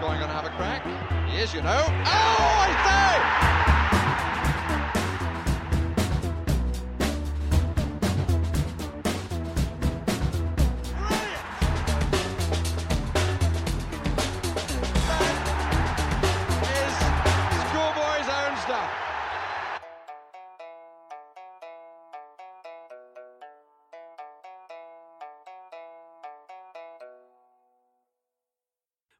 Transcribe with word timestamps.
going 0.00 0.20
to 0.20 0.26
have 0.26 0.44
a 0.44 0.50
crack. 0.50 0.84
He 1.28 1.38
is, 1.38 1.52
you 1.52 1.62
know. 1.62 1.84
Oh, 1.86 1.94
I 2.06 3.42
say! 3.42 3.47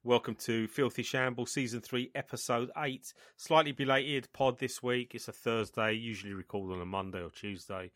Welcome 0.09 0.37
to 0.37 0.67
Filthy 0.69 1.03
Shamble 1.03 1.45
Season 1.45 1.83
3, 1.83 2.13
Episode 2.15 2.71
8. 2.79 3.13
Slightly 3.37 3.73
belated 3.73 4.27
pod 4.33 4.59
this 4.59 4.83
week. 4.83 5.15
It's 5.15 5.29
a 5.29 5.33
Thursday, 5.33 5.93
usually 5.93 6.33
record 6.33 6.73
on 6.73 6.81
a 6.81 6.87
Monday 6.87 7.21
or 7.21 7.29
Tuesday. 7.29 7.91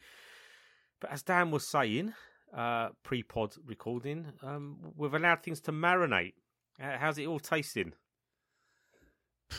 But 1.01 1.11
as 1.11 1.23
Dan 1.23 1.51
was 1.51 1.67
saying, 1.67 2.13
uh, 2.55 2.91
pre 3.03 3.23
pod 3.23 3.55
recording, 3.65 4.27
um, 4.43 4.77
we've 4.95 5.15
allowed 5.15 5.43
things 5.43 5.63
to 5.63 5.73
marinate. 5.73 6.35
Uh, 6.79 6.99
how's 6.99 7.17
it 7.17 7.27
all 7.27 7.41
tasting? 7.41 7.95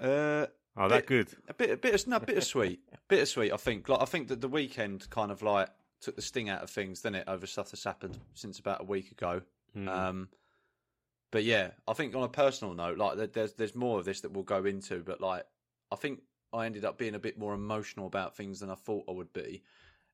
Uh, 0.00 0.46
Oh, 0.78 0.88
that 0.88 1.06
bit- 1.06 1.06
good. 1.06 1.28
A 1.48 1.52
bit, 1.54 1.70
a 1.72 1.76
bit, 1.76 1.94
of, 1.94 2.06
no, 2.06 2.18
bittersweet, 2.20 2.80
bittersweet. 3.08 3.52
I 3.52 3.58
think. 3.58 3.86
Like, 3.90 4.00
I 4.00 4.06
think 4.06 4.28
that 4.28 4.40
the 4.40 4.48
weekend 4.48 5.10
kind 5.10 5.30
of 5.30 5.42
like 5.42 5.68
took 6.00 6.16
the 6.16 6.22
sting 6.22 6.48
out 6.48 6.62
of 6.62 6.70
things, 6.70 7.02
didn't 7.02 7.16
it? 7.16 7.24
Over 7.28 7.46
stuff 7.46 7.70
that's 7.70 7.84
happened 7.84 8.18
since 8.32 8.58
about 8.58 8.80
a 8.80 8.84
week 8.84 9.10
ago. 9.12 9.42
Mm. 9.76 9.88
Um, 9.88 10.28
but 11.32 11.42
yeah, 11.42 11.70
I 11.88 11.94
think 11.94 12.14
on 12.14 12.22
a 12.22 12.28
personal 12.28 12.74
note, 12.74 12.98
like 12.98 13.32
there's 13.32 13.54
there's 13.54 13.74
more 13.74 13.98
of 13.98 14.04
this 14.04 14.20
that 14.20 14.32
we'll 14.32 14.44
go 14.44 14.64
into. 14.64 15.02
But 15.02 15.20
like, 15.20 15.44
I 15.90 15.96
think 15.96 16.20
I 16.52 16.66
ended 16.66 16.84
up 16.84 16.98
being 16.98 17.16
a 17.16 17.18
bit 17.18 17.38
more 17.38 17.54
emotional 17.54 18.06
about 18.06 18.36
things 18.36 18.60
than 18.60 18.70
I 18.70 18.76
thought 18.76 19.06
I 19.08 19.12
would 19.12 19.32
be, 19.32 19.64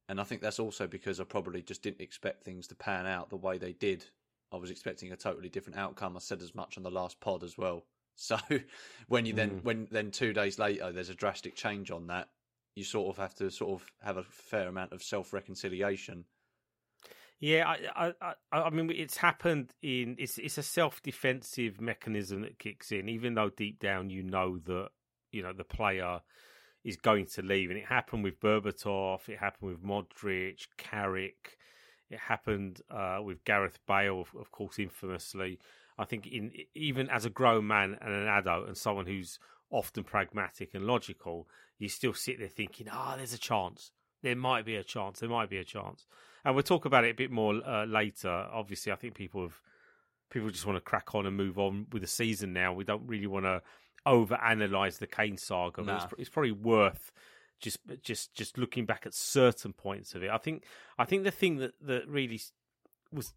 and 0.08 0.20
I 0.20 0.24
think 0.24 0.40
that's 0.40 0.60
also 0.60 0.86
because 0.86 1.20
I 1.20 1.24
probably 1.24 1.60
just 1.60 1.82
didn't 1.82 2.00
expect 2.00 2.44
things 2.44 2.68
to 2.68 2.74
pan 2.76 3.04
out 3.06 3.28
the 3.28 3.36
way 3.36 3.58
they 3.58 3.72
did. 3.74 4.06
I 4.52 4.56
was 4.56 4.70
expecting 4.70 5.12
a 5.12 5.16
totally 5.16 5.50
different 5.50 5.78
outcome. 5.78 6.16
I 6.16 6.20
said 6.20 6.40
as 6.40 6.54
much 6.54 6.78
on 6.78 6.84
the 6.84 6.90
last 6.90 7.20
pod 7.20 7.42
as 7.44 7.58
well. 7.58 7.84
So 8.20 8.36
when 9.06 9.26
you 9.26 9.32
then 9.32 9.50
Mm. 9.50 9.62
when 9.62 9.88
then 9.92 10.10
two 10.10 10.32
days 10.32 10.58
later 10.58 10.90
there's 10.90 11.08
a 11.08 11.14
drastic 11.14 11.54
change 11.54 11.92
on 11.92 12.08
that, 12.08 12.28
you 12.74 12.82
sort 12.82 13.10
of 13.10 13.16
have 13.22 13.34
to 13.36 13.48
sort 13.48 13.80
of 13.80 13.88
have 14.02 14.16
a 14.16 14.24
fair 14.24 14.66
amount 14.66 14.92
of 14.92 15.04
self 15.04 15.32
reconciliation. 15.32 16.24
Yeah, 17.40 17.68
I, 17.68 18.08
I, 18.20 18.34
I, 18.50 18.62
I 18.62 18.70
mean, 18.70 18.90
it's 18.90 19.16
happened 19.16 19.72
in. 19.80 20.16
It's 20.18 20.38
it's 20.38 20.58
a 20.58 20.62
self 20.62 21.00
defensive 21.02 21.80
mechanism 21.80 22.42
that 22.42 22.58
kicks 22.58 22.90
in, 22.90 23.08
even 23.08 23.34
though 23.34 23.50
deep 23.50 23.78
down 23.78 24.10
you 24.10 24.24
know 24.24 24.58
that 24.66 24.88
you 25.30 25.42
know 25.42 25.52
the 25.52 25.64
player 25.64 26.20
is 26.84 26.96
going 26.96 27.26
to 27.26 27.42
leave, 27.42 27.70
and 27.70 27.78
it 27.78 27.86
happened 27.86 28.24
with 28.24 28.40
Berbatov, 28.40 29.28
it 29.28 29.38
happened 29.38 29.70
with 29.70 29.82
Modric, 29.82 30.66
Carrick, 30.78 31.58
it 32.10 32.18
happened 32.18 32.80
uh, 32.90 33.18
with 33.22 33.44
Gareth 33.44 33.78
Bale, 33.86 34.20
of, 34.20 34.34
of 34.40 34.50
course, 34.50 34.78
infamously. 34.78 35.58
I 35.96 36.04
think 36.04 36.26
in 36.26 36.52
even 36.74 37.08
as 37.08 37.24
a 37.24 37.30
grown 37.30 37.66
man 37.66 37.98
and 38.00 38.12
an 38.12 38.26
adult 38.26 38.66
and 38.66 38.76
someone 38.76 39.06
who's 39.06 39.38
often 39.70 40.02
pragmatic 40.02 40.70
and 40.74 40.86
logical, 40.86 41.48
you 41.78 41.88
still 41.88 42.14
sit 42.14 42.38
there 42.40 42.48
thinking, 42.48 42.88
"Ah, 42.90 43.14
there's 43.16 43.34
a 43.34 43.38
chance. 43.38 43.92
There 44.22 44.34
might 44.34 44.64
be 44.64 44.74
a 44.74 44.82
chance. 44.82 45.20
There 45.20 45.28
might 45.28 45.50
be 45.50 45.58
a 45.58 45.64
chance." 45.64 46.06
And 46.48 46.54
we'll 46.54 46.62
talk 46.62 46.86
about 46.86 47.04
it 47.04 47.10
a 47.10 47.14
bit 47.14 47.30
more 47.30 47.60
uh, 47.68 47.84
later. 47.84 48.30
Obviously, 48.30 48.90
I 48.90 48.96
think 48.96 49.12
people 49.12 49.42
have 49.42 49.60
people 50.30 50.48
just 50.48 50.64
want 50.64 50.78
to 50.78 50.80
crack 50.80 51.14
on 51.14 51.26
and 51.26 51.36
move 51.36 51.58
on 51.58 51.86
with 51.92 52.00
the 52.00 52.08
season 52.08 52.54
now. 52.54 52.72
We 52.72 52.84
don't 52.84 53.06
really 53.06 53.26
want 53.26 53.44
to 53.44 53.60
over 54.06 54.34
analyze 54.42 54.96
the 54.96 55.06
Kane 55.06 55.36
saga. 55.36 55.82
But 55.82 55.92
Nah. 55.92 56.04
it's, 56.04 56.14
it's 56.16 56.30
probably 56.30 56.52
worth 56.52 57.12
just 57.60 57.80
just 58.02 58.32
just 58.32 58.56
looking 58.56 58.86
back 58.86 59.04
at 59.04 59.12
certain 59.12 59.74
points 59.74 60.14
of 60.14 60.22
it. 60.22 60.30
I 60.30 60.38
think 60.38 60.64
I 60.98 61.04
think 61.04 61.24
the 61.24 61.30
thing 61.30 61.58
that 61.58 61.72
that 61.82 62.08
really 62.08 62.40
was 63.12 63.34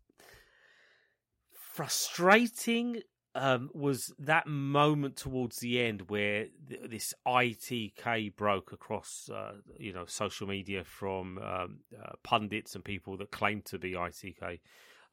frustrating 1.54 3.02
um, 3.34 3.70
was 3.74 4.14
that 4.20 4.46
moment 4.48 5.16
towards 5.16 5.60
the 5.60 5.80
end 5.80 6.10
where 6.10 6.48
th- 6.68 6.82
this 6.90 7.14
ITK 7.26 8.36
broke 8.36 8.72
across, 8.74 9.30
uh, 9.34 9.54
you 9.78 9.94
know, 9.94 10.06
social 10.06 10.48
media 10.48 10.84
from 10.84 11.38
um, 11.38 11.80
uh, 11.98 12.12
pundits 12.24 12.76
and 12.76 12.84
people 12.84 13.18
that 13.18 13.32
claim 13.32 13.62
to 13.64 13.80
be 13.80 13.94
ITK, 13.94 14.60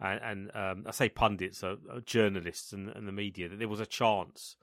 and, 0.01 0.21
and 0.23 0.51
um, 0.55 0.84
I 0.87 0.91
say 0.91 1.09
pundits, 1.09 1.62
uh, 1.62 1.77
uh, 1.93 2.01
journalists 2.05 2.73
and, 2.73 2.89
and 2.89 3.07
the 3.07 3.12
media, 3.12 3.49
that 3.49 3.59
there 3.59 3.69
was 3.69 3.81
a 3.81 3.87
chance 3.87 4.57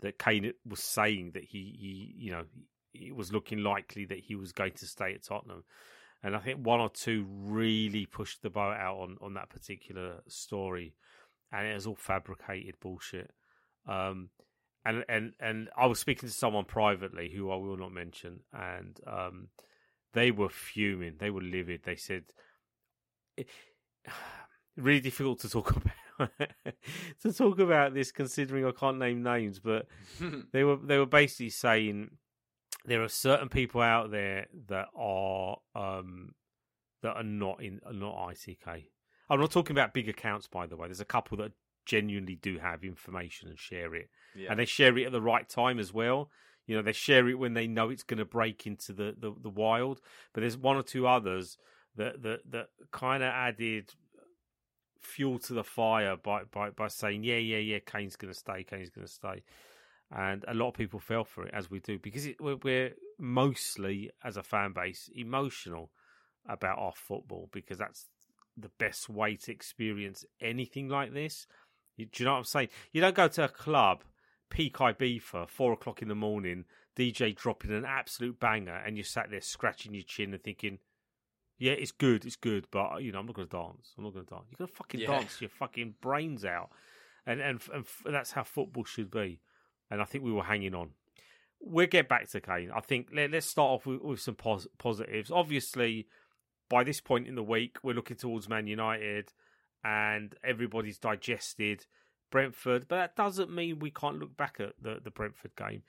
that 0.00 0.18
Kane 0.18 0.52
was 0.66 0.82
saying 0.82 1.32
that 1.34 1.44
he, 1.44 1.76
he, 1.78 2.14
you 2.16 2.30
know, 2.30 2.44
it 2.94 3.14
was 3.14 3.32
looking 3.32 3.62
likely 3.62 4.04
that 4.06 4.20
he 4.20 4.34
was 4.34 4.52
going 4.52 4.72
to 4.72 4.86
stay 4.86 5.14
at 5.14 5.22
Tottenham. 5.22 5.64
And 6.22 6.34
I 6.34 6.38
think 6.38 6.64
one 6.64 6.80
or 6.80 6.90
two 6.90 7.26
really 7.28 8.06
pushed 8.06 8.42
the 8.42 8.50
boat 8.50 8.76
out 8.76 8.96
on, 8.96 9.16
on 9.20 9.34
that 9.34 9.50
particular 9.50 10.22
story 10.28 10.94
and 11.52 11.66
it 11.66 11.74
was 11.74 11.86
all 11.86 11.96
fabricated 11.96 12.76
bullshit. 12.80 13.30
Um, 13.88 14.30
and 14.84 15.04
and 15.08 15.32
and 15.40 15.68
I 15.76 15.86
was 15.86 15.98
speaking 15.98 16.28
to 16.28 16.34
someone 16.34 16.64
privately 16.64 17.30
who 17.34 17.50
I 17.50 17.56
will 17.56 17.76
not 17.76 17.92
mention, 17.92 18.40
and 18.52 18.98
um, 19.06 19.48
they 20.12 20.30
were 20.30 20.48
fuming. 20.48 21.16
They 21.18 21.30
were 21.30 21.42
livid. 21.42 21.82
They 21.84 21.96
said, 21.96 22.24
it, 23.36 23.48
"Really 24.76 25.00
difficult 25.00 25.40
to 25.40 25.48
talk 25.48 25.74
about 26.18 26.30
to 27.22 27.32
talk 27.32 27.58
about 27.58 27.94
this, 27.94 28.12
considering 28.12 28.64
I 28.64 28.70
can't 28.70 28.98
name 28.98 29.22
names." 29.22 29.58
But 29.58 29.86
they 30.52 30.62
were 30.62 30.76
they 30.76 30.98
were 30.98 31.06
basically 31.06 31.50
saying 31.50 32.10
there 32.84 33.02
are 33.02 33.08
certain 33.08 33.48
people 33.48 33.80
out 33.80 34.12
there 34.12 34.46
that 34.68 34.86
are 34.96 35.56
um, 35.74 36.34
that 37.02 37.16
are 37.16 37.24
not 37.24 37.62
in 37.62 37.80
are 37.84 37.92
not 37.92 38.16
ITK. 38.28 38.84
I'm 39.28 39.40
not 39.40 39.50
talking 39.50 39.74
about 39.74 39.92
big 39.94 40.08
accounts, 40.08 40.46
by 40.48 40.66
the 40.66 40.76
way. 40.76 40.88
There's 40.88 41.00
a 41.00 41.04
couple 41.04 41.36
that 41.38 41.52
genuinely 41.84 42.36
do 42.36 42.58
have 42.58 42.84
information 42.84 43.48
and 43.48 43.58
share 43.58 43.94
it, 43.94 44.08
Yeah. 44.34 44.50
and 44.50 44.58
they 44.58 44.64
share 44.64 44.96
it 44.98 45.06
at 45.06 45.12
the 45.12 45.20
right 45.22 45.48
time 45.48 45.78
as 45.78 45.92
well. 45.92 46.30
You 46.66 46.76
know, 46.76 46.82
they 46.82 46.92
share 46.92 47.28
it 47.28 47.38
when 47.38 47.54
they 47.54 47.68
know 47.68 47.90
it's 47.90 48.02
going 48.02 48.18
to 48.18 48.24
break 48.24 48.66
into 48.66 48.92
the, 48.92 49.14
the, 49.18 49.32
the 49.40 49.50
wild. 49.50 50.00
But 50.32 50.40
there's 50.40 50.56
one 50.56 50.76
or 50.76 50.82
two 50.82 51.06
others 51.06 51.56
that 51.96 52.22
that 52.22 52.40
that 52.50 52.66
kind 52.92 53.22
of 53.22 53.28
added 53.30 53.94
fuel 55.00 55.38
to 55.38 55.54
the 55.54 55.64
fire 55.64 56.16
by 56.16 56.42
by 56.44 56.70
by 56.70 56.88
saying, 56.88 57.22
yeah, 57.24 57.36
yeah, 57.36 57.58
yeah, 57.58 57.78
Kane's 57.78 58.16
going 58.16 58.32
to 58.32 58.38
stay, 58.38 58.64
Kane's 58.64 58.90
going 58.90 59.06
to 59.06 59.12
stay, 59.12 59.44
and 60.10 60.44
a 60.48 60.54
lot 60.54 60.68
of 60.68 60.74
people 60.74 60.98
fell 61.00 61.24
for 61.24 61.46
it 61.46 61.54
as 61.54 61.70
we 61.70 61.78
do 61.80 61.98
because 61.98 62.26
it, 62.26 62.40
we're, 62.40 62.56
we're 62.56 62.94
mostly 63.18 64.10
as 64.24 64.36
a 64.36 64.42
fan 64.42 64.72
base 64.72 65.08
emotional 65.14 65.90
about 66.48 66.78
our 66.78 66.92
football 66.94 67.48
because 67.52 67.78
that's 67.78 68.06
the 68.56 68.70
best 68.78 69.08
way 69.08 69.36
to 69.36 69.52
experience 69.52 70.24
anything 70.40 70.88
like 70.88 71.12
this. 71.12 71.46
You, 71.96 72.06
do 72.06 72.22
you 72.22 72.24
know 72.26 72.32
what 72.32 72.38
I'm 72.38 72.44
saying? 72.44 72.68
You 72.92 73.00
don't 73.00 73.14
go 73.14 73.28
to 73.28 73.44
a 73.44 73.48
club, 73.48 74.02
peak 74.50 74.76
Ibiza, 74.76 75.48
four 75.48 75.72
o'clock 75.72 76.02
in 76.02 76.08
the 76.08 76.14
morning, 76.14 76.64
DJ 76.96 77.34
dropping 77.36 77.72
an 77.72 77.84
absolute 77.84 78.38
banger, 78.40 78.76
and 78.76 78.96
you 78.96 79.02
sat 79.02 79.30
there 79.30 79.40
scratching 79.40 79.94
your 79.94 80.02
chin 80.04 80.32
and 80.34 80.42
thinking, 80.42 80.78
"Yeah, 81.58 81.72
it's 81.72 81.92
good, 81.92 82.24
it's 82.24 82.36
good, 82.36 82.66
but 82.70 83.02
you 83.02 83.12
know, 83.12 83.18
I'm 83.20 83.26
not 83.26 83.34
going 83.34 83.48
to 83.48 83.56
dance. 83.56 83.92
I'm 83.96 84.04
not 84.04 84.12
going 84.14 84.26
to 84.26 84.34
dance. 84.34 84.46
You're 84.50 84.58
going 84.58 84.68
to 84.68 84.74
fucking 84.76 85.00
Yeah. 85.00 85.06
dance 85.18 85.40
your 85.40 85.50
fucking 85.50 85.94
brains 86.00 86.44
out." 86.44 86.70
And 87.26 87.40
and 87.40 87.60
and 87.72 87.84
f- 87.84 88.02
that's 88.04 88.32
how 88.32 88.44
football 88.44 88.84
should 88.84 89.10
be. 89.10 89.40
And 89.90 90.00
I 90.00 90.04
think 90.04 90.22
we 90.24 90.32
were 90.32 90.44
hanging 90.44 90.74
on. 90.74 90.90
We'll 91.60 91.86
get 91.86 92.08
back 92.08 92.28
to 92.30 92.40
Kane. 92.40 92.70
I 92.74 92.80
think 92.80 93.08
let, 93.12 93.30
let's 93.30 93.46
start 93.46 93.70
off 93.70 93.86
with, 93.86 94.00
with 94.02 94.20
some 94.20 94.34
pos- 94.34 94.68
positives. 94.78 95.30
Obviously, 95.30 96.06
by 96.68 96.84
this 96.84 97.00
point 97.00 97.26
in 97.26 97.34
the 97.34 97.42
week, 97.42 97.78
we're 97.82 97.94
looking 97.94 98.16
towards 98.16 98.48
Man 98.48 98.66
United 98.66 99.32
and 99.84 100.34
everybody's 100.42 100.98
digested 100.98 101.86
Brentford, 102.30 102.86
but 102.88 102.96
that 102.96 103.16
doesn't 103.16 103.54
mean 103.54 103.78
we 103.78 103.90
can't 103.90 104.18
look 104.18 104.36
back 104.36 104.56
at 104.58 104.72
the, 104.80 105.00
the 105.02 105.10
Brentford 105.10 105.52
game. 105.56 105.82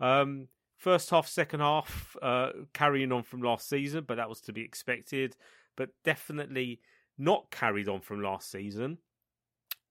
Um, 0.00 0.48
first 0.76 1.10
half, 1.10 1.26
second 1.28 1.60
half, 1.60 2.16
uh, 2.20 2.50
carrying 2.72 3.12
on 3.12 3.22
from 3.22 3.42
last 3.42 3.68
season, 3.68 4.04
but 4.06 4.16
that 4.16 4.28
was 4.28 4.40
to 4.42 4.52
be 4.52 4.62
expected. 4.62 5.36
But 5.76 5.90
definitely 6.04 6.80
not 7.16 7.50
carried 7.50 7.88
on 7.88 8.00
from 8.00 8.22
last 8.22 8.50
season 8.50 8.98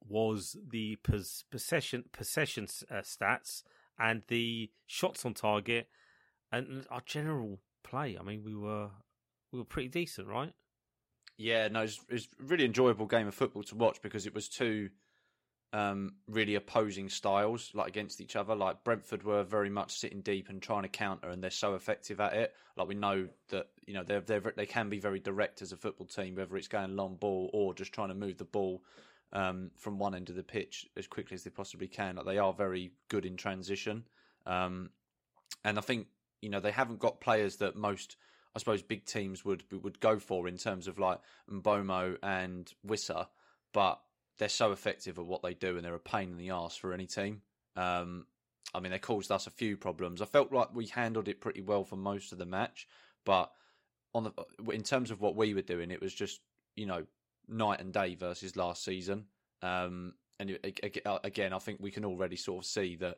was 0.08 0.58
the 0.70 0.98
pos- 0.98 1.46
possession 1.50 2.04
possession 2.12 2.68
uh, 2.92 2.96
stats 2.96 3.64
and 3.98 4.24
the 4.28 4.70
shots 4.86 5.26
on 5.26 5.34
target 5.34 5.88
and 6.52 6.86
our 6.90 7.02
general 7.06 7.60
play. 7.84 8.18
I 8.20 8.24
mean, 8.24 8.44
we 8.44 8.56
were 8.56 8.90
we 9.54 9.60
were 9.60 9.66
pretty 9.66 9.88
decent, 9.88 10.28
right? 10.28 10.52
Yeah, 11.38 11.68
no, 11.70 11.84
it's 11.84 12.00
a 12.10 12.44
really 12.44 12.66
enjoyable 12.66 13.06
game 13.06 13.28
of 13.28 13.36
football 13.36 13.64
to 13.64 13.76
watch 13.76 14.02
because 14.02 14.26
it 14.26 14.36
was 14.36 14.50
two 14.50 14.90
um, 15.72 16.16
really 16.28 16.56
opposing 16.56 17.10
styles, 17.10 17.72
like 17.74 17.88
against 17.88 18.20
each 18.22 18.36
other. 18.36 18.56
Like 18.56 18.84
Brentford 18.84 19.24
were 19.24 19.44
very 19.44 19.70
much 19.70 19.94
sitting 19.94 20.22
deep 20.22 20.50
and 20.50 20.62
trying 20.62 20.84
to 20.84 20.90
counter, 20.90 21.30
and 21.30 21.44
they're 21.44 21.50
so 21.50 21.76
effective 21.76 22.20
at 22.20 22.34
it. 22.34 22.54
Like 22.76 22.88
we 22.88 22.96
know 22.96 23.28
that 23.50 23.68
you 23.86 23.94
know 23.94 24.04
they're, 24.04 24.22
they're 24.22 24.54
they 24.56 24.66
can 24.66 24.90
be 24.90 25.00
very 25.00 25.20
direct 25.20 25.62
as 25.62 25.72
a 25.72 25.78
football 25.78 26.08
team, 26.08 26.36
whether 26.36 26.56
it's 26.58 26.68
going 26.68 26.96
long 26.96 27.16
ball 27.16 27.50
or 27.54 27.74
just 27.74 27.94
trying 27.94 28.10
to 28.10 28.16
move 28.16 28.38
the 28.38 28.46
ball 28.46 28.84
um, 29.34 29.72
from 29.76 29.98
one 29.98 30.16
end 30.16 30.30
of 30.30 30.36
the 30.36 30.44
pitch 30.44 30.88
as 30.98 31.08
quickly 31.08 31.36
as 31.36 31.44
they 31.44 31.50
possibly 31.50 31.88
can. 31.88 32.16
Like 32.16 32.26
they 32.26 32.38
are 32.38 32.54
very 32.54 32.92
good 33.10 33.26
in 33.26 33.38
transition, 33.38 34.04
um, 34.46 34.92
and 35.64 35.78
I 35.80 35.82
think 35.82 36.08
you 36.42 36.50
know 36.50 36.60
they 36.60 36.72
haven't 36.72 37.00
got 37.00 37.22
players 37.22 37.56
that 37.58 37.76
most 37.76 38.18
I 38.56 38.60
suppose 38.60 38.82
big 38.82 39.06
teams 39.06 39.44
would 39.44 39.64
would 39.84 40.00
go 40.00 40.20
for 40.20 40.48
in 40.48 40.58
terms 40.58 40.88
of 40.88 41.00
like 41.00 41.20
Mbeumo 41.52 42.18
and 42.22 42.72
Wissa, 42.88 43.28
but 43.74 44.00
they're 44.38 44.50
so 44.50 44.72
effective 44.72 45.18
at 45.18 45.26
what 45.26 45.42
they 45.42 45.54
do 45.54 45.76
and 45.76 45.86
they're 45.86 45.96
a 45.96 46.00
pain 46.00 46.30
in 46.30 46.38
the 46.38 46.50
ass 46.50 46.76
for 46.76 46.94
any 46.94 47.06
team. 47.06 47.42
Um, 47.76 48.26
I 48.74 48.80
mean, 48.80 48.92
they 48.92 49.00
caused 49.00 49.32
us 49.32 49.48
a 49.48 49.52
few 49.52 49.78
problems. 49.78 50.22
I 50.22 50.26
felt 50.26 50.52
like 50.52 50.74
we 50.74 50.88
handled 50.88 51.28
it 51.28 51.42
pretty 51.42 51.62
well 51.62 51.84
for 51.84 51.96
most 51.96 52.32
of 52.32 52.38
the 52.38 52.46
match, 52.46 52.88
but 53.26 53.52
on 54.14 54.24
the 54.24 54.72
in 54.72 54.84
terms 54.84 55.12
of 55.12 55.22
what 55.22 55.36
we 55.36 55.54
were 55.54 55.62
doing, 55.62 55.92
it 55.92 56.02
was 56.02 56.14
just 56.14 56.42
you 56.76 56.86
know 56.86 57.06
night 57.48 57.82
and 57.82 57.94
day 57.94 58.16
versus 58.16 58.56
last 58.56 58.84
season. 58.84 59.26
Um, 59.62 60.14
and 60.40 60.52
it, 60.52 60.80
again, 61.24 61.54
I 61.54 61.60
think 61.60 61.80
we 61.80 61.92
can 61.92 62.06
already 62.06 62.36
sort 62.36 62.64
of 62.64 62.70
see 62.70 62.96
that 62.98 63.18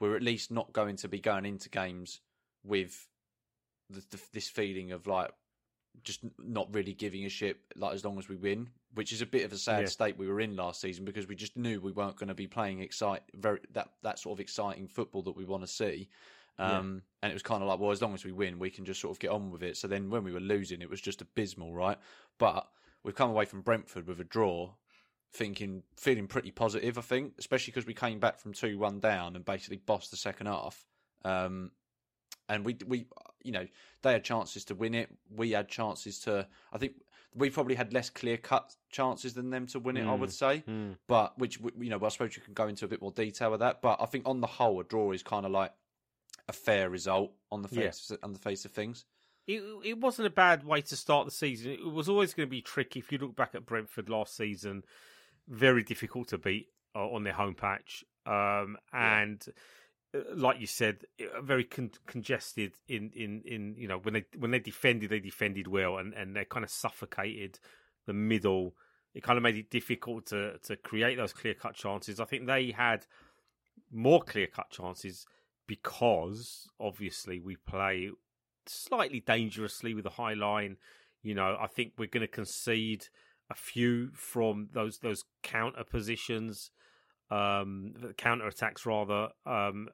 we're 0.00 0.16
at 0.16 0.22
least 0.22 0.50
not 0.50 0.72
going 0.72 0.96
to 0.96 1.08
be 1.08 1.20
going 1.20 1.46
into 1.46 1.68
games 1.68 2.20
with 2.64 3.06
the, 3.90 4.02
the, 4.10 4.20
this 4.32 4.48
feeling 4.48 4.92
of 4.92 5.06
like 5.06 5.30
just 6.02 6.20
not 6.38 6.72
really 6.74 6.92
giving 6.92 7.24
a 7.24 7.28
shit 7.28 7.58
like 7.76 7.94
as 7.94 8.04
long 8.04 8.18
as 8.18 8.28
we 8.28 8.36
win, 8.36 8.68
which 8.94 9.12
is 9.12 9.22
a 9.22 9.26
bit 9.26 9.44
of 9.44 9.52
a 9.52 9.56
sad 9.56 9.82
yeah. 9.82 9.86
state 9.86 10.18
we 10.18 10.26
were 10.26 10.40
in 10.40 10.56
last 10.56 10.80
season 10.80 11.04
because 11.04 11.28
we 11.28 11.36
just 11.36 11.56
knew 11.56 11.80
we 11.80 11.92
weren't 11.92 12.16
going 12.16 12.28
to 12.28 12.34
be 12.34 12.46
playing 12.46 12.80
excite 12.80 13.22
very 13.34 13.60
that 13.72 13.90
that 14.02 14.18
sort 14.18 14.36
of 14.36 14.40
exciting 14.40 14.88
football 14.88 15.22
that 15.22 15.36
we 15.36 15.44
want 15.44 15.62
to 15.62 15.68
see. 15.68 16.08
Um, 16.58 16.68
yeah. 16.68 17.22
And 17.22 17.32
it 17.32 17.34
was 17.34 17.42
kind 17.42 17.62
of 17.62 17.68
like, 17.68 17.80
well, 17.80 17.90
as 17.90 18.00
long 18.00 18.14
as 18.14 18.24
we 18.24 18.32
win, 18.32 18.58
we 18.58 18.70
can 18.70 18.84
just 18.84 19.00
sort 19.00 19.12
of 19.12 19.18
get 19.18 19.30
on 19.30 19.50
with 19.50 19.62
it. 19.62 19.76
So 19.76 19.88
then 19.88 20.10
when 20.10 20.22
we 20.22 20.32
were 20.32 20.40
losing, 20.40 20.82
it 20.82 20.90
was 20.90 21.00
just 21.00 21.20
abysmal, 21.20 21.74
right? 21.74 21.98
But 22.38 22.68
we've 23.02 23.14
come 23.14 23.30
away 23.30 23.44
from 23.44 23.62
Brentford 23.62 24.06
with 24.06 24.20
a 24.20 24.24
draw, 24.24 24.70
thinking, 25.32 25.82
feeling 25.96 26.28
pretty 26.28 26.52
positive, 26.52 26.96
I 26.96 27.00
think, 27.00 27.34
especially 27.38 27.72
because 27.72 27.86
we 27.86 27.94
came 27.94 28.20
back 28.20 28.38
from 28.38 28.52
2 28.52 28.78
1 28.78 29.00
down 29.00 29.34
and 29.34 29.44
basically 29.44 29.78
bossed 29.78 30.12
the 30.12 30.16
second 30.16 30.46
half. 30.46 30.84
Um, 31.24 31.72
and 32.48 32.64
we 32.64 32.76
we 32.86 33.06
you 33.44 33.52
know 33.52 33.66
they 34.02 34.12
had 34.12 34.24
chances 34.24 34.64
to 34.66 34.74
win 34.74 34.94
it. 34.94 35.10
We 35.34 35.52
had 35.52 35.68
chances 35.68 36.18
to. 36.20 36.46
I 36.72 36.78
think 36.78 36.94
we 37.34 37.50
probably 37.50 37.74
had 37.74 37.92
less 37.92 38.10
clear 38.10 38.36
cut 38.36 38.74
chances 38.90 39.34
than 39.34 39.50
them 39.50 39.66
to 39.68 39.78
win 39.78 39.96
it. 39.96 40.04
Mm. 40.04 40.10
I 40.10 40.14
would 40.14 40.32
say, 40.32 40.64
mm. 40.68 40.96
but 41.06 41.38
which 41.38 41.60
you 41.78 41.90
know, 41.90 42.00
I 42.04 42.08
suppose 42.08 42.36
you 42.36 42.42
can 42.42 42.54
go 42.54 42.66
into 42.66 42.84
a 42.84 42.88
bit 42.88 43.02
more 43.02 43.12
detail 43.12 43.50
with 43.50 43.60
that. 43.60 43.82
But 43.82 44.00
I 44.00 44.06
think 44.06 44.26
on 44.26 44.40
the 44.40 44.46
whole, 44.46 44.80
a 44.80 44.84
draw 44.84 45.12
is 45.12 45.22
kind 45.22 45.46
of 45.46 45.52
like 45.52 45.72
a 46.48 46.52
fair 46.52 46.90
result 46.90 47.32
on 47.52 47.62
the 47.62 47.68
face 47.68 48.08
yeah. 48.10 48.16
on 48.22 48.32
the 48.32 48.38
face 48.38 48.64
of 48.64 48.72
things. 48.72 49.04
It, 49.46 49.62
it 49.84 50.00
wasn't 50.00 50.26
a 50.26 50.30
bad 50.30 50.64
way 50.64 50.80
to 50.80 50.96
start 50.96 51.26
the 51.26 51.30
season. 51.30 51.72
It 51.72 51.92
was 51.92 52.08
always 52.08 52.32
going 52.32 52.46
to 52.46 52.50
be 52.50 52.62
tricky. 52.62 53.00
If 53.00 53.12
you 53.12 53.18
look 53.18 53.36
back 53.36 53.54
at 53.54 53.66
Brentford 53.66 54.08
last 54.08 54.34
season, 54.34 54.84
very 55.48 55.82
difficult 55.82 56.28
to 56.28 56.38
beat 56.38 56.68
uh, 56.96 57.06
on 57.10 57.24
their 57.24 57.34
home 57.34 57.54
patch, 57.54 58.04
um, 58.26 58.78
and. 58.92 59.42
Yeah 59.46 59.52
like 60.34 60.60
you 60.60 60.66
said, 60.66 61.04
uh, 61.20 61.40
very 61.40 61.64
con- 61.64 61.90
congested 62.06 62.74
in, 62.88 63.10
in, 63.14 63.42
in 63.44 63.74
you 63.76 63.88
know 63.88 63.98
when 63.98 64.14
they 64.14 64.24
when 64.38 64.50
they 64.50 64.58
defended, 64.58 65.10
they 65.10 65.20
defended 65.20 65.66
well, 65.66 65.98
and, 65.98 66.12
and 66.14 66.36
they 66.36 66.44
kind 66.44 66.64
of 66.64 66.70
suffocated 66.70 67.58
the 68.06 68.12
middle. 68.12 68.74
It 69.14 69.22
kind 69.22 69.36
of 69.36 69.42
made 69.42 69.56
it 69.56 69.70
difficult 69.70 70.26
to 70.26 70.58
to 70.64 70.76
create 70.76 71.16
those 71.16 71.32
clear 71.32 71.54
cut 71.54 71.74
chances. 71.74 72.20
I 72.20 72.24
think 72.24 72.46
they 72.46 72.70
had 72.70 73.06
more 73.90 74.22
clear 74.22 74.46
cut 74.46 74.70
chances 74.70 75.26
because 75.66 76.68
obviously 76.78 77.40
we 77.40 77.56
play 77.56 78.10
slightly 78.66 79.20
dangerously 79.20 79.94
with 79.94 80.06
a 80.06 80.10
high 80.10 80.34
line. 80.34 80.76
You 81.22 81.34
know, 81.34 81.56
I 81.60 81.66
think 81.66 81.92
we're 81.96 82.06
going 82.06 82.20
to 82.20 82.28
concede 82.28 83.06
a 83.50 83.54
few 83.54 84.10
from 84.14 84.68
those 84.72 84.98
those 84.98 85.24
counter 85.42 85.84
positions, 85.84 86.70
um, 87.30 87.94
counter 88.16 88.46
attacks 88.46 88.86
rather. 88.86 89.28
Um, 89.46 89.88
uh, 89.88 89.92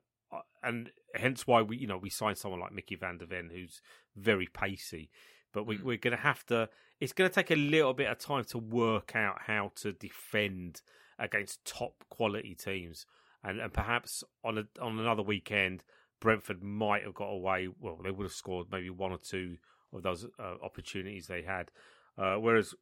and 0.62 0.90
hence 1.14 1.46
why 1.46 1.62
we 1.62 1.76
you 1.76 1.86
know 1.86 1.98
we 1.98 2.10
signed 2.10 2.38
someone 2.38 2.60
like 2.60 2.72
Micky 2.72 2.94
Van 2.94 3.18
de 3.18 3.26
Ven 3.26 3.50
who's 3.52 3.80
very 4.16 4.46
pacey. 4.46 5.10
But 5.52 5.66
we, 5.66 5.78
mm. 5.78 5.82
we're 5.82 5.96
going 5.96 6.16
to 6.16 6.22
have 6.22 6.46
to. 6.46 6.68
It's 7.00 7.12
going 7.12 7.28
to 7.28 7.34
take 7.34 7.50
a 7.50 7.56
little 7.56 7.94
bit 7.94 8.08
of 8.08 8.18
time 8.18 8.44
to 8.44 8.58
work 8.58 9.16
out 9.16 9.42
how 9.46 9.72
to 9.76 9.92
defend 9.92 10.82
against 11.18 11.64
top 11.64 12.04
quality 12.08 12.54
teams, 12.54 13.06
and 13.42 13.60
and 13.60 13.72
perhaps 13.72 14.22
on 14.44 14.58
a, 14.58 14.64
on 14.80 14.98
another 14.98 15.22
weekend, 15.22 15.82
Brentford 16.20 16.62
might 16.62 17.02
have 17.04 17.14
got 17.14 17.30
away. 17.30 17.68
Well, 17.80 17.98
they 18.02 18.10
would 18.10 18.24
have 18.24 18.32
scored 18.32 18.68
maybe 18.70 18.90
one 18.90 19.12
or 19.12 19.18
two 19.18 19.56
of 19.92 20.02
those 20.02 20.26
uh, 20.38 20.54
opportunities 20.62 21.26
they 21.26 21.42
had. 21.42 21.70
Uh, 22.16 22.36
whereas 22.36 22.74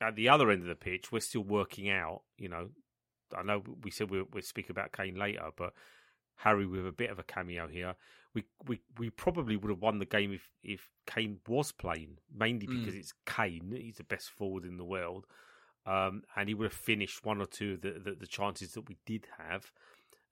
at 0.00 0.16
the 0.16 0.28
other 0.28 0.50
end 0.50 0.62
of 0.62 0.68
the 0.68 0.74
pitch, 0.74 1.12
we're 1.12 1.20
still 1.20 1.44
working 1.44 1.88
out. 1.88 2.22
You 2.36 2.48
know, 2.48 2.68
I 3.36 3.42
know 3.42 3.62
we 3.82 3.90
said 3.90 4.10
we'll, 4.10 4.26
we'll 4.32 4.42
speak 4.42 4.70
about 4.70 4.92
Kane 4.92 5.16
later, 5.16 5.50
but 5.56 5.72
Harry 6.36 6.66
with 6.66 6.86
a 6.86 6.92
bit 6.92 7.10
of 7.10 7.18
a 7.18 7.22
cameo 7.22 7.68
here. 7.68 7.94
We 8.34 8.44
we 8.66 8.80
we 8.98 9.10
probably 9.10 9.56
would 9.56 9.70
have 9.70 9.82
won 9.82 9.98
the 9.98 10.06
game 10.06 10.32
if 10.32 10.48
if 10.62 10.88
Kane 11.06 11.38
was 11.46 11.72
playing, 11.72 12.18
mainly 12.34 12.66
mm. 12.66 12.78
because 12.78 12.94
mm. 12.94 12.98
it's 12.98 13.12
Kane. 13.26 13.74
He's 13.76 13.96
the 13.96 14.04
best 14.04 14.30
forward 14.30 14.64
in 14.64 14.78
the 14.78 14.84
world, 14.84 15.26
um, 15.86 16.22
and 16.36 16.48
he 16.48 16.54
would 16.54 16.64
have 16.64 16.72
finished 16.72 17.24
one 17.24 17.40
or 17.40 17.46
two 17.46 17.74
of 17.74 17.82
the, 17.82 18.00
the, 18.02 18.16
the 18.20 18.26
chances 18.26 18.72
that 18.72 18.88
we 18.88 18.96
did 19.04 19.26
have. 19.38 19.70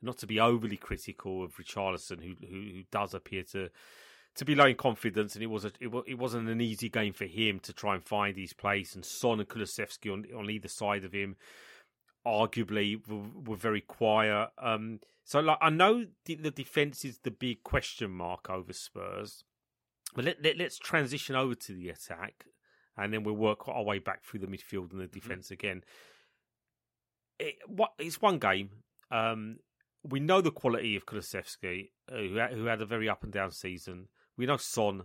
Not 0.03 0.17
to 0.19 0.27
be 0.27 0.41
overly 0.41 0.79
critical 0.79 1.45
of 1.45 1.57
Richarlison, 1.57 2.23
who 2.23 2.35
who, 2.47 2.61
who 2.61 2.83
does 2.91 3.13
appear 3.13 3.43
to 3.53 3.69
to 4.37 4.45
be 4.45 4.55
low 4.55 4.67
in 4.67 4.77
confidence, 4.77 5.35
and 5.35 5.43
it 5.43 5.49
was 5.49 5.65
a, 5.65 5.73
it, 5.81 5.91
it 6.07 6.19
wasn't 6.19 6.49
an 6.49 6.61
easy 6.61 6.89
game 6.89 7.13
for 7.13 7.27
him 7.27 7.59
to 7.61 7.73
try 7.73 7.95
and 7.95 8.05
find 8.05 8.37
his 8.37 8.53
place. 8.53 8.95
And 8.95 9.05
Son 9.05 9.41
and 9.41 9.49
Kulusevski 9.49 10.13
on 10.13 10.25
on 10.35 10.51
either 10.51 10.69
side 10.69 11.05
of 11.05 11.13
him, 11.13 11.37
arguably, 12.27 13.01
were, 13.09 13.51
were 13.51 13.57
very 13.57 13.81
quiet. 13.81 14.51
Um, 14.59 15.01
so, 15.25 15.41
like, 15.41 15.59
I 15.61 15.71
know 15.71 16.07
the, 16.25 16.35
the 16.35 16.51
defense 16.51 17.05
is 17.05 17.19
the 17.19 17.31
big 17.31 17.63
question 17.63 18.11
mark 18.11 18.51
over 18.51 18.73
Spurs, 18.73 19.45
but 20.15 20.25
let, 20.25 20.43
let, 20.43 20.61
us 20.61 20.79
transition 20.79 21.37
over 21.37 21.55
to 21.55 21.73
the 21.73 21.89
attack, 21.89 22.47
and 22.97 23.13
then 23.13 23.23
we'll 23.23 23.35
work 23.35 23.69
our 23.69 23.85
way 23.85 23.99
back 23.99 24.25
through 24.25 24.41
the 24.41 24.47
midfield 24.47 24.93
and 24.93 25.01
the 25.01 25.05
mm-hmm. 25.05 25.19
defense 25.19 25.47
mm-hmm. 25.47 25.55
again. 25.55 25.85
It, 27.39 27.55
what 27.67 27.93
it's 27.99 28.21
one 28.21 28.39
game. 28.39 28.71
Um, 29.11 29.59
we 30.03 30.21
know 30.21 30.41
the 30.41 30.51
quality 30.51 30.97
of 30.97 31.07
Kulusevski, 31.07 31.91
uh, 32.11 32.17
who, 32.17 32.35
had, 32.37 32.53
who 32.53 32.65
had 32.67 32.83
a 32.83 32.87
very 32.87 33.09
up 33.09 33.23
and 33.23 33.33
down 33.33 33.51
season. 33.51 34.09
We 34.37 34.47
know 34.47 34.57
Son, 34.57 35.03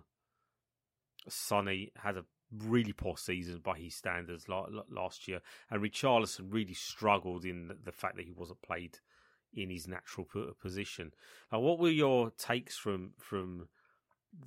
Sonny 1.28 1.92
had 1.98 2.18
a 2.18 2.26
really 2.52 2.94
poor 2.94 3.18
season 3.18 3.60
by 3.64 3.78
his 3.78 3.96
standards 3.96 4.46
last 4.48 5.28
year, 5.28 5.42
and 5.70 5.82
Richarlison 5.82 6.54
really 6.54 6.74
struggled 6.74 7.46
in 7.46 7.72
the 7.84 7.92
fact 7.92 8.16
that 8.18 8.26
he 8.26 8.34
wasn't 8.34 8.62
played 8.62 9.00
in 9.54 9.70
his 9.70 9.88
natural 9.88 10.28
position. 10.62 11.12
Now, 11.52 11.60
what 11.60 11.80
were 11.80 11.90
your 11.90 12.32
takes 12.32 12.78
from 12.78 13.12
from 13.18 13.68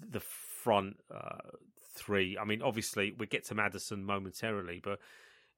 the 0.09 0.21
front 0.21 0.97
uh, 1.15 1.39
three? 1.95 2.37
I 2.39 2.45
mean, 2.45 2.63
obviously 2.63 3.15
we 3.17 3.27
get 3.27 3.47
to 3.47 3.55
Maddison 3.55 4.05
momentarily, 4.05 4.81
but 4.83 4.99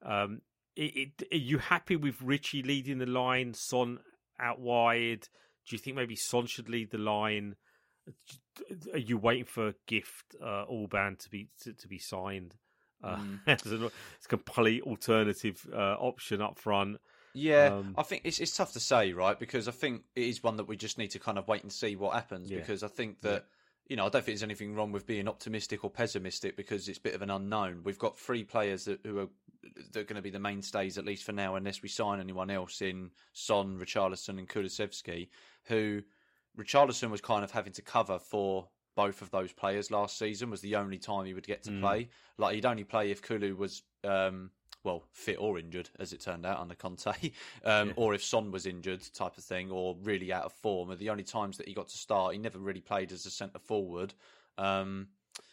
um, 0.03 0.41
it, 0.77 1.13
it, 1.21 1.23
are 1.33 1.37
you 1.37 1.59
happy 1.59 1.97
with 1.97 2.23
Richie 2.23 2.63
leading 2.63 2.99
the 2.99 3.07
line? 3.07 3.55
Son 3.55 3.99
out 4.39 4.61
wide. 4.61 5.29
Do 5.69 5.77
you 5.77 5.79
think 5.79 5.97
maybe 5.97 6.17
Son 6.17 6.47
should 6.47 6.69
lead 6.69 6.91
the 6.91 6.99
line? 6.99 7.57
Are 8.93 8.99
you 8.99 9.19
waiting 9.19 9.45
for 9.45 9.75
Gift 9.87 10.37
uh, 10.43 10.65
Orban 10.65 11.17
to 11.17 11.31
be 11.31 11.49
to, 11.63 11.73
to 11.73 11.89
be 11.89 11.99
signed 11.99 12.57
uh, 13.03 13.17
mm. 13.17 13.39
as 13.47 13.73
a 13.73 13.91
complete 14.29 14.83
alternative 14.83 15.67
uh, 15.73 15.97
option 15.99 16.41
up 16.41 16.59
front? 16.59 16.99
Yeah, 17.33 17.67
um, 17.67 17.95
I 17.97 18.03
think 18.03 18.23
it's 18.25 18.41
it's 18.41 18.57
tough 18.57 18.73
to 18.73 18.81
say, 18.81 19.13
right? 19.13 19.39
Because 19.39 19.69
I 19.69 19.73
think 19.73 20.03
it 20.17 20.25
is 20.25 20.43
one 20.43 20.57
that 20.57 20.67
we 20.67 20.77
just 20.77 20.99
need 20.99 21.11
to 21.13 21.19
kind 21.19 21.39
of 21.39 21.47
wait 21.47 21.63
and 21.63 21.73
see 21.73 21.97
what 21.97 22.15
happens. 22.15 22.51
Yeah. 22.51 22.59
Because 22.59 22.83
I 22.83 22.89
think 22.89 23.21
that 23.21 23.33
yeah. 23.33 23.91
you 23.91 23.97
know 23.97 24.07
I 24.07 24.09
don't 24.09 24.25
think 24.25 24.37
there's 24.37 24.43
anything 24.43 24.75
wrong 24.75 24.93
with 24.93 25.07
being 25.07 25.29
optimistic 25.29 25.85
or 25.85 25.91
pessimistic 25.91 26.57
because 26.57 26.89
it's 26.89 26.99
a 26.99 27.03
bit 27.03 27.15
of 27.15 27.23
an 27.23 27.31
unknown. 27.31 27.83
We've 27.85 27.99
got 27.99 28.19
three 28.19 28.45
players 28.45 28.85
that 28.87 29.01
who 29.05 29.21
are 29.21 29.29
that 29.93 30.01
are 30.01 30.05
going 30.05 30.17
to 30.17 30.23
be 30.23 30.31
the 30.31 30.41
mainstays 30.41 30.99
at 30.99 31.05
least 31.05 31.25
for 31.25 31.33
now, 31.33 31.55
unless 31.55 31.83
we 31.83 31.89
sign 31.89 32.21
anyone 32.21 32.51
else 32.51 32.83
in 32.83 33.11
Son, 33.33 33.79
Richarlison, 33.79 34.39
and 34.39 34.49
Kulusevski. 34.49 35.29
Who 35.65 36.03
Richarlison 36.59 37.11
was 37.11 37.21
kind 37.21 37.45
of 37.45 37.51
having 37.51 37.73
to 37.75 37.83
cover 37.83 38.19
for 38.19 38.69
both 38.97 39.23
of 39.23 39.31
those 39.31 39.53
players 39.53 39.91
last 39.91 40.19
season. 40.19 40.51
Was 40.51 40.61
the 40.61 40.77
only 40.77 40.99
time 40.99 41.25
he 41.25 41.35
would 41.35 41.47
get 41.47 41.63
to 41.65 41.71
mm. 41.71 41.81
play. 41.81 42.09
Like 42.39 42.55
he'd 42.55 42.67
only 42.67 42.85
play 42.85 43.11
if 43.11 43.23
Kulu 43.23 43.57
was. 43.57 43.83
Um, 44.05 44.51
well, 44.83 45.05
fit 45.13 45.37
or 45.39 45.59
injured, 45.59 45.91
as 45.99 46.15
it 46.15 46.23
turned 46.23 46.47
out 46.47 46.59
under 46.59 46.75
Conte, 46.75 47.13
um, 47.67 47.89
yeah. 47.89 47.93
or 47.97 48.15
if 48.15 48.25
Son 48.25 48.51
was 48.51 48.65
injured, 48.65 49.03
type 49.13 49.37
of 49.37 49.45
thing, 49.45 49.71
or 49.71 49.95
really 50.03 50.33
out 50.33 50.45
of 50.45 50.55
form. 50.55 50.91
Are 50.91 50.97
the 50.97 51.11
only 51.11 51.23
times 51.23 51.59
that 51.59 51.69
he 51.69 51.75
got 51.75 51.89
to 51.89 51.99
start. 51.99 52.33
He 52.33 52.39
never 52.39 52.59
really 52.59 52.81
played 52.81 53.13
as 53.13 53.27
a 53.27 53.31
centre 53.31 53.59
forward. 53.59 54.15
Um, 54.57 55.09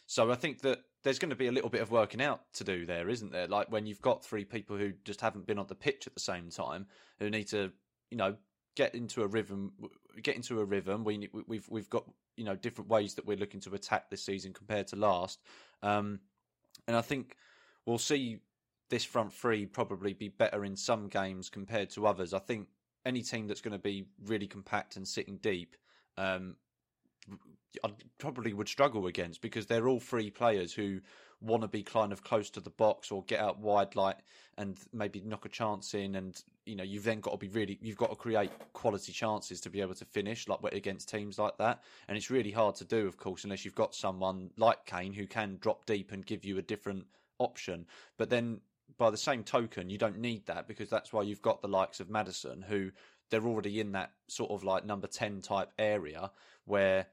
so 0.06 0.32
I 0.32 0.36
think 0.36 0.62
that 0.62 0.80
there's 1.04 1.20
going 1.20 1.30
to 1.30 1.36
be 1.36 1.48
a 1.48 1.51
little 1.51 1.70
bit 1.70 1.82
of 1.82 1.92
working 1.92 2.22
out 2.22 2.42
to 2.54 2.63
do 2.63 2.86
there, 2.86 3.10
isn't 3.10 3.32
there? 3.32 3.48
Like 3.48 3.72
when 3.72 3.86
you've 3.86 4.01
got 4.01 4.24
three 4.24 4.46
people 4.46 4.77
who 4.77 4.94
just 5.04 5.22
haven't 5.22 5.46
been 5.46 5.60
on 5.60 5.68
the 5.68 5.75
pitch 5.75 6.08
at 6.08 6.13
the 6.13 6.20
same 6.20 6.50
time, 6.50 6.88
who 7.20 7.30
need 7.30 7.48
to, 7.50 7.72
you 8.10 8.18
know, 8.18 8.36
get 8.77 8.93
into 8.93 9.24
a 9.24 9.27
rhythm. 9.27 9.74
Get 10.22 10.36
into 10.36 10.62
a 10.62 10.65
rhythm. 10.65 11.03
We 11.03 11.27
we've 11.48 11.67
we've 11.67 11.89
got 11.89 12.05
you 12.38 12.46
know 12.46 12.55
different 12.55 12.89
ways 12.89 13.15
that 13.15 13.25
we're 13.25 13.38
looking 13.38 13.60
to 13.62 13.74
attack 13.74 14.10
this 14.10 14.24
season 14.24 14.53
compared 14.53 14.88
to 14.88 14.96
last, 14.96 15.41
um, 15.81 16.19
and 16.88 16.96
I 16.96 17.01
think 17.01 17.36
we'll 17.86 17.98
see 17.98 18.38
this 18.89 19.03
front 19.03 19.34
three 19.34 19.65
probably 19.65 20.13
be 20.13 20.29
better 20.29 20.63
in 20.63 20.75
some 20.75 21.07
games 21.07 21.50
compared 21.50 21.89
to 21.89 22.05
others. 22.05 22.34
I 22.34 22.39
think 22.39 22.67
any 23.05 23.24
team 23.24 23.48
that's 23.48 23.62
going 23.62 23.74
to 23.74 23.79
be 23.79 24.05
really 24.25 24.48
compact 24.48 24.96
and 24.96 25.07
sitting 25.07 25.38
deep, 25.38 25.75
um, 26.17 26.55
I 27.84 27.89
probably 28.19 28.53
would 28.53 28.69
struggle 28.69 29.07
against 29.07 29.41
because 29.41 29.65
they're 29.65 29.88
all 29.88 30.00
three 30.00 30.29
players 30.29 30.72
who 30.72 31.00
want 31.41 31.62
to 31.62 31.67
be 31.67 31.84
kind 31.84 32.12
of 32.12 32.24
close 32.24 32.50
to 32.50 32.60
the 32.60 32.70
box 32.72 33.12
or 33.12 33.24
get 33.24 33.39
out 33.39 33.60
wide 33.60 33.96
like 33.96 34.17
and 34.58 34.77
maybe 34.91 35.22
knock 35.22 35.46
a 35.46 35.50
chance 35.50 35.94
in 35.94 36.15
and 36.15 36.41
you 36.65 36.75
know 36.75 36.84
you've 36.84 37.03
then 37.03 37.20
got 37.20 37.32
to 37.32 37.38
be 37.38 37.48
really 37.50 37.77
you've 37.82 37.98
got 37.98 38.10
to 38.10 38.15
create 38.15 38.51
quality 38.74 39.12
chances 39.12 39.62
to 39.62 39.70
be 39.70 39.79
able 39.82 39.94
to 39.94 40.06
finish 40.06 40.48
like 40.48 40.60
against 40.74 41.10
teams 41.10 41.38
like 41.38 41.58
that. 41.58 41.84
And 42.08 42.17
it's 42.17 42.32
really 42.32 42.51
hard 42.51 42.75
to 42.75 42.86
do 42.86 43.08
of 43.08 43.17
course 43.17 43.44
unless 43.44 43.65
you've 43.65 43.75
got 43.75 43.94
someone 43.94 44.50
like 44.58 44.86
Kane 44.86 45.13
who 45.13 45.27
can 45.27 45.58
drop 45.62 45.86
deep 45.86 46.12
and 46.12 46.25
give 46.25 46.44
you 46.44 46.58
a 46.58 46.63
different 46.63 47.06
option. 47.39 47.86
But 48.17 48.29
then 48.29 48.62
by 48.98 49.12
the 49.12 49.17
same 49.17 49.44
token 49.44 49.89
you 49.89 49.98
don't 49.98 50.17
need 50.17 50.46
that 50.48 50.67
because 50.67 50.89
that's 50.89 51.13
why 51.13 51.22
you've 51.22 51.41
got 51.41 51.62
the 51.62 51.67
likes 51.67 52.00
of 52.00 52.10
Maddison, 52.10 52.63
who 52.63 52.91
they're 53.29 53.46
already 53.46 53.79
in 53.79 53.91
that 53.91 54.12
sort 54.27 54.51
of 54.51 54.63
like 54.63 54.86
number 54.86 55.08
10 55.08 55.41
type 55.41 55.72
area 55.77 56.32
where 56.65 57.06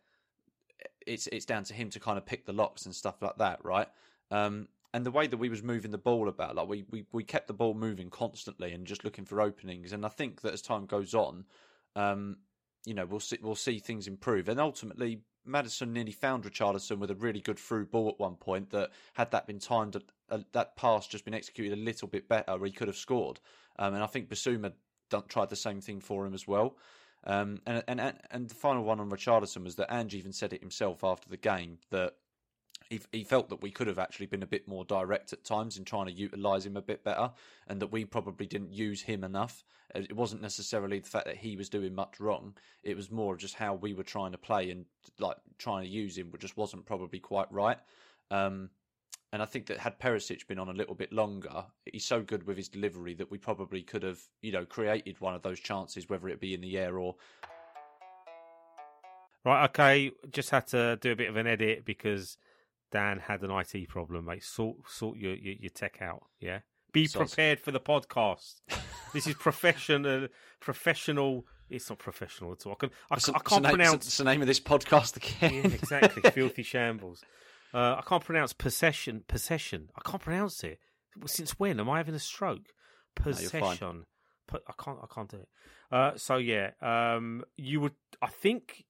eh, 0.81 0.87
it's 1.07 1.27
it's 1.27 1.45
down 1.45 1.65
to 1.65 1.75
him 1.75 1.91
to 1.91 2.01
kind 2.01 2.17
of 2.17 2.25
pick 2.25 2.47
the 2.47 2.53
locks 2.53 2.87
and 2.87 2.95
stuff 2.95 3.21
like 3.21 3.37
that 3.37 3.63
right 3.63 3.89
um, 4.35 4.69
and 4.93 5.07
the 5.07 5.11
way 5.11 5.27
that 5.27 5.37
we 5.37 5.49
was 5.49 5.63
moving 5.63 5.91
the 5.91 5.99
ball 5.99 6.29
about, 6.29 6.57
like 6.57 6.69
we, 6.69 6.85
we, 6.91 7.05
we 7.13 7.25
kept 7.25 7.47
the 7.47 7.55
ball 7.55 7.75
moving 7.75 8.11
constantly 8.11 8.73
and 8.73 8.87
just 8.87 9.05
looking 9.05 9.25
for 9.25 9.41
openings. 9.41 9.93
And 9.93 10.05
I 10.05 10.09
think 10.09 10.41
that 10.43 10.53
as 10.53 10.63
time 10.63 10.87
goes 10.87 11.15
on, 11.15 11.45
um, 11.97 12.37
you 12.85 12.95
know, 12.95 13.07
we'll 13.07 13.21
see 13.21 13.39
we'll 13.41 13.55
see 13.55 13.79
things 13.79 14.07
improve. 14.07 14.49
And 14.49 14.61
ultimately, 14.61 15.21
Maddison 15.45 15.93
nearly 15.93 16.13
found 16.13 16.45
Richarlison 16.45 16.99
with 16.99 17.11
a 17.11 17.15
really 17.15 17.41
good 17.41 17.59
through 17.59 17.87
ball 17.87 18.09
at 18.09 18.19
one 18.19 18.35
point. 18.35 18.71
That 18.71 18.91
had 19.15 19.31
that 19.31 19.47
been 19.47 19.59
timed, 19.59 19.97
uh, 20.31 20.39
that 20.53 20.77
pass 20.77 21.07
just 21.07 21.25
been 21.25 21.35
executed 21.35 21.79
a 21.79 21.83
little 21.83 22.09
bit 22.09 22.29
better, 22.29 22.65
he 22.65 22.73
could 22.73 22.89
have 22.89 22.97
scored. 22.97 23.41
Um, 23.79 23.95
and 23.95 24.03
I 24.03 24.07
think 24.07 24.29
done, 25.11 25.23
tried 25.29 25.51
the 25.51 25.57
same 25.57 25.81
thing 25.81 26.01
for 26.01 26.27
him 26.27 26.35
as 26.35 26.47
well. 26.47 26.77
Um, 27.25 27.61
and, 27.67 27.83
and 27.89 28.01
and 28.31 28.49
the 28.49 28.55
final 28.55 28.85
one 28.85 29.01
on 29.01 29.11
Richarlison 29.11 29.65
was 29.65 29.77
that 29.77 29.93
Ange 29.93 30.15
even 30.15 30.33
said 30.33 30.53
it 30.53 30.61
himself 30.61 31.03
after 31.05 31.29
the 31.29 31.37
game 31.37 31.79
that 31.91 32.15
he, 32.91 33.01
he 33.13 33.25
felt 33.25 33.49
that 33.49 33.63
we 33.63 33.71
could 33.71 33.87
have 33.87 33.99
actually 33.99 34.27
been 34.27 34.43
a 34.43 34.47
bit 34.47 34.69
more 34.69 34.85
direct 34.85 35.33
at 35.33 35.45
times 35.45 35.77
in 35.77 35.85
trying 35.85 36.07
to 36.07 36.13
utilise 36.13 36.67
him 36.67 36.77
a 36.77 36.83
bit 36.83 37.05
better, 37.05 37.31
and 37.67 37.81
that 37.81 37.93
we 37.93 38.05
probably 38.05 38.47
didn't 38.47 38.73
use 38.73 39.03
him 39.03 39.25
enough. 39.25 39.65
Uh, 39.95 40.01
it 40.01 40.17
wasn't 40.17 40.43
necessarily 40.43 40.99
the 40.99 41.09
fact 41.09 41.27
that 41.27 41.37
he 41.37 41.57
was 41.57 41.69
doing 41.69 41.95
much 41.95 42.21
wrong; 42.21 42.55
it 42.83 42.97
was 42.97 43.11
more 43.11 43.35
of 43.35 43.41
just 43.41 43.55
how 43.55 43.75
we 43.75 43.95
were 43.95 44.03
trying 44.03 44.33
to 44.33 44.39
play 44.39 44.71
and 44.71 44.85
like 45.19 45.37
trying 45.59 45.83
to 45.85 45.89
use 45.89 46.17
him, 46.17 46.31
which 46.31 46.43
just 46.43 46.57
wasn't 46.57 46.85
probably 46.87 47.19
quite 47.19 47.51
right. 47.53 47.79
Um, 48.31 48.71
and 49.35 49.43
I 49.43 49.47
think 49.47 49.67
that 49.67 49.79
had 49.79 49.99
Perisic 49.99 50.47
been 50.47 50.61
on 50.61 50.69
a 50.69 50.73
little 50.73 50.95
bit 50.95 51.13
longer, 51.13 51.65
he's 51.87 52.05
so 52.05 52.23
good 52.23 52.47
with 52.47 52.57
his 52.57 52.69
delivery 52.69 53.15
that 53.15 53.33
we 53.33 53.37
probably 53.37 53.83
could 53.83 54.05
have, 54.05 54.21
you 54.43 54.53
know, 54.53 54.65
created 54.65 55.21
one 55.21 55.35
of 55.35 55.43
those 55.43 55.59
chances, 55.59 56.09
whether 56.09 56.29
it 56.29 56.39
be 56.39 56.55
in 56.55 56.61
the 56.61 56.79
air 56.79 56.99
or. 56.99 57.17
Right, 59.45 59.65
okay. 59.65 60.13
Just 60.31 60.51
had 60.51 60.69
to 60.69 60.99
do 61.01 61.11
a 61.11 61.17
bit 61.17 61.29
of 61.29 61.35
an 61.35 61.49
edit 61.49 61.85
because 61.85 62.39
Dan 62.95 63.19
had 63.19 63.43
an 63.43 63.51
IT 63.51 63.89
problem, 63.89 64.27
mate. 64.27 64.45
Sort 64.45 64.77
sort 64.89 65.19
your 65.19 65.35
your, 65.35 65.55
your 65.55 65.71
tech 65.71 66.01
out. 66.01 66.27
Yeah, 66.39 66.61
be 66.93 67.09
prepared 67.09 67.59
for 67.59 67.73
the 67.73 67.81
podcast. 67.81 68.61
this 69.13 69.27
is 69.27 69.35
professional. 69.35 70.29
Professional. 70.61 71.45
It's 71.69 71.91
not 71.91 71.99
professional 71.99 72.53
at 72.53 72.65
all. 72.65 72.73
I, 72.73 72.77
can, 72.77 72.91
I, 73.11 73.15
I 73.17 73.39
can't 73.41 73.65
pronounce. 73.65 74.07
It's 74.07 74.19
the 74.19 74.25
name 74.25 74.43
of 74.43 74.47
this 74.47 74.61
podcast 74.61 75.17
again. 75.17 75.55
yeah, 75.55 75.75
exactly. 75.75 76.23
Filthy 76.31 76.63
shambles. 76.63 77.23
Uh, 77.73 77.97
I 77.99 78.03
can't 78.07 78.23
pronounce 78.23 78.53
possession. 78.53 79.25
Possession. 79.27 79.91
I 79.97 80.09
can't 80.09 80.23
pronounce 80.23 80.63
it. 80.63 80.79
Since 81.27 81.59
when 81.59 81.81
am 81.81 81.91
I 81.91 81.97
having 81.97 82.15
a 82.15 82.21
stroke? 82.21 82.69
Possession. 83.17 84.05
No, 84.53 84.59
I 84.69 84.73
can't. 84.81 84.99
I 85.03 85.07
can't 85.13 85.29
do 85.29 85.39
it. 85.39 85.49
Uh, 85.91 86.13
so 86.15 86.37
yeah, 86.37 86.71
um, 86.81 87.43
you 87.57 87.81
would. 87.81 87.95
I 88.23 88.29
think. 88.29 88.85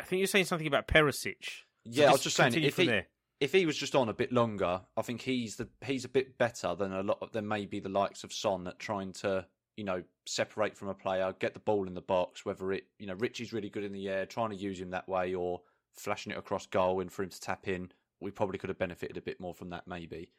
I 0.00 0.04
think 0.04 0.20
you're 0.20 0.28
saying 0.28 0.46
something 0.46 0.66
about 0.66 0.88
Perisic. 0.88 1.64
Yeah, 1.84 2.08
I 2.08 2.12
was 2.12 2.22
just 2.22 2.36
saying 2.36 2.54
if 2.54 2.76
he 2.76 2.86
there. 2.86 3.06
if 3.40 3.52
he 3.52 3.66
was 3.66 3.76
just 3.76 3.94
on 3.94 4.08
a 4.08 4.14
bit 4.14 4.32
longer, 4.32 4.82
I 4.96 5.02
think 5.02 5.22
he's 5.22 5.56
the 5.56 5.68
he's 5.84 6.04
a 6.04 6.08
bit 6.08 6.38
better 6.38 6.74
than 6.74 6.92
a 6.92 7.02
lot 7.02 7.18
of 7.20 7.32
than 7.32 7.46
maybe 7.48 7.80
the 7.80 7.88
likes 7.88 8.24
of 8.24 8.32
Son 8.32 8.66
at 8.66 8.78
trying 8.78 9.12
to 9.14 9.46
you 9.76 9.84
know 9.84 10.02
separate 10.26 10.76
from 10.76 10.88
a 10.88 10.94
player, 10.94 11.34
get 11.38 11.54
the 11.54 11.60
ball 11.60 11.86
in 11.86 11.94
the 11.94 12.00
box. 12.00 12.44
Whether 12.44 12.72
it 12.72 12.84
you 12.98 13.06
know 13.06 13.14
Richie's 13.14 13.52
really 13.52 13.70
good 13.70 13.84
in 13.84 13.92
the 13.92 14.08
air, 14.08 14.26
trying 14.26 14.50
to 14.50 14.56
use 14.56 14.80
him 14.80 14.90
that 14.90 15.08
way, 15.08 15.34
or 15.34 15.60
flashing 15.94 16.32
it 16.32 16.38
across 16.38 16.66
goal 16.66 17.00
and 17.00 17.12
for 17.12 17.22
him 17.22 17.30
to 17.30 17.40
tap 17.40 17.68
in. 17.68 17.90
We 18.20 18.30
probably 18.30 18.58
could 18.58 18.70
have 18.70 18.78
benefited 18.78 19.16
a 19.16 19.22
bit 19.22 19.40
more 19.40 19.54
from 19.54 19.70
that, 19.70 19.88
maybe. 19.88 20.30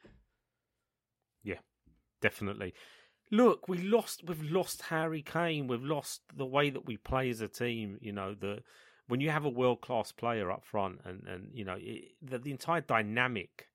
Yeah, 1.44 1.60
definitely. 2.22 2.74
Look, 3.32 3.68
we 3.68 3.80
lost. 3.80 4.24
We've 4.26 4.52
lost 4.52 4.84
Harry 4.84 5.22
Kane. 5.22 5.68
We've 5.68 5.84
lost 5.84 6.22
the 6.34 6.46
way 6.46 6.70
that 6.70 6.86
we 6.86 6.98
play 6.98 7.30
as 7.30 7.42
a 7.42 7.48
team. 7.48 7.98
You 8.00 8.14
know 8.14 8.36
the 8.36 8.64
when 9.08 9.20
you 9.20 9.30
have 9.30 9.46
a 9.46 9.50
world 9.50 9.82
class 9.82 10.12
player 10.12 10.52
up 10.52 10.64
front, 10.64 11.00
and 11.06 11.28
and 11.28 11.50
you 11.54 11.66
know 11.66 11.78
it, 11.78 12.12
the, 12.22 12.40
the 12.40 12.52
entire 12.52 12.82
dynamic 12.82 13.68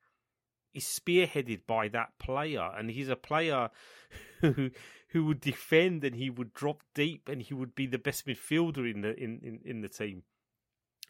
is 0.75 0.85
spearheaded 0.85 1.61
by 1.67 1.89
that 1.89 2.19
player, 2.19 2.71
and 2.77 2.91
he's 2.91 3.09
a 3.09 3.17
player 3.17 3.71
who 4.41 4.71
who 5.09 5.25
would 5.25 5.41
defend 5.41 6.05
and 6.05 6.17
he 6.17 6.29
would 6.29 6.53
drop 6.53 6.83
deep 6.95 7.29
and 7.29 7.43
he 7.43 7.55
would 7.55 7.75
be 7.75 7.87
the 7.87 7.99
best 7.99 8.27
midfielder 8.27 8.91
in 8.91 9.01
the 9.01 9.15
in, 9.17 9.41
in, 9.43 9.61
in 9.65 9.81
the 9.81 9.89
team, 9.89 10.23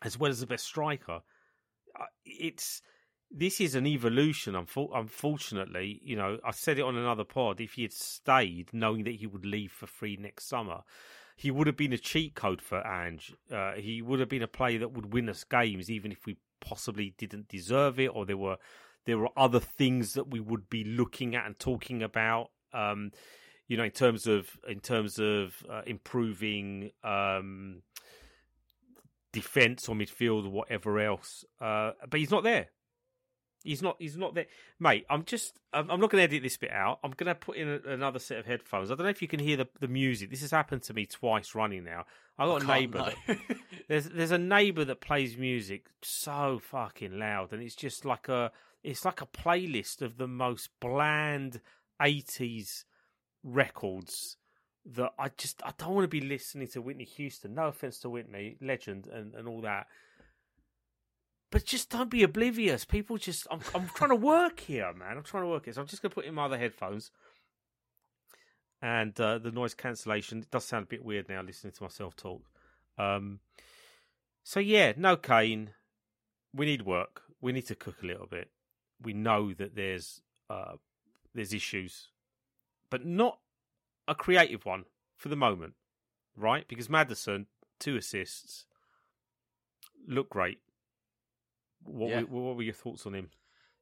as 0.03 0.19
well 0.19 0.31
as 0.31 0.41
the 0.41 0.47
best 0.47 0.65
striker. 0.65 1.21
Uh, 1.99 2.05
it's 2.25 2.83
this 3.31 3.61
is 3.61 3.75
an 3.75 3.87
evolution. 3.87 4.55
Unfortunately, 4.55 6.01
you 6.03 6.17
know, 6.17 6.39
I 6.45 6.53
said 6.53 6.79
it 6.79 6.83
on 6.83 6.97
another 6.97 7.25
pod. 7.25 7.61
If 7.61 7.75
he 7.75 7.83
had 7.83 7.93
stayed, 7.93 8.71
knowing 8.73 9.05
that 9.05 9.17
he 9.17 9.27
would 9.27 9.45
leave 9.45 9.73
for 9.73 9.87
free 9.87 10.17
next 10.17 10.49
summer, 10.49 10.83
he 11.39 11.53
would 11.53 11.69
have 11.69 11.77
been 11.77 11.93
a 11.93 11.99
cheat 11.99 12.35
code 12.35 12.61
for 12.61 12.85
Ange. 12.85 13.33
Uh, 13.49 13.75
he 13.75 14.03
would 14.03 14.19
have 14.19 14.29
been 14.29 14.43
a 14.43 14.49
player 14.49 14.81
that 14.81 14.91
would 14.91 15.13
win 15.13 15.29
us 15.29 15.45
games, 15.45 15.89
even 15.89 16.11
if 16.11 16.27
we 16.27 16.37
possibly 16.61 17.15
didn't 17.17 17.47
deserve 17.47 18.01
it, 18.01 18.09
or 18.09 18.27
there 18.27 18.37
were 18.37 18.57
there 19.07 19.19
were 19.19 19.29
other 19.37 19.61
things 19.61 20.15
that 20.15 20.29
we 20.29 20.41
would 20.41 20.69
be 20.69 20.83
looking 20.83 21.37
at 21.37 21.47
and 21.47 21.57
talking 21.57 22.03
about. 22.03 22.51
Um, 22.73 23.13
you 23.69 23.77
know, 23.77 23.85
in 23.85 23.93
terms 23.93 24.27
of 24.27 24.59
in 24.67 24.81
terms 24.81 25.21
of 25.21 25.65
uh, 25.71 25.83
improving 25.87 26.91
um, 27.05 27.83
defense 29.31 29.89
or 29.89 29.95
midfield 29.95 30.45
or 30.45 30.51
whatever 30.51 30.99
else. 30.99 31.45
Uh, 31.61 31.93
but 32.11 32.19
he's 32.19 32.33
not 32.33 32.43
there. 32.43 32.67
He's 33.65 33.83
not. 33.83 33.97
He's 33.99 34.17
not 34.17 34.35
there, 34.35 34.47
mate. 34.79 35.05
I'm 35.11 35.25
just. 35.25 35.59
I'm, 35.73 35.91
I'm 35.91 36.01
not 36.01 36.11
going 36.11 36.21
to 36.21 36.25
edit 36.25 36.43
this 36.43 36.57
bit 36.57 36.71
out. 36.71 37.01
I'm 37.03 37.11
going 37.11 37.27
to 37.27 37.35
put 37.35 37.57
in 37.57 37.69
a, 37.69 37.91
another 37.91 38.19
set 38.19 38.39
of 38.39 38.47
headphones. 38.47 38.91
I 38.91 38.95
don't 38.95 39.05
know 39.05 39.11
if 39.11 39.21
you 39.21 39.29
can 39.29 39.41
hear 39.41 39.57
the, 39.57 39.69
the 39.81 39.89
music. 39.89 40.31
This 40.31 40.43
has 40.43 40.51
happened 40.51 40.83
to 40.85 40.95
me 40.95 41.07
twice 41.07 41.55
running 41.55 41.85
now. 41.85 42.05
I 42.39 42.47
got 42.47 42.63
I 42.63 42.65
a 42.65 42.81
neighbour. 42.81 43.13
there's 43.89 44.09
there's 44.11 44.31
a 44.31 44.39
neighbour 44.39 44.85
that 44.85 45.01
plays 45.01 45.37
music 45.37 45.87
so 46.03 46.61
fucking 46.63 47.19
loud, 47.19 47.53
and 47.53 47.63
it's 47.63 47.75
just 47.75 48.05
like 48.05 48.29
a 48.29 48.53
it's 48.85 49.05
like 49.05 49.21
a 49.21 49.27
playlist 49.27 50.03
of 50.03 50.19
the 50.19 50.29
most 50.29 50.71
bland 50.81 51.61
'80s 52.01 52.85
records 53.43 54.37
that 54.87 55.13
I 55.19 55.31
just 55.37 55.61
I 55.65 55.73
don't 55.77 55.95
want 55.95 56.05
to 56.05 56.09
be 56.09 56.21
listening 56.21 56.69
to 56.69 56.81
Whitney 56.81 57.05
Houston. 57.05 57.55
No 57.55 57.67
offense 57.67 57.99
to 58.01 58.11
Whitney, 58.11 58.57
legend 58.61 59.09
and, 59.09 59.35
and 59.35 59.49
all 59.49 59.61
that 59.63 59.89
but 61.51 61.65
just 61.65 61.91
don't 61.91 62.11
be 62.11 62.23
oblivious. 62.23 62.85
People 62.85 63.17
just, 63.17 63.47
I'm, 63.51 63.61
I'm 63.75 63.89
trying 63.95 64.11
to 64.11 64.17
work 64.17 64.61
here, 64.61 64.93
man. 64.93 65.17
I'm 65.17 65.23
trying 65.23 65.45
to 65.45 65.49
work 65.49 65.65
here. 65.65 65.75
So 65.75 65.81
I'm 65.81 65.87
just 65.87 66.03
going 66.03 66.11
to 66.11 66.15
put 66.15 66.27
in 66.27 66.35
my 66.35 66.45
other 66.45 66.59
headphones. 66.59 67.11
And 68.83 69.19
uh, 69.21 69.39
the 69.39 69.51
noise 69.51 69.75
cancellation, 69.75 70.41
it 70.41 70.51
does 70.51 70.65
sound 70.65 70.85
a 70.85 70.87
bit 70.87 71.05
weird 71.05 71.29
now 71.29 71.43
listening 71.43 71.73
to 71.73 71.83
myself 71.83 72.15
talk. 72.17 72.43
Um, 72.99 73.41
so 74.45 74.61
yeah, 74.61 74.93
no 74.97 75.17
Kane. 75.17 75.71
We 76.55 76.67
need 76.67 76.83
work. 76.83 77.23
We 77.41 77.53
need 77.53 77.67
to 77.67 77.75
cook 77.75 77.97
a 78.03 78.07
little 78.07 78.27
bit. 78.27 78.51
We 79.01 79.13
know 79.13 79.53
that 79.55 79.75
there's 79.75 80.23
uh, 80.49 80.75
there's 81.35 81.53
issues, 81.53 82.09
but 82.91 83.05
not 83.05 83.39
a 84.07 84.15
creative 84.15 84.65
one 84.65 84.85
for 85.17 85.29
the 85.29 85.37
moment, 85.37 85.75
right? 86.37 86.67
Because 86.67 86.89
Maddison, 86.89 87.47
two 87.79 87.97
assists, 87.97 88.65
look 90.07 90.31
great 90.31 90.59
what, 91.89 92.11
yeah. 92.11 92.23
were, 92.23 92.43
what 92.43 92.57
were 92.57 92.63
your 92.63 92.75
thoughts 92.75 93.07
on 93.07 93.15
him? 93.15 93.31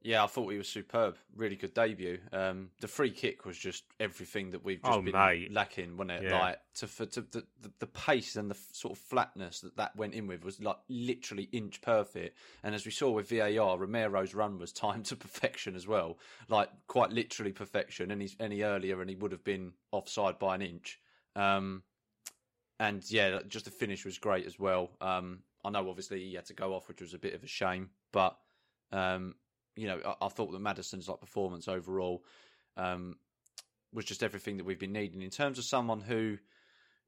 Yeah, 0.03 0.23
I 0.23 0.29
thought 0.29 0.51
he 0.51 0.59
was 0.59 0.69
superb. 0.69 1.17
Really 1.35 1.57
good 1.57 1.75
debut. 1.75 2.19
Um, 2.33 2.71
the 2.81 2.87
free 2.87 3.11
kick 3.11 3.45
was 3.45 3.59
just 3.59 3.83
everything 3.99 4.53
that 4.53 4.65
we've 4.65 4.81
just 4.81 4.99
oh, 4.99 5.03
been 5.03 5.15
mate. 5.15 5.53
lacking, 5.53 5.97
wasn't 5.97 6.23
it? 6.23 6.31
Yeah. 6.31 6.39
Like 6.39 6.59
to, 6.77 6.87
for, 6.87 7.07
to 7.07 7.23
the, 7.23 7.45
the, 7.61 7.73
the 7.81 7.87
pace 7.89 8.37
and 8.37 8.49
the 8.49 8.57
sort 8.73 8.93
of 8.93 8.99
flatness 8.99 9.61
that 9.63 9.77
that 9.79 9.97
went 9.97 10.15
in 10.15 10.29
with 10.29 10.45
was 10.45 10.61
like 10.61 10.77
literally 10.89 11.49
inch 11.51 11.81
perfect. 11.81 12.39
And 12.63 12.73
as 12.73 12.85
we 12.85 12.93
saw 12.93 13.11
with 13.11 13.29
VAR, 13.29 13.79
Romero's 13.79 14.33
run 14.33 14.59
was 14.59 14.73
timed 14.73 15.07
to 15.07 15.17
perfection 15.17 15.75
as 15.75 15.89
well, 15.89 16.19
like 16.49 16.69
quite 16.87 17.11
literally 17.11 17.53
perfection. 17.53 18.13
Any 18.13 18.29
any 18.39 18.63
earlier, 18.63 19.01
and 19.01 19.11
he 19.11 19.17
would 19.17 19.33
have 19.33 19.45
been 19.45 19.73
offside 19.91 20.39
by 20.39 20.55
an 20.55 20.63
inch. 20.63 21.01
Um, 21.35 21.83
and 22.79 23.03
yeah, 23.11 23.41
just 23.49 23.65
the 23.65 23.71
finish 23.71 24.05
was 24.05 24.19
great 24.19 24.47
as 24.47 24.59
well. 24.59 24.91
Um, 25.01 25.41
I 25.67 25.71
know 25.71 25.89
obviously 25.89 26.25
he 26.25 26.35
had 26.35 26.47
to 26.47 26.55
go 26.55 26.75
off, 26.75 26.89
which 26.89 27.01
was 27.01 27.13
a 27.13 27.19
bit 27.19 27.35
of 27.35 27.43
a 27.43 27.49
shame, 27.49 27.91
but 28.13 28.39
um, 28.93 29.35
you 29.75 29.89
know, 29.89 30.01
I, 30.05 30.27
I, 30.27 30.29
thought 30.29 30.53
that 30.53 30.61
Maddison's 30.61 31.09
like 31.09 31.21
performance 31.21 31.67
overall, 31.67 32.25
um, 32.77 33.17
was 33.93 34.05
just 34.05 34.23
everything 34.23 34.59
that 34.59 34.65
we've 34.65 34.79
been 34.79 34.93
needing 34.93 35.23
in 35.23 35.31
terms 35.31 35.59
of 35.59 35.65
someone 35.65 36.01
who 36.01 36.39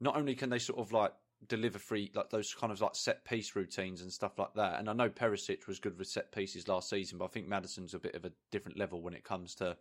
not 0.01 0.17
only 0.17 0.35
can 0.35 0.51
they 0.51 0.59
sort 0.59 0.79
of 0.81 0.93
like 0.93 1.13
deliver 1.47 1.79
free 1.79 2.11
like 2.15 2.31
those 2.31 2.53
kind 2.53 2.73
of 2.73 2.81
like 2.81 2.97
set 2.97 3.25
piece 3.25 3.55
routines 3.55 4.03
and 4.03 4.13
stuff 4.13 4.39
like 4.39 4.55
that. 4.55 4.81
And 4.81 4.91
I 4.91 4.93
know 4.93 5.09
Perisic 5.09 5.67
was 5.69 5.79
good 5.79 5.97
with 5.99 6.09
set 6.09 6.33
pieces 6.33 6.67
last 6.67 6.91
season, 6.91 7.19
but 7.19 7.27
I 7.27 7.29
think 7.29 7.49
Maddison's 7.49 7.95
a 7.95 7.99
bit 7.99 8.15
of 8.15 8.25
a 8.25 8.33
different 8.51 8.79
level 8.79 9.01
when 9.01 9.15
it 9.15 9.23
comes 9.25 9.55
to 9.57 9.77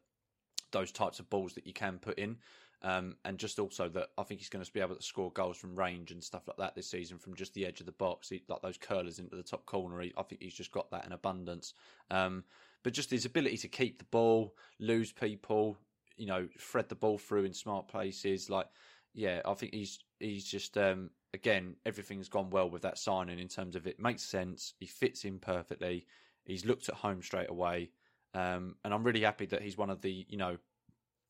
those 0.71 0.91
types 0.91 1.19
of 1.19 1.29
balls 1.29 1.53
that 1.53 1.65
you 1.65 1.73
can 1.73 1.97
put 1.97 2.19
in. 2.19 2.37
Um, 2.83 3.15
and 3.25 3.39
just 3.39 3.57
also 3.57 3.89
that 3.89 4.09
I 4.19 4.23
think 4.23 4.39
he's 4.39 4.49
going 4.49 4.63
to 4.63 4.71
be 4.71 4.81
able 4.81 4.95
to 4.95 5.01
score 5.01 5.31
goals 5.31 5.57
from 5.57 5.75
range 5.75 6.11
and 6.11 6.23
stuff 6.23 6.47
like 6.47 6.57
that 6.57 6.75
this 6.75 6.89
season 6.89 7.17
from 7.17 7.33
just 7.33 7.55
the 7.55 7.65
edge 7.65 7.79
of 7.79 7.87
the 7.87 7.91
box, 7.91 8.29
he, 8.29 8.43
like 8.47 8.61
those 8.61 8.77
curlers 8.77 9.17
into 9.17 9.35
the 9.35 9.43
top 9.43 9.65
corner. 9.65 9.99
He, 10.01 10.13
I 10.15 10.21
think 10.21 10.43
he's 10.43 10.53
just 10.53 10.71
got 10.71 10.91
that 10.91 11.05
in 11.05 11.11
abundance. 11.11 11.73
Um, 12.11 12.43
but 12.83 12.93
just 12.93 13.09
his 13.09 13.25
ability 13.25 13.57
to 13.57 13.67
keep 13.67 13.97
the 13.97 14.05
ball, 14.05 14.55
lose 14.79 15.11
people, 15.11 15.75
you 16.17 16.27
know, 16.27 16.47
thread 16.59 16.87
the 16.89 16.95
ball 16.95 17.17
through 17.17 17.45
in 17.45 17.53
smart 17.53 17.87
places. 17.87 18.49
Like, 18.49 18.67
yeah, 19.13 19.41
I 19.43 19.53
think 19.55 19.73
he's 19.73 19.99
he's 20.19 20.45
just 20.45 20.77
um, 20.77 21.09
again 21.33 21.75
everything's 21.85 22.29
gone 22.29 22.49
well 22.49 22.69
with 22.69 22.83
that 22.83 22.97
signing 22.97 23.39
in 23.39 23.47
terms 23.47 23.75
of 23.75 23.87
it 23.87 23.99
makes 23.99 24.23
sense. 24.23 24.73
He 24.79 24.85
fits 24.85 25.25
in 25.25 25.39
perfectly. 25.39 26.05
He's 26.45 26.65
looked 26.65 26.87
at 26.89 26.95
home 26.95 27.21
straight 27.21 27.49
away, 27.49 27.89
um, 28.33 28.75
and 28.85 28.93
I'm 28.93 29.03
really 29.03 29.21
happy 29.21 29.47
that 29.47 29.61
he's 29.63 29.77
one 29.77 29.89
of 29.89 30.01
the 30.01 30.25
you 30.29 30.37
know 30.37 30.57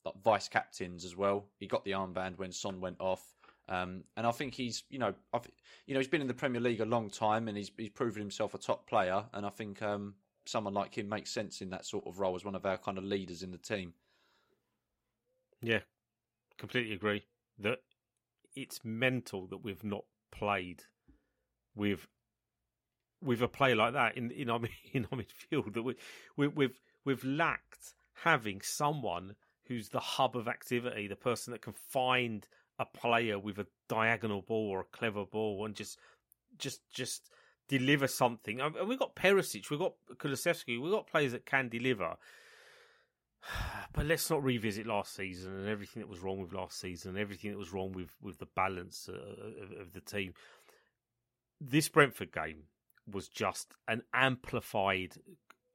like 0.08 0.24
vice 0.24 0.48
captains 0.48 1.06
as 1.06 1.16
well. 1.16 1.46
He 1.60 1.68
got 1.68 1.84
the 1.86 1.92
armband 1.92 2.38
when 2.38 2.52
Son 2.52 2.80
went 2.80 2.98
off. 3.00 3.24
Um, 3.70 4.04
and 4.16 4.26
I 4.26 4.32
think 4.32 4.54
he's, 4.54 4.84
you 4.90 5.00
know, 5.00 5.14
I've, 5.34 5.48
you 5.86 5.94
know, 5.94 6.00
he's 6.00 6.08
been 6.08 6.22
in 6.22 6.28
the 6.28 6.34
Premier 6.34 6.62
League 6.62 6.80
a 6.80 6.86
long 6.86 7.10
time, 7.10 7.48
and 7.48 7.58
he's 7.58 7.72
he's 7.78 7.90
proven 7.90 8.22
himself 8.22 8.54
a 8.54 8.58
top 8.58 8.88
player. 8.88 9.26
And 9.34 9.46
I 9.46 9.50
think 9.50 9.82
um, 9.82 10.16
someone 10.46 10.74
like 10.74 10.98
him 10.98 11.10
makes 11.10 11.32
sense 11.32 11.62
in 11.62 11.70
that 11.72 11.86
sort 11.86 12.08
of 12.08 12.20
role 12.20 12.36
as 12.36 12.46
one 12.46 12.56
of 12.56 12.66
our 12.66 12.78
kind 12.78 12.98
of 12.98 13.04
leaders 13.04 13.44
in 13.44 13.52
the 13.52 13.58
team. 13.58 13.94
Yeah, 15.62 15.80
completely 16.58 16.94
agree. 16.94 17.24
That 17.60 17.80
it's 18.56 18.80
mental 18.84 19.48
that 19.48 19.64
we've 19.64 19.84
not 19.84 20.06
played 20.32 20.84
with 21.76 22.08
with 23.22 23.42
a 23.42 23.48
player 23.48 23.76
like 23.76 23.94
that 23.94 24.18
in 24.18 24.32
in 24.32 24.50
our 24.50 24.62
in 24.94 25.08
our 25.12 25.18
midfield. 25.20 25.74
That 25.74 25.84
we, 25.84 25.96
we 26.38 26.48
we've 26.48 26.80
we've 27.04 27.24
lacked 27.24 27.94
having 28.24 28.62
someone 28.62 29.36
who's 29.68 29.90
the 29.90 30.00
hub 30.00 30.36
of 30.36 30.48
activity, 30.48 31.08
the 31.08 31.16
person 31.16 31.52
that 31.52 31.62
can 31.62 31.74
find 31.74 32.48
a 32.80 32.86
player 32.86 33.40
with 33.40 33.58
a 33.58 33.68
diagonal 33.90 34.42
ball 34.42 34.70
or 34.70 34.82
a 34.82 34.98
clever 34.98 35.26
ball 35.26 35.66
and 35.66 35.76
just 35.76 35.98
just 36.58 36.82
just 36.92 37.30
deliver 37.68 38.08
something. 38.08 38.62
And 38.62 38.76
we've 38.88 39.00
got 39.00 39.16
Perisic, 39.16 39.70
we've 39.70 39.80
got 39.80 39.94
Kulusevski, 40.16 40.82
we've 40.82 40.92
got 40.92 41.08
players 41.08 41.32
that 41.34 41.46
can 41.46 41.70
deliver. 41.70 42.16
But 43.94 44.06
let's 44.06 44.30
not 44.30 44.44
revisit 44.44 44.86
last 44.86 45.16
season 45.16 45.54
and 45.54 45.68
everything 45.68 46.02
that 46.02 46.10
was 46.10 46.20
wrong 46.20 46.40
with 46.40 46.54
last 46.54 46.80
season 46.80 47.12
and 47.12 47.20
everything 47.20 47.50
that 47.50 47.58
was 47.58 47.74
wrong 47.74 47.94
with, 47.94 48.10
with 48.22 48.38
the 48.38 48.46
balance 48.46 49.10
uh, 49.12 49.64
of, 49.64 49.72
of 49.82 49.94
the 49.94 50.02
team. 50.02 50.34
This 51.60 51.90
Brentford 51.90 52.32
game 52.32 52.64
was 53.12 53.28
just 53.28 53.74
an 53.88 54.04
amplified 54.14 55.14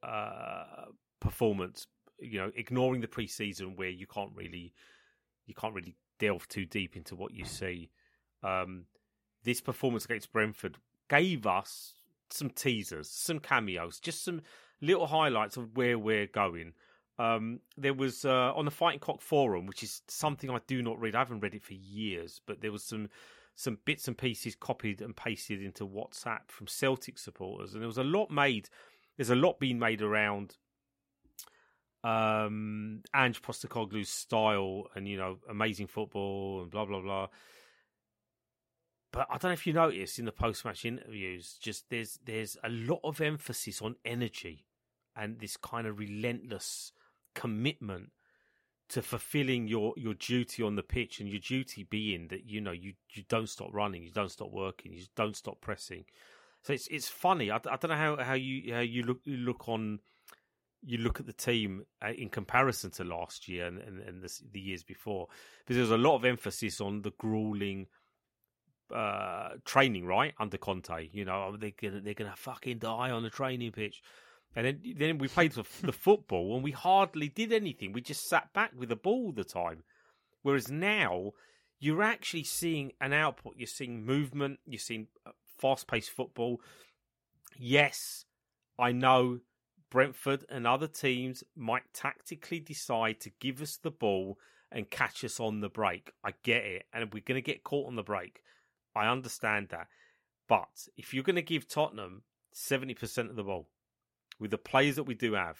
uh, 0.03 0.85
performance. 1.19 1.87
You 2.19 2.39
know, 2.39 2.51
ignoring 2.55 3.01
the 3.01 3.07
preseason 3.07 3.77
where 3.77 3.89
you 3.89 4.07
can't 4.07 4.31
really 4.35 4.73
you 5.45 5.53
can't 5.53 5.73
really 5.73 5.95
delve 6.19 6.47
too 6.47 6.65
deep 6.65 6.95
into 6.95 7.15
what 7.15 7.33
you 7.33 7.45
see. 7.45 7.89
Um, 8.43 8.85
this 9.43 9.61
performance 9.61 10.05
against 10.05 10.31
Brentford 10.31 10.77
gave 11.09 11.45
us 11.45 11.95
some 12.29 12.49
teasers, 12.49 13.09
some 13.09 13.39
cameos, 13.39 13.99
just 13.99 14.23
some 14.23 14.41
little 14.81 15.07
highlights 15.07 15.57
of 15.57 15.75
where 15.75 15.97
we're 15.97 16.27
going. 16.27 16.73
Um, 17.19 17.59
there 17.77 17.93
was 17.93 18.25
uh, 18.25 18.53
on 18.55 18.65
the 18.65 18.71
Fighting 18.71 18.99
Cock 18.99 19.21
forum, 19.21 19.67
which 19.67 19.83
is 19.83 20.01
something 20.07 20.49
I 20.49 20.59
do 20.65 20.81
not 20.81 20.99
read. 20.99 21.15
I 21.15 21.19
haven't 21.19 21.41
read 21.41 21.55
it 21.55 21.63
for 21.63 21.73
years, 21.73 22.41
but 22.45 22.61
there 22.61 22.71
was 22.71 22.83
some 22.83 23.09
some 23.55 23.77
bits 23.85 24.07
and 24.07 24.17
pieces 24.17 24.55
copied 24.55 24.99
and 24.99 25.15
pasted 25.15 25.61
into 25.61 25.85
WhatsApp 25.85 26.47
from 26.47 26.65
Celtic 26.65 27.19
supporters, 27.19 27.73
and 27.73 27.83
there 27.83 27.87
was 27.87 27.99
a 27.99 28.03
lot 28.03 28.31
made. 28.31 28.67
There's 29.15 29.29
a 29.29 29.35
lot 29.35 29.59
being 29.59 29.77
made 29.77 30.01
around 30.01 30.57
um 32.03 33.01
Ange 33.15 33.41
Postecoglou's 33.41 34.09
style 34.09 34.87
and 34.95 35.07
you 35.07 35.17
know 35.17 35.37
amazing 35.49 35.87
football 35.87 36.61
and 36.61 36.71
blah 36.71 36.85
blah 36.85 37.01
blah. 37.01 37.27
But 39.11 39.27
I 39.29 39.37
don't 39.37 39.49
know 39.49 39.53
if 39.53 39.67
you 39.67 39.73
noticed 39.73 40.17
in 40.17 40.25
the 40.25 40.31
post 40.31 40.65
match 40.65 40.85
interviews, 40.85 41.57
just 41.61 41.85
there's 41.89 42.19
there's 42.25 42.57
a 42.63 42.69
lot 42.69 42.99
of 43.03 43.21
emphasis 43.21 43.81
on 43.81 43.95
energy 44.03 44.65
and 45.15 45.39
this 45.39 45.57
kind 45.57 45.87
of 45.87 45.99
relentless 45.99 46.91
commitment 47.35 48.09
to 48.89 49.01
fulfilling 49.01 49.67
your, 49.67 49.93
your 49.97 50.13
duty 50.13 50.61
on 50.61 50.75
the 50.75 50.83
pitch 50.83 51.19
and 51.19 51.29
your 51.29 51.39
duty 51.39 51.83
being 51.83 52.27
that 52.27 52.45
you 52.45 52.61
know 52.61 52.71
you, 52.71 52.93
you 53.11 53.23
don't 53.29 53.49
stop 53.49 53.69
running, 53.71 54.03
you 54.03 54.11
don't 54.11 54.31
stop 54.31 54.51
working, 54.51 54.93
you 54.93 55.03
don't 55.15 55.35
stop 55.35 55.61
pressing. 55.61 56.05
So 56.63 56.73
it's 56.73 56.87
it's 56.87 57.09
funny. 57.09 57.51
I, 57.51 57.57
I 57.57 57.77
don't 57.77 57.89
know 57.89 57.95
how, 57.95 58.17
how 58.17 58.33
you 58.33 58.73
how 58.73 58.79
you 58.81 59.03
look 59.03 59.19
you 59.25 59.37
look 59.37 59.67
on 59.67 59.99
you 60.85 60.97
look 60.97 61.19
at 61.19 61.25
the 61.25 61.33
team 61.33 61.85
uh, 62.01 62.11
in 62.11 62.29
comparison 62.29 62.91
to 62.91 63.03
last 63.03 63.47
year 63.47 63.65
and, 63.65 63.79
and, 63.79 63.99
and 63.99 64.21
the, 64.21 64.39
the, 64.51 64.59
years 64.59 64.83
before, 64.83 65.27
because 65.59 65.77
there's 65.77 65.91
a 65.91 65.97
lot 65.97 66.15
of 66.15 66.25
emphasis 66.25 66.81
on 66.81 67.01
the 67.01 67.11
grueling 67.17 67.87
uh, 68.93 69.49
training, 69.65 70.05
right, 70.05 70.33
under 70.39 70.57
Conte. 70.57 71.09
You 71.11 71.25
know, 71.25 71.55
they're 71.57 71.71
gonna 71.81 72.01
they're 72.01 72.13
gonna 72.13 72.35
fucking 72.35 72.79
die 72.79 73.11
on 73.11 73.23
the 73.23 73.29
training 73.29 73.71
pitch, 73.71 74.01
and 74.55 74.65
then 74.65 74.81
then 74.97 75.17
we 75.17 75.27
played 75.27 75.53
the, 75.53 75.63
the 75.81 75.93
football 75.93 76.55
and 76.55 76.63
we 76.63 76.71
hardly 76.71 77.29
did 77.29 77.53
anything. 77.53 77.93
We 77.93 78.01
just 78.01 78.27
sat 78.27 78.53
back 78.53 78.71
with 78.77 78.89
the 78.89 78.95
ball 78.95 79.27
all 79.27 79.31
the 79.31 79.43
time. 79.43 79.83
Whereas 80.41 80.69
now 80.69 81.31
you're 81.79 82.03
actually 82.03 82.43
seeing 82.43 82.91
an 83.01 83.13
output. 83.13 83.55
You're 83.57 83.67
seeing 83.67 84.05
movement. 84.05 84.59
You're 84.65 84.79
seeing 84.79 85.07
uh, 85.25 85.31
fast 85.57 85.87
paced 85.87 86.11
football. 86.11 86.61
Yes, 87.57 88.25
I 88.77 88.91
know 88.91 89.39
Brentford 89.93 90.43
and 90.49 90.65
other 90.65 90.87
teams 90.87 91.43
might 91.55 91.93
tactically 91.93 92.59
decide 92.59 93.19
to 93.19 93.29
give 93.39 93.61
us 93.61 93.77
the 93.77 93.91
ball 93.91 94.39
and 94.71 94.89
catch 94.89 95.23
us 95.23 95.39
on 95.39 95.61
the 95.61 95.69
break. 95.69 96.09
I 96.23 96.31
get 96.41 96.63
it. 96.63 96.85
And 96.91 97.13
we're 97.13 97.21
going 97.23 97.37
to 97.37 97.43
get 97.43 97.63
caught 97.63 97.85
on 97.85 97.95
the 97.95 98.01
break. 98.01 98.41
I 98.95 99.05
understand 99.05 99.67
that. 99.69 99.85
But 100.49 100.87
if 100.97 101.13
you're 101.13 101.23
going 101.23 101.35
to 101.35 101.43
give 101.43 101.67
Tottenham 101.67 102.23
70% 102.55 103.29
of 103.29 103.35
the 103.35 103.43
ball 103.43 103.69
with 104.39 104.49
the 104.49 104.57
players 104.57 104.95
that 104.95 105.03
we 105.03 105.13
do 105.13 105.33
have, 105.33 105.59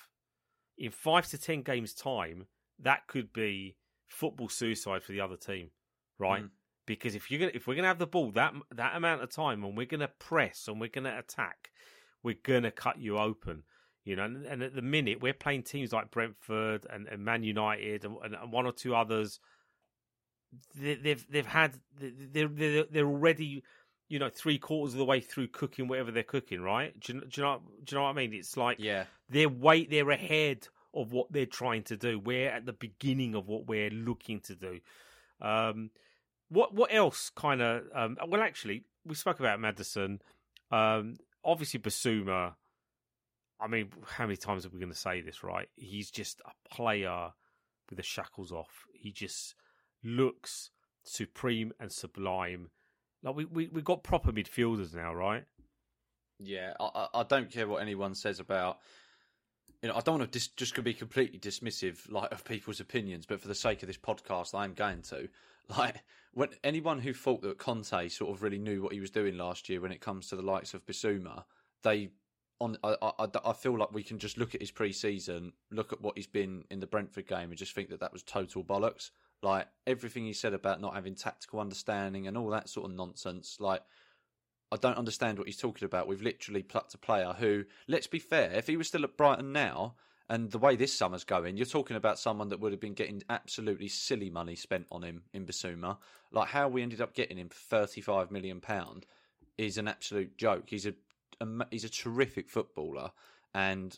in 0.80 0.90
five 0.90 1.28
to 1.28 1.38
10 1.38 1.62
games' 1.62 1.94
time, 1.94 2.48
that 2.80 3.06
could 3.06 3.34
be 3.34 3.78
football 4.08 4.50
suicide 4.50 5.04
for 5.04 5.12
the 5.12 5.22
other 5.22 5.38
team, 5.38 5.70
right? 6.18 6.46
Mm. 6.46 6.50
Because 6.88 7.14
if 7.14 7.30
you're 7.30 7.40
gonna, 7.40 7.52
if 7.54 7.68
we're 7.68 7.76
gonna 7.76 7.88
have 7.88 8.00
the 8.00 8.08
ball 8.08 8.32
that 8.32 8.54
that 8.76 8.96
amount 8.96 9.22
of 9.22 9.30
time 9.30 9.64
and 9.64 9.78
we're 9.78 9.86
gonna 9.86 10.10
press 10.20 10.68
and 10.68 10.82
we're 10.82 10.90
gonna 10.90 11.18
attack, 11.18 11.70
we're 12.24 12.36
gonna 12.44 12.72
cut 12.72 13.00
you 13.00 13.18
open. 13.18 13.64
You 14.06 14.18
know, 14.18 14.24
and, 14.24 14.46
and, 14.46 14.64
at 14.64 14.76
the 14.76 14.82
minute 14.82 15.22
we're 15.22 15.34
playing 15.34 15.64
teams 15.64 15.94
like 15.94 16.12
Brentford 16.12 16.86
and, 16.90 17.08
and 17.08 17.24
Man 17.24 17.44
United 17.44 18.04
and, 18.04 18.18
and, 18.24 18.52
one 18.52 18.66
or 18.66 18.74
two 18.74 18.96
others. 18.96 19.40
They, 20.76 20.96
they've 20.96 21.26
they've 21.32 21.46
had 21.46 21.80
they're, 22.00 22.48
they're 22.48 22.84
they're 22.84 23.08
already 23.08 23.64
you 24.10 24.20
know 24.20 24.30
three 24.30 24.58
quarters 24.58 24.94
of 24.94 25.00
the 25.00 25.06
way 25.06 25.22
through 25.22 25.48
cooking 25.48 25.88
whatever 25.88 26.12
they're 26.12 26.24
cooking, 26.24 26.62
right? 26.62 26.98
Do 27.00 27.14
you, 27.14 27.22
do 27.22 27.28
you 27.34 27.44
know 27.44 27.62
do 27.84 27.96
you 27.96 27.98
know 27.98 28.04
what 28.04 28.10
I 28.10 28.14
mean? 28.14 28.34
It's 28.34 28.58
like 28.58 28.78
yeah, 28.80 29.06
they're 29.30 29.50
way 29.50 29.86
they're 29.86 30.12
ahead 30.12 30.68
of 30.94 31.12
what 31.12 31.32
they're 31.32 31.46
trying 31.46 31.84
to 31.84 31.98
do. 31.98 32.20
We're 32.20 32.50
at 32.50 32.66
the 32.66 32.74
beginning 32.74 33.36
of 33.36 33.48
what 33.48 33.68
we're 33.68 33.90
looking 33.90 34.42
to 34.42 34.56
do. 34.56 34.80
Um, 35.42 35.90
what 36.50 36.74
what 36.74 36.94
else 36.94 37.32
kind 37.36 37.62
of? 37.62 37.84
Um, 37.96 38.18
well, 38.28 38.42
actually, 38.42 38.84
we 39.06 39.16
spoke 39.16 39.40
about 39.40 39.60
Maddison. 39.60 40.22
Um, 40.72 41.18
obviously, 41.44 41.80
Bissouma 41.80 42.54
I 43.60 43.68
mean, 43.68 43.90
how 44.06 44.26
many 44.26 44.38
times 44.38 44.66
are 44.66 44.70
we 44.70 44.80
going 44.80 44.92
to 44.92 44.98
say 44.98 45.22
this, 45.22 45.44
right? 45.44 45.70
He's 45.76 46.12
just 46.12 46.42
a 46.42 46.74
player 46.74 47.32
with 47.90 47.98
the 47.98 48.04
shackles 48.04 48.52
off. 48.52 48.86
He 48.94 49.12
just 49.12 49.56
looks 50.04 50.72
supreme 51.04 51.72
and 51.80 51.92
sublime. 51.92 52.70
Like 53.22 53.36
we 53.36 53.46
we 53.46 53.68
we 53.68 53.82
got 53.82 54.04
proper 54.04 54.32
midfielders 54.32 54.94
now, 54.94 55.14
right? 55.14 55.46
Yeah, 56.40 56.74
I 56.80 57.08
I 57.14 57.24
don't 57.24 57.52
care 57.52 57.68
what 57.68 57.82
anyone 57.82 58.16
says 58.16 58.40
about. 58.40 58.80
You 59.82 59.90
know, 59.90 59.96
I 59.96 60.02
don't 60.02 60.20
want 60.20 60.32
to 60.32 60.40
dis- 60.40 60.48
just 60.50 60.82
be 60.82 60.94
completely 60.94 61.40
dismissive, 61.40 62.10
like 62.12 62.32
of 62.32 62.46
people's 62.46 62.80
opinions, 62.80 63.26
but 63.26 63.42
for 63.42 63.50
the 63.50 63.56
sake 63.56 63.84
of 63.84 63.88
this 63.88 63.98
podcast, 63.98 64.56
I 64.56 64.66
am 64.66 64.74
going 64.74 65.02
to. 65.04 65.30
Like, 65.70 66.04
when 66.34 66.50
anyone 66.66 67.00
who 67.00 67.14
thought 67.14 67.42
that 67.44 67.58
Conte 67.58 68.10
sort 68.10 68.36
of 68.36 68.44
really 68.44 68.58
knew 68.58 68.82
what 68.82 68.92
he 68.92 69.00
was 69.00 69.10
doing 69.10 69.38
last 69.38 69.70
year 69.70 69.80
when 69.80 69.94
it 69.94 70.02
comes 70.02 70.28
to 70.28 70.36
the 70.36 70.42
likes 70.42 70.74
of 70.74 70.86
Bissouma, 70.86 71.46
they 71.84 72.10
on 72.64 72.78
I, 72.84 72.96
I, 73.02 73.28
I 73.46 73.54
feel 73.54 73.78
like 73.78 73.94
we 73.94 74.04
can 74.04 74.20
just 74.20 74.38
look 74.38 74.56
at 74.56 74.62
his 74.62 74.72
pre-season, 74.72 75.54
look 75.72 75.94
at 75.94 76.02
what 76.02 76.18
he's 76.18 76.28
been 76.28 76.64
in 76.70 76.80
the 76.80 76.88
Brentford 76.88 77.28
game, 77.28 77.50
and 77.50 77.58
just 77.58 77.76
think 77.76 77.90
that 77.90 78.00
that 78.00 78.14
was 78.14 78.24
total 78.24 78.64
bollocks. 78.64 79.12
Like 79.42 79.68
everything 79.86 80.26
he 80.26 80.34
said 80.34 80.54
about 80.54 80.82
not 80.82 80.96
having 80.96 81.16
tactical 81.16 81.60
understanding 81.60 82.28
and 82.28 82.38
all 82.38 82.50
that 82.50 82.70
sort 82.70 82.90
of 82.90 82.96
nonsense. 82.96 83.58
Like 83.60 83.82
I 84.72 84.78
don't 84.78 84.98
understand 84.98 85.38
what 85.38 85.48
he's 85.48 85.58
talking 85.58 85.86
about. 85.86 86.08
We've 86.08 86.22
literally 86.22 86.64
plucked 86.64 86.94
a 86.96 86.98
player 86.98 87.36
who, 87.38 87.66
let's 87.88 88.08
be 88.08 88.20
fair, 88.20 88.52
if 88.54 88.68
he 88.68 88.78
was 88.78 88.88
still 88.88 89.04
at 89.04 89.18
Brighton 89.18 89.52
now 89.52 89.96
And 90.30 90.52
the 90.52 90.58
way 90.58 90.76
this 90.76 90.94
summer's 90.98 91.26
going, 91.26 91.58
you're 91.58 91.66
talking 91.66 91.98
about 91.98 92.18
someone 92.18 92.50
that 92.50 92.60
would 92.60 92.72
have 92.72 92.80
been 92.80 92.94
getting 92.94 93.22
absolutely 93.30 93.90
silly 93.90 94.30
money 94.30 94.56
spent 94.56 94.88
on 94.92 95.04
him 95.04 95.24
in 95.34 95.46
Bissouma. 95.46 95.98
Like 96.32 96.48
how 96.50 96.70
we 96.70 96.82
ended 96.82 97.02
up 97.02 97.14
getting 97.14 97.38
him 97.38 97.50
for 97.50 97.86
35 97.86 98.32
million 98.32 98.62
pound 98.62 99.06
is 99.58 99.78
an 99.78 99.88
absolute 99.88 100.38
joke. 100.38 100.70
He's 100.70 100.86
a 100.86 100.96
he's 101.72 101.84
a 101.84 101.90
terrific 101.90 102.50
footballer, 102.50 103.12
and 103.54 103.98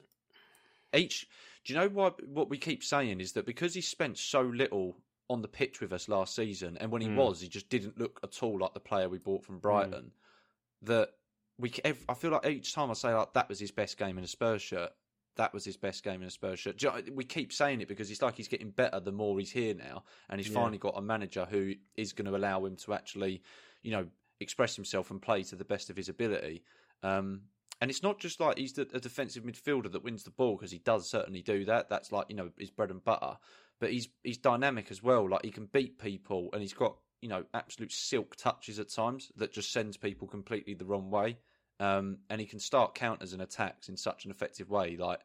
each. 0.93 1.27
Do 1.63 1.73
you 1.73 1.79
know 1.79 1.89
what 1.89 2.25
what 2.27 2.49
we 2.49 2.57
keep 2.57 2.83
saying 2.83 3.21
is 3.21 3.31
that 3.33 3.45
because 3.45 3.73
he 3.73 3.81
spent 3.81 4.17
so 4.17 4.41
little 4.41 4.95
on 5.29 5.41
the 5.41 5.47
pitch 5.47 5.81
with 5.81 5.91
us 5.91 6.07
last 6.07 6.35
season, 6.35 6.77
and 6.79 6.91
when 6.91 7.01
he 7.01 7.07
mm. 7.07 7.15
was, 7.15 7.41
he 7.41 7.47
just 7.47 7.69
didn't 7.69 7.97
look 7.97 8.19
at 8.23 8.43
all 8.43 8.59
like 8.59 8.73
the 8.73 8.79
player 8.79 9.09
we 9.09 9.17
bought 9.17 9.43
from 9.43 9.59
Brighton. 9.59 10.11
Mm. 10.11 10.87
That 10.87 11.09
we, 11.57 11.73
I 11.83 12.13
feel 12.13 12.31
like 12.31 12.45
each 12.45 12.73
time 12.73 12.91
I 12.91 12.93
say 12.93 13.13
like 13.13 13.33
that 13.33 13.49
was 13.49 13.59
his 13.59 13.71
best 13.71 13.97
game 13.97 14.17
in 14.17 14.23
a 14.23 14.27
Spurs 14.27 14.61
shirt, 14.61 14.91
that 15.37 15.53
was 15.53 15.65
his 15.65 15.77
best 15.77 16.03
game 16.03 16.21
in 16.21 16.27
a 16.27 16.31
Spurs 16.31 16.59
shirt. 16.59 16.81
We 17.13 17.23
keep 17.23 17.51
saying 17.51 17.81
it 17.81 17.87
because 17.87 18.09
it's 18.11 18.21
like 18.21 18.35
he's 18.35 18.47
getting 18.47 18.69
better 18.69 18.99
the 18.99 19.11
more 19.11 19.37
he's 19.39 19.51
here 19.51 19.73
now, 19.73 20.03
and 20.29 20.39
he's 20.39 20.49
yeah. 20.49 20.59
finally 20.59 20.77
got 20.77 20.93
a 20.97 21.01
manager 21.01 21.47
who 21.49 21.73
is 21.95 22.13
going 22.13 22.29
to 22.29 22.35
allow 22.35 22.63
him 22.65 22.75
to 22.77 22.93
actually, 22.93 23.41
you 23.83 23.91
know, 23.91 24.05
express 24.39 24.75
himself 24.75 25.11
and 25.11 25.21
play 25.21 25.43
to 25.43 25.55
the 25.55 25.65
best 25.65 25.89
of 25.89 25.97
his 25.97 26.09
ability. 26.09 26.63
Um, 27.03 27.41
and 27.81 27.91
it's 27.91 28.03
not 28.03 28.19
just 28.19 28.39
like 28.39 28.57
he's 28.57 28.77
a 28.77 28.85
defensive 28.85 29.43
midfielder 29.43 29.91
that 29.91 30.03
wins 30.03 30.23
the 30.23 30.31
ball 30.31 30.55
because 30.55 30.71
he 30.71 30.79
does 30.79 31.09
certainly 31.09 31.41
do 31.41 31.65
that. 31.65 31.89
That's 31.89 32.11
like 32.11 32.27
you 32.29 32.35
know 32.35 32.49
his 32.57 32.71
bread 32.71 32.89
and 32.89 33.03
butter. 33.03 33.37
But 33.79 33.91
he's 33.91 34.07
he's 34.23 34.37
dynamic 34.37 34.91
as 34.91 35.03
well. 35.03 35.29
Like 35.29 35.43
he 35.43 35.51
can 35.51 35.65
beat 35.65 35.99
people, 35.99 36.49
and 36.53 36.61
he's 36.61 36.73
got 36.73 36.95
you 37.21 37.29
know 37.29 37.43
absolute 37.53 37.91
silk 37.91 38.35
touches 38.37 38.79
at 38.79 38.89
times 38.89 39.31
that 39.35 39.51
just 39.51 39.71
sends 39.71 39.97
people 39.97 40.27
completely 40.27 40.73
the 40.73 40.85
wrong 40.85 41.11
way. 41.11 41.37
Um, 41.79 42.19
and 42.29 42.39
he 42.39 42.47
can 42.47 42.59
start 42.59 42.95
counters 42.95 43.33
and 43.33 43.41
attacks 43.41 43.89
in 43.89 43.97
such 43.97 44.23
an 44.23 44.31
effective 44.31 44.69
way. 44.69 44.95
Like 44.95 45.19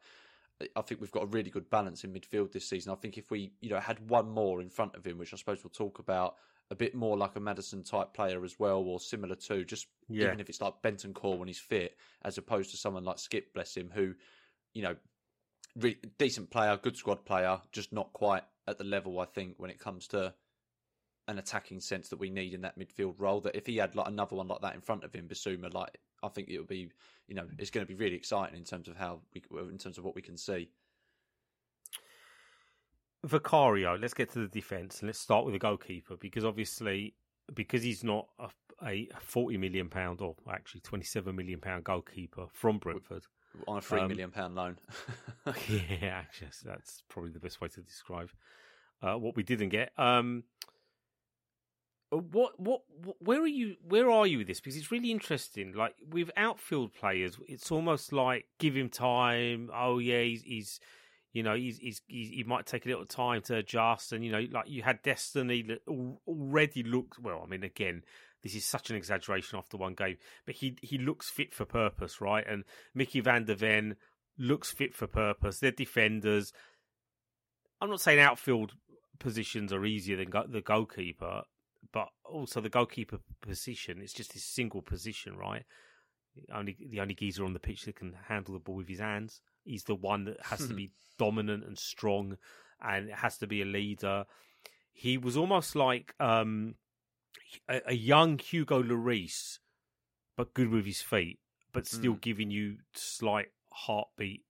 I 0.76 0.83
think 0.83 1.00
we've 1.00 1.12
got 1.12 1.22
a 1.22 1.26
really 1.26 1.50
good 1.50 1.70
balance 1.70 2.04
in 2.04 2.12
midfield 2.12 2.52
this 2.52 2.68
season. 2.68 2.92
I 2.92 2.96
think 2.96 3.16
if 3.16 3.30
we 3.30 3.52
you 3.61 3.70
know 3.70 3.78
had 3.78 4.11
one 4.11 4.28
more 4.28 4.61
in 4.61 4.68
front 4.68 4.96
of 4.96 5.06
him, 5.06 5.18
which 5.18 5.33
I 5.33 5.37
suppose 5.37 5.62
we'll 5.62 5.70
talk 5.70 5.98
about 5.98 6.35
a 6.70 6.74
bit 6.74 6.94
more 6.94 7.16
like 7.16 7.37
a 7.37 7.40
Maddison 7.40 7.83
type 7.83 8.14
player 8.14 8.44
as 8.44 8.59
well, 8.59 8.80
or 8.80 9.00
similar 9.00 9.35
to 9.35 9.64
just 9.64 9.87
yeah. 10.09 10.26
even 10.26 10.40
if 10.40 10.48
it's 10.48 10.61
like 10.61 10.83
Bentancur 10.83 11.38
when 11.38 11.48
he's 11.48 11.59
fit, 11.59 11.96
as 12.22 12.38
opposed 12.38 12.70
to 12.70 12.76
someone 12.76 13.04
like 13.04 13.18
Skip, 13.18 13.52
bless 13.52 13.76
him, 13.76 13.90
who 13.92 14.14
you 14.72 14.83
know 14.83 14.96
re- 15.76 15.98
decent 16.18 16.50
player, 16.50 16.78
good 16.80 16.96
squad 16.96 17.24
player, 17.24 17.61
just 17.72 17.92
not 17.92 18.12
quite 18.12 18.44
at 18.66 18.78
the 18.78 18.85
level 18.85 19.18
I 19.18 19.24
think 19.24 19.54
when 19.59 19.70
it 19.70 19.80
comes 19.80 20.06
to 20.09 20.33
an 21.28 21.38
attacking 21.38 21.80
sense 21.80 22.09
that 22.09 22.18
we 22.18 22.30
need 22.30 22.54
in 22.54 22.62
that 22.62 22.78
midfield 22.78 23.14
role. 23.18 23.40
That 23.40 23.56
if 23.56 23.66
he 23.66 23.76
had 23.76 23.94
like 23.94 24.09
another 24.09 24.37
one 24.37 24.48
like 24.48 24.62
that 24.62 24.74
in 24.74 24.80
front 24.80 25.04
of 25.04 25.14
him, 25.14 25.28
Bissouma, 25.28 25.72
like 25.72 25.98
I 26.22 26.28
think 26.28 26.48
it 26.48 26.59
would 26.59 26.68
be, 26.68 26.90
you 27.26 27.35
know, 27.35 27.46
it's 27.59 27.70
going 27.70 27.87
to 27.87 27.92
be 27.92 27.98
really 27.98 28.16
exciting 28.16 28.56
in 28.56 28.64
terms 28.64 28.88
of 28.88 28.96
how 28.96 29.20
we, 29.35 29.42
in 29.68 29.78
terms 29.78 29.98
of 29.98 30.04
what 30.04 30.14
we 30.14 30.22
can 30.22 30.37
see. 30.37 30.70
Vicario, 33.24 33.96
let's 33.96 34.14
get 34.14 34.33
to 34.33 34.40
the 34.40 34.48
defence 34.48 35.00
and 35.00 35.09
let's 35.09 35.18
start 35.18 35.44
with 35.44 35.52
the 35.52 35.59
goalkeeper 35.59 36.16
because 36.16 36.44
obviously 36.44 37.14
because 37.54 37.83
he's 37.83 38.02
not 38.02 38.28
a, 38.38 38.48
a 38.85 39.09
forty 39.20 39.56
million 39.56 39.88
pound 39.88 40.20
or 40.20 40.37
actually 40.50 40.80
twenty 40.80 41.04
seven 41.04 41.37
million 41.37 41.61
pound 41.61 41.85
goalkeeper 41.85 42.46
from 42.52 42.78
Brentford 42.78 43.26
on 43.68 43.78
a 43.78 43.80
three 43.80 44.00
um, 44.00 44.09
million 44.09 44.30
pound 44.30 44.54
loan. 44.54 44.78
yeah, 45.68 46.09
actually, 46.09 46.48
that's 46.64 47.02
probably 47.09 47.30
the 47.30 47.40
best 47.40 47.61
way 47.61 47.68
to 47.68 47.80
describe 47.83 48.30
uh, 49.02 49.14
what 49.14 49.37
we 49.37 49.42
didn't 49.42 49.70
get. 49.70 49.92
Um, 49.98 50.44
what, 52.11 52.59
what, 52.59 52.83
where 53.20 53.40
are 53.40 53.46
you? 53.46 53.76
Where 53.87 54.11
are 54.11 54.26
you 54.26 54.38
with 54.38 54.48
this? 54.48 54.61
Because 54.61 54.76
it's 54.76 54.90
really 54.90 55.11
interesting. 55.11 55.72
Like 55.74 55.94
with 56.09 56.30
outfield 56.37 56.92
players, 56.92 57.38
it's 57.46 57.70
almost 57.70 58.12
like 58.12 58.46
give 58.59 58.74
him 58.74 58.88
time. 58.88 59.70
Oh 59.74 59.98
yeah, 59.98 60.22
he's, 60.22 60.42
he's 60.42 60.80
you 61.32 61.42
know, 61.42 61.54
he's, 61.54 61.78
he's, 61.78 62.02
he's, 62.06 62.30
he 62.30 62.44
might 62.44 62.66
take 62.66 62.86
a 62.86 62.88
little 62.88 63.06
time 63.06 63.42
to 63.42 63.56
adjust. 63.56 64.12
And, 64.12 64.24
you 64.24 64.32
know, 64.32 64.44
like 64.50 64.68
you 64.68 64.82
had 64.82 65.02
Destiny 65.02 65.62
that 65.62 65.80
already 66.26 66.82
looked, 66.82 67.18
well, 67.18 67.42
I 67.44 67.48
mean, 67.48 67.62
again, 67.62 68.02
this 68.42 68.54
is 68.54 68.64
such 68.64 68.90
an 68.90 68.96
exaggeration 68.96 69.58
after 69.58 69.76
one 69.76 69.94
game, 69.94 70.16
but 70.46 70.56
he, 70.56 70.76
he 70.82 70.98
looks 70.98 71.28
fit 71.28 71.54
for 71.54 71.64
purpose, 71.64 72.20
right? 72.20 72.44
And 72.48 72.64
Micky 72.94 73.20
van 73.20 73.44
de 73.44 73.54
Ven 73.54 73.96
looks 74.38 74.72
fit 74.72 74.94
for 74.94 75.06
purpose. 75.06 75.58
They're 75.58 75.70
defenders. 75.70 76.52
I'm 77.80 77.90
not 77.90 78.00
saying 78.00 78.18
outfield 78.18 78.72
positions 79.18 79.72
are 79.72 79.84
easier 79.84 80.16
than 80.16 80.30
go- 80.30 80.46
the 80.48 80.62
goalkeeper, 80.62 81.42
but 81.92 82.08
also 82.24 82.60
the 82.60 82.68
goalkeeper 82.68 83.18
position, 83.40 84.00
it's 84.02 84.12
just 84.12 84.32
his 84.32 84.44
single 84.44 84.82
position, 84.82 85.36
right? 85.36 85.64
Only 86.52 86.76
the 86.88 87.00
only 87.00 87.14
geezer 87.14 87.44
on 87.44 87.52
the 87.52 87.58
pitch 87.58 87.84
that 87.84 87.96
can 87.96 88.14
handle 88.28 88.54
the 88.54 88.60
ball 88.60 88.76
with 88.76 88.88
his 88.88 89.00
hands. 89.00 89.40
He's 89.64 89.84
the 89.84 89.94
one 89.94 90.24
that 90.24 90.40
has 90.42 90.66
to 90.66 90.74
be 90.74 90.90
dominant 91.18 91.64
and 91.64 91.78
strong, 91.78 92.38
and 92.82 93.10
has 93.10 93.38
to 93.38 93.46
be 93.46 93.62
a 93.62 93.66
leader. 93.66 94.24
He 94.92 95.18
was 95.18 95.36
almost 95.36 95.76
like 95.76 96.14
um, 96.20 96.74
a, 97.68 97.80
a, 97.88 97.94
young 97.94 98.38
Hugo 98.38 98.82
Lloris, 98.82 99.58
but 100.36 100.54
good 100.54 100.68
with 100.68 100.86
his 100.86 101.00
feet, 101.00 101.38
but 101.72 101.86
still 101.86 102.14
mm. 102.14 102.20
giving 102.20 102.50
you 102.50 102.78
slight 102.94 103.48
heartbeat, 103.72 104.44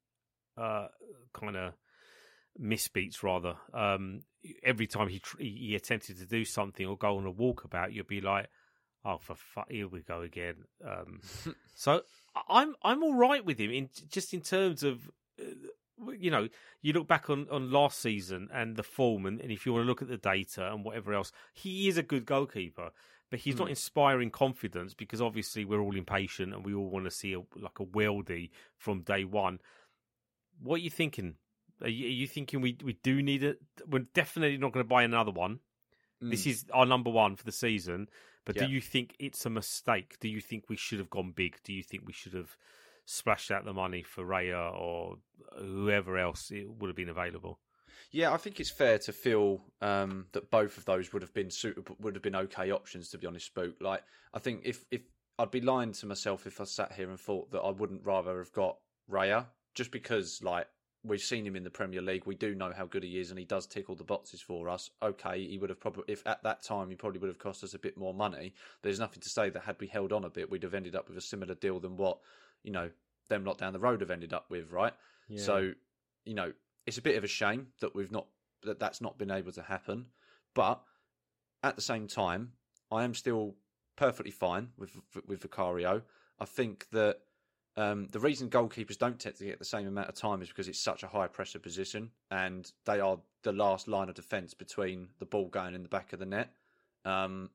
uh, 0.56 0.88
kind 1.32 1.56
of 1.56 1.74
misbeats 2.60 3.22
rather. 3.22 3.54
Um, 3.74 4.22
every 4.62 4.86
time 4.86 5.08
he 5.08 5.20
he 5.38 5.74
attempted 5.74 6.18
to 6.18 6.26
do 6.26 6.44
something 6.44 6.86
or 6.86 6.96
go 6.96 7.16
on 7.16 7.26
a 7.26 7.32
walkabout, 7.32 7.92
you'd 7.92 8.06
be 8.06 8.20
like, 8.20 8.48
"Oh, 9.04 9.18
for 9.18 9.34
fuck, 9.34 9.70
here 9.70 9.88
we 9.88 10.00
go 10.00 10.22
again." 10.22 10.56
Um, 10.84 11.20
so 11.74 12.02
I'm 12.48 12.74
I'm 12.82 13.02
all 13.02 13.14
right 13.14 13.44
with 13.44 13.58
him 13.58 13.70
in 13.70 13.88
just 14.08 14.34
in 14.34 14.40
terms 14.40 14.82
of. 14.82 15.10
Uh, 15.40 15.44
you 16.18 16.30
know, 16.30 16.48
you 16.80 16.94
look 16.94 17.06
back 17.06 17.28
on, 17.28 17.46
on 17.50 17.70
last 17.70 17.98
season 17.98 18.48
and 18.54 18.74
the 18.74 18.82
form, 18.82 19.26
and, 19.26 19.38
and 19.38 19.52
if 19.52 19.66
you 19.66 19.72
want 19.74 19.84
to 19.84 19.86
look 19.86 20.00
at 20.00 20.08
the 20.08 20.16
data 20.16 20.72
and 20.72 20.82
whatever 20.82 21.12
else, 21.12 21.30
he 21.52 21.88
is 21.88 21.98
a 21.98 22.02
good 22.02 22.24
goalkeeper, 22.24 22.90
but 23.30 23.40
he's 23.40 23.56
mm. 23.56 23.58
not 23.58 23.64
hmm. 23.66 23.72
inspiring 23.72 24.30
confidence 24.30 24.94
because 24.94 25.20
obviously 25.20 25.66
we're 25.66 25.80
all 25.82 25.94
impatient 25.94 26.54
and 26.54 26.64
we 26.64 26.72
all 26.72 26.88
want 26.88 27.04
to 27.04 27.10
see 27.10 27.34
a, 27.34 27.40
like 27.54 27.78
a 27.80 27.84
weldy 27.84 28.48
from 28.78 29.02
day 29.02 29.24
one. 29.24 29.58
What 30.62 30.76
are 30.76 30.82
you 30.82 30.88
thinking? 30.88 31.34
Are 31.82 31.88
you, 31.88 32.06
are 32.06 32.10
you 32.10 32.26
thinking 32.26 32.60
we 32.60 32.76
we 32.82 32.94
do 33.02 33.22
need 33.22 33.42
it? 33.42 33.58
We're 33.86 34.06
definitely 34.14 34.56
not 34.56 34.72
going 34.72 34.84
to 34.84 34.88
buy 34.88 35.02
another 35.02 35.32
one. 35.32 35.60
Mm. 36.22 36.30
This 36.30 36.46
is 36.46 36.64
our 36.72 36.87
number 36.87 37.11
one 37.11 37.37
for 37.37 37.44
the 37.44 37.52
season. 37.52 38.09
But 38.44 38.56
do 38.56 38.66
you 38.66 38.80
think 38.80 39.14
it's 39.18 39.46
a 39.46 39.50
mistake? 39.50 40.16
Do 40.18 40.28
you 40.28 40.40
think 40.40 40.64
we 40.68 40.76
should 40.76 40.98
have 40.98 41.11
gone 41.11 41.33
big? 41.37 41.59
Do 41.62 41.72
you 41.72 41.83
think 41.83 42.04
we 42.06 42.12
should 42.12 42.33
have 42.35 42.56
splashed 43.04 43.50
out 43.50 43.64
the 43.64 43.72
money 43.72 44.02
for 44.02 44.24
Raya 44.24 44.74
or 44.74 45.16
whoever 45.59 46.18
else 46.18 46.50
it 46.50 46.68
would 46.68 46.88
have 46.88 46.96
been 46.96 47.09
available? 47.09 47.59
Yeah, 48.11 48.33
I 48.33 48.38
think 48.38 48.59
it's 48.59 48.70
fair 48.70 48.98
to 48.98 49.12
feel 49.12 49.61
um, 49.80 50.26
that 50.33 50.50
both 50.50 50.78
of 50.78 50.85
those 50.85 51.12
would 51.12 51.22
have 51.22 51.35
been 51.35 51.50
suitable, 51.50 51.96
would 52.00 52.14
have 52.16 52.22
been 52.22 52.37
okay 52.37 52.70
options. 52.70 53.11
To 53.11 53.18
be 53.18 53.26
honest, 53.26 53.46
spook. 53.46 53.76
Like, 53.80 54.02
I 54.35 54.38
think 54.38 54.62
if 54.64 54.85
if 54.90 55.02
I'd 55.38 55.50
be 55.50 55.61
lying 55.61 55.92
to 55.92 56.06
myself 56.06 56.46
if 56.46 56.61
I 56.61 56.64
sat 56.64 56.92
here 56.92 57.11
and 57.11 57.20
thought 57.20 57.50
that 57.52 57.61
I 57.61 57.70
wouldn't 57.70 58.04
rather 58.04 58.38
have 58.38 58.52
got 58.52 58.78
Raya, 59.09 59.46
just 59.74 59.90
because 59.92 60.40
like 60.42 60.66
we've 61.02 61.20
seen 61.20 61.46
him 61.46 61.56
in 61.56 61.64
the 61.64 61.70
Premier 61.70 62.02
League. 62.02 62.26
We 62.26 62.34
do 62.34 62.54
know 62.54 62.72
how 62.76 62.86
good 62.86 63.02
he 63.02 63.18
is, 63.18 63.30
and 63.30 63.38
he 63.38 63.44
does 63.44 63.66
tick 63.66 63.88
all 63.88 63.96
the 63.96 64.04
boxes 64.04 64.40
for 64.40 64.68
us. 64.68 64.90
Okay, 65.02 65.46
he 65.46 65.58
would 65.58 65.70
have 65.70 65.80
probably, 65.80 66.04
if 66.08 66.22
at 66.26 66.42
that 66.42 66.62
time, 66.62 66.90
he 66.90 66.96
probably 66.96 67.18
would 67.20 67.28
have 67.28 67.38
cost 67.38 67.64
us 67.64 67.74
a 67.74 67.78
bit 67.78 67.96
more 67.96 68.14
money. 68.14 68.52
There's 68.82 69.00
nothing 69.00 69.20
to 69.20 69.28
say 69.28 69.50
that 69.50 69.62
had 69.62 69.76
we 69.80 69.86
held 69.86 70.12
on 70.12 70.24
a 70.24 70.30
bit, 70.30 70.50
we'd 70.50 70.62
have 70.62 70.74
ended 70.74 70.94
up 70.94 71.08
with 71.08 71.16
a 71.16 71.22
similar 71.22 71.54
deal 71.54 71.80
than 71.80 71.96
what 71.96 72.18
you 72.62 72.72
know 72.72 72.90
them 73.28 73.44
lot 73.44 73.58
down 73.58 73.72
the 73.72 73.78
road 73.78 74.00
have 74.02 74.10
ended 74.10 74.34
up 74.34 74.46
with, 74.50 74.70
right? 74.70 74.92
Yeah. 75.28 75.42
So, 75.42 75.72
you 76.24 76.34
know, 76.34 76.52
it's 76.86 76.98
a 76.98 77.02
bit 77.02 77.16
of 77.16 77.24
a 77.24 77.28
shame 77.28 77.68
that 77.80 77.94
we've 77.94 78.12
not 78.12 78.26
that 78.64 78.78
that's 78.78 79.00
not 79.00 79.16
been 79.16 79.30
able 79.30 79.52
to 79.52 79.62
happen, 79.62 80.06
but 80.54 80.82
at 81.62 81.76
the 81.76 81.82
same 81.82 82.06
time, 82.06 82.52
I 82.90 83.04
am 83.04 83.14
still 83.14 83.54
perfectly 83.96 84.32
fine 84.32 84.68
with 84.76 84.96
with 85.26 85.40
Vicario. 85.42 86.02
I 86.38 86.44
think 86.44 86.88
that 86.90 87.20
um, 87.76 88.09
the 88.11 88.18
reason 88.18 88.50
goalkeepers 88.50 88.98
don't 88.98 89.18
tend 89.18 89.37
to 89.37 89.44
get 89.44 89.59
the 89.59 89.64
same 89.64 89.87
amount 89.87 90.09
of 90.09 90.14
time 90.14 90.42
is 90.42 90.48
because 90.48 90.68
it's 90.68 90.78
such 90.78 91.02
a 91.02 91.09
high 91.09 91.28
pressure 91.28 91.59
position, 91.59 92.11
and 92.30 92.70
they 92.85 93.00
are 93.00 93.18
the 93.42 93.52
last 93.52 93.88
line 93.88 94.09
of 94.09 94.14
defence 94.14 94.54
between 94.54 95.09
the 95.18 95.26
ball 95.26 95.48
going 95.48 95.74
in 95.74 95.83
the 95.83 95.88
back 95.88 96.12
of 96.12 96.18
the 96.18 96.26
net. 96.26 96.52
Um, 97.04 97.50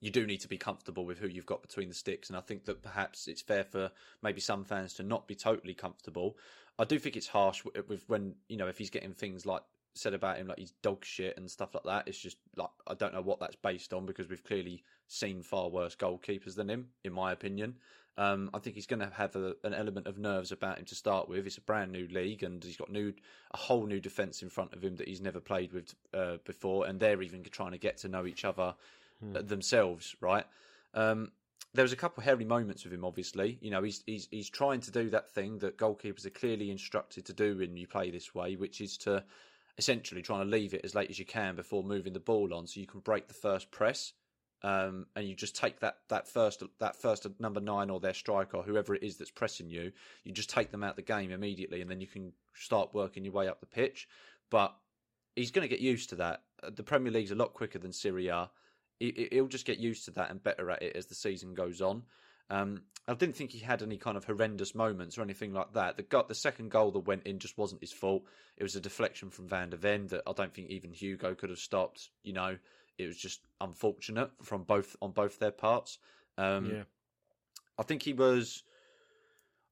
you 0.00 0.10
do 0.10 0.26
need 0.26 0.40
to 0.40 0.48
be 0.48 0.58
comfortable 0.58 1.04
with 1.06 1.18
who 1.18 1.28
you've 1.28 1.46
got 1.46 1.62
between 1.62 1.88
the 1.88 1.94
sticks, 1.94 2.28
and 2.28 2.36
I 2.36 2.40
think 2.40 2.64
that 2.64 2.82
perhaps 2.82 3.28
it's 3.28 3.42
fair 3.42 3.64
for 3.64 3.90
maybe 4.22 4.40
some 4.40 4.64
fans 4.64 4.94
to 4.94 5.02
not 5.02 5.28
be 5.28 5.34
totally 5.34 5.74
comfortable. 5.74 6.36
I 6.78 6.84
do 6.84 6.98
think 6.98 7.16
it's 7.16 7.26
harsh 7.26 7.64
with, 7.64 8.04
when 8.06 8.34
you 8.48 8.56
know 8.56 8.68
if 8.68 8.78
he's 8.78 8.90
getting 8.90 9.12
things 9.12 9.46
like 9.46 9.62
said 9.94 10.14
about 10.14 10.38
him 10.38 10.46
like 10.46 10.58
he's 10.58 10.72
dog 10.82 11.04
shit 11.04 11.36
and 11.36 11.50
stuff 11.50 11.74
like 11.74 11.84
that. 11.84 12.08
It's 12.08 12.18
just 12.18 12.38
like 12.56 12.70
I 12.86 12.94
don't 12.94 13.14
know 13.14 13.22
what 13.22 13.40
that's 13.40 13.56
based 13.56 13.92
on 13.92 14.06
because 14.06 14.28
we've 14.28 14.44
clearly 14.44 14.84
seen 15.08 15.42
far 15.42 15.68
worse 15.68 15.96
goalkeepers 15.96 16.54
than 16.54 16.70
him, 16.70 16.88
in 17.04 17.12
my 17.12 17.32
opinion. 17.32 17.76
Um, 18.18 18.50
I 18.52 18.58
think 18.58 18.74
he's 18.74 18.86
going 18.86 18.98
to 18.98 19.10
have 19.14 19.36
a, 19.36 19.54
an 19.62 19.72
element 19.72 20.08
of 20.08 20.18
nerves 20.18 20.50
about 20.50 20.78
him 20.78 20.84
to 20.86 20.96
start 20.96 21.28
with. 21.28 21.46
It's 21.46 21.56
a 21.56 21.60
brand 21.60 21.92
new 21.92 22.08
league, 22.08 22.42
and 22.42 22.62
he's 22.62 22.76
got 22.76 22.90
new 22.90 23.14
a 23.52 23.56
whole 23.56 23.86
new 23.86 24.00
defence 24.00 24.42
in 24.42 24.50
front 24.50 24.74
of 24.74 24.82
him 24.82 24.96
that 24.96 25.06
he's 25.06 25.20
never 25.20 25.38
played 25.38 25.72
with 25.72 25.94
uh, 26.12 26.38
before, 26.44 26.86
and 26.86 26.98
they're 26.98 27.22
even 27.22 27.44
trying 27.44 27.70
to 27.70 27.78
get 27.78 27.96
to 27.98 28.08
know 28.08 28.26
each 28.26 28.44
other 28.44 28.74
hmm. 29.22 29.34
themselves, 29.46 30.16
right? 30.20 30.44
Um, 30.94 31.30
there 31.74 31.84
was 31.84 31.92
a 31.92 31.96
couple 31.96 32.20
of 32.20 32.24
hairy 32.24 32.44
moments 32.44 32.82
with 32.82 32.92
him. 32.92 33.04
Obviously, 33.04 33.56
you 33.60 33.70
know, 33.70 33.84
he's 33.84 34.02
he's 34.04 34.26
he's 34.32 34.50
trying 34.50 34.80
to 34.80 34.90
do 34.90 35.10
that 35.10 35.30
thing 35.30 35.58
that 35.58 35.78
goalkeepers 35.78 36.26
are 36.26 36.30
clearly 36.30 36.72
instructed 36.72 37.24
to 37.26 37.32
do 37.32 37.58
when 37.58 37.76
you 37.76 37.86
play 37.86 38.10
this 38.10 38.34
way, 38.34 38.56
which 38.56 38.80
is 38.80 38.96
to 38.98 39.22
essentially 39.78 40.22
trying 40.22 40.44
to 40.44 40.50
leave 40.50 40.74
it 40.74 40.80
as 40.82 40.96
late 40.96 41.08
as 41.08 41.20
you 41.20 41.24
can 41.24 41.54
before 41.54 41.84
moving 41.84 42.14
the 42.14 42.18
ball 42.18 42.52
on, 42.52 42.66
so 42.66 42.80
you 42.80 42.86
can 42.86 42.98
break 42.98 43.28
the 43.28 43.34
first 43.34 43.70
press. 43.70 44.12
Um, 44.62 45.06
and 45.14 45.28
you 45.28 45.36
just 45.36 45.54
take 45.54 45.80
that, 45.80 45.98
that 46.08 46.26
first 46.26 46.64
that 46.80 46.96
first 46.96 47.26
number 47.38 47.60
nine 47.60 47.90
or 47.90 48.00
their 48.00 48.14
striker 48.14 48.60
whoever 48.60 48.92
it 48.94 49.04
is 49.04 49.16
that's 49.16 49.30
pressing 49.30 49.70
you, 49.70 49.92
you 50.24 50.32
just 50.32 50.50
take 50.50 50.72
them 50.72 50.82
out 50.82 50.96
the 50.96 51.02
game 51.02 51.30
immediately, 51.30 51.80
and 51.80 51.90
then 51.90 52.00
you 52.00 52.08
can 52.08 52.32
start 52.54 52.92
working 52.92 53.24
your 53.24 53.34
way 53.34 53.46
up 53.46 53.60
the 53.60 53.66
pitch. 53.66 54.08
But 54.50 54.74
he's 55.36 55.52
going 55.52 55.68
to 55.68 55.74
get 55.74 55.80
used 55.80 56.10
to 56.10 56.16
that. 56.16 56.42
Uh, 56.62 56.70
the 56.74 56.82
Premier 56.82 57.12
League's 57.12 57.30
a 57.30 57.36
lot 57.36 57.54
quicker 57.54 57.78
than 57.78 57.92
Serie 57.92 58.28
A. 58.28 58.50
He'll 58.98 59.46
just 59.46 59.64
get 59.64 59.78
used 59.78 60.06
to 60.06 60.10
that 60.12 60.30
and 60.30 60.42
better 60.42 60.70
at 60.72 60.82
it 60.82 60.96
as 60.96 61.06
the 61.06 61.14
season 61.14 61.54
goes 61.54 61.80
on. 61.80 62.02
Um, 62.50 62.82
I 63.06 63.14
didn't 63.14 63.36
think 63.36 63.52
he 63.52 63.58
had 63.58 63.82
any 63.82 63.96
kind 63.96 64.16
of 64.16 64.24
horrendous 64.24 64.74
moments 64.74 65.16
or 65.16 65.22
anything 65.22 65.52
like 65.52 65.72
that. 65.74 65.96
The 65.96 66.02
got 66.02 66.28
the 66.28 66.34
second 66.34 66.70
goal 66.70 66.90
that 66.92 67.00
went 67.00 67.26
in 67.26 67.38
just 67.38 67.56
wasn't 67.56 67.80
his 67.80 67.92
fault. 67.92 68.24
It 68.56 68.62
was 68.62 68.74
a 68.74 68.80
deflection 68.80 69.30
from 69.30 69.48
Van 69.48 69.70
de 69.70 69.76
Ven 69.76 70.08
that 70.08 70.22
I 70.26 70.32
don't 70.32 70.52
think 70.52 70.70
even 70.70 70.92
Hugo 70.92 71.34
could 71.34 71.50
have 71.50 71.58
stopped. 71.58 72.10
You 72.24 72.32
know, 72.32 72.56
it 72.98 73.06
was 73.06 73.16
just 73.16 73.40
unfortunate 73.60 74.30
from 74.42 74.64
both 74.64 74.96
on 75.00 75.12
both 75.12 75.38
their 75.38 75.52
parts. 75.52 75.98
Um, 76.36 76.66
yeah. 76.66 76.82
I 77.78 77.82
think 77.84 78.02
he 78.02 78.12
was 78.12 78.64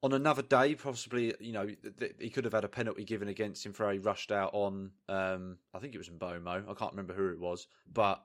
on 0.03 0.13
another 0.13 0.43
day, 0.43 0.75
possibly, 0.75 1.35
you 1.41 1.53
know, 1.53 1.67
th- 1.67 1.97
th- 1.99 2.15
he 2.21 2.31
could 2.31 2.45
have 2.45 2.53
had 2.53 2.65
a 2.65 2.69
penalty 2.69 3.05
given 3.05 3.29
against 3.29 3.67
him 3.67 3.73
for 3.73 3.91
a 3.91 3.99
rushed 3.99 4.31
out 4.31 4.51
on, 4.53 4.91
um, 5.09 5.59
I 5.75 5.79
think 5.81 5.95
it 5.95 5.99
was 5.99 6.09
in 6.09 6.19
Mbeumo. 6.19 6.71
I 6.71 6.75
can't 6.75 6.93
remember 6.93 7.15
who 7.15 7.31
it 7.31 7.41
was, 7.41 7.67
but 7.93 8.23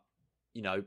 you 0.53 0.61
know, 0.61 0.83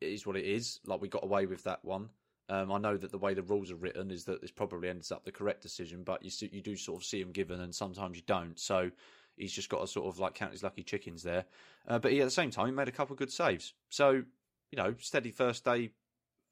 it 0.00 0.06
is 0.06 0.26
what 0.26 0.36
it 0.36 0.46
is. 0.46 0.80
Like 0.86 1.00
we 1.00 1.08
got 1.08 1.24
away 1.24 1.46
with 1.46 1.64
that 1.64 1.84
one. 1.84 2.08
Um, 2.48 2.72
I 2.72 2.78
know 2.78 2.96
that 2.96 3.12
the 3.12 3.18
way 3.18 3.34
the 3.34 3.42
rules 3.42 3.70
are 3.70 3.76
written 3.76 4.10
is 4.10 4.24
that 4.24 4.40
this 4.40 4.50
probably 4.50 4.88
ends 4.88 5.12
up 5.12 5.24
the 5.24 5.30
correct 5.30 5.62
decision, 5.62 6.02
but 6.02 6.24
you 6.24 6.48
you 6.50 6.62
do 6.62 6.74
sort 6.74 7.00
of 7.00 7.04
see 7.04 7.22
them 7.22 7.32
given, 7.32 7.60
and 7.60 7.74
sometimes 7.74 8.16
you 8.16 8.24
don't. 8.26 8.58
So 8.58 8.90
he's 9.36 9.52
just 9.52 9.68
got 9.68 9.80
to 9.80 9.86
sort 9.86 10.06
of 10.06 10.18
like 10.18 10.34
count 10.34 10.52
his 10.52 10.62
lucky 10.62 10.82
chickens 10.82 11.22
there. 11.22 11.44
Uh, 11.86 11.98
but 11.98 12.12
he, 12.12 12.20
at 12.20 12.24
the 12.24 12.30
same 12.30 12.50
time, 12.50 12.66
he 12.66 12.72
made 12.72 12.88
a 12.88 12.92
couple 12.92 13.14
of 13.14 13.18
good 13.18 13.32
saves. 13.32 13.74
So 13.88 14.22
you 14.70 14.76
know, 14.76 14.94
steady 14.98 15.30
first 15.30 15.64
day 15.64 15.90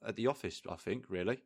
at 0.07 0.17
the 0.17 0.27
office. 0.27 0.63
I 0.69 0.77
think 0.77 1.05
really. 1.09 1.41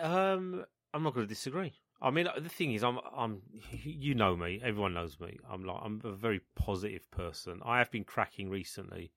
Um, 0.00 0.64
I'm 0.92 1.02
not 1.02 1.14
going 1.14 1.26
to 1.26 1.34
disagree. 1.34 1.72
I 2.00 2.10
mean, 2.10 2.28
the 2.38 2.48
thing 2.48 2.72
is, 2.74 2.84
I'm, 2.84 2.98
I'm, 3.14 3.42
you 3.82 4.14
know 4.14 4.36
me. 4.36 4.60
Everyone 4.62 4.94
knows 4.94 5.18
me. 5.18 5.38
I'm 5.50 5.64
like, 5.64 5.80
I'm 5.82 6.00
a 6.04 6.12
very 6.12 6.40
positive 6.54 7.10
person. 7.10 7.60
I 7.64 7.78
have 7.78 7.90
been 7.90 8.04
cracking 8.04 8.50
recently 8.50 9.12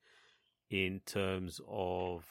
in 0.70 1.02
terms 1.06 1.62
of 1.68 2.26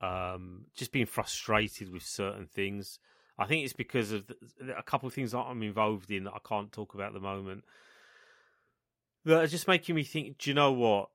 um, 0.00 0.66
just 0.74 0.92
being 0.92 1.06
frustrated 1.06 1.90
with 1.92 2.02
certain 2.02 2.46
things. 2.46 2.98
I 3.38 3.46
think 3.46 3.64
it's 3.64 3.72
because 3.72 4.12
of 4.12 4.26
the, 4.26 4.36
a 4.76 4.82
couple 4.82 5.06
of 5.06 5.14
things 5.14 5.32
that 5.32 5.38
I'm 5.38 5.62
involved 5.62 6.10
in 6.10 6.24
that 6.24 6.34
I 6.34 6.48
can't 6.48 6.70
talk 6.70 6.94
about 6.94 7.08
at 7.08 7.14
the 7.14 7.20
moment 7.20 7.64
that 9.24 9.42
are 9.42 9.46
just 9.46 9.68
making 9.68 9.94
me 9.94 10.04
think. 10.04 10.38
Do 10.38 10.50
you 10.50 10.54
know 10.54 10.72
what? 10.72 11.10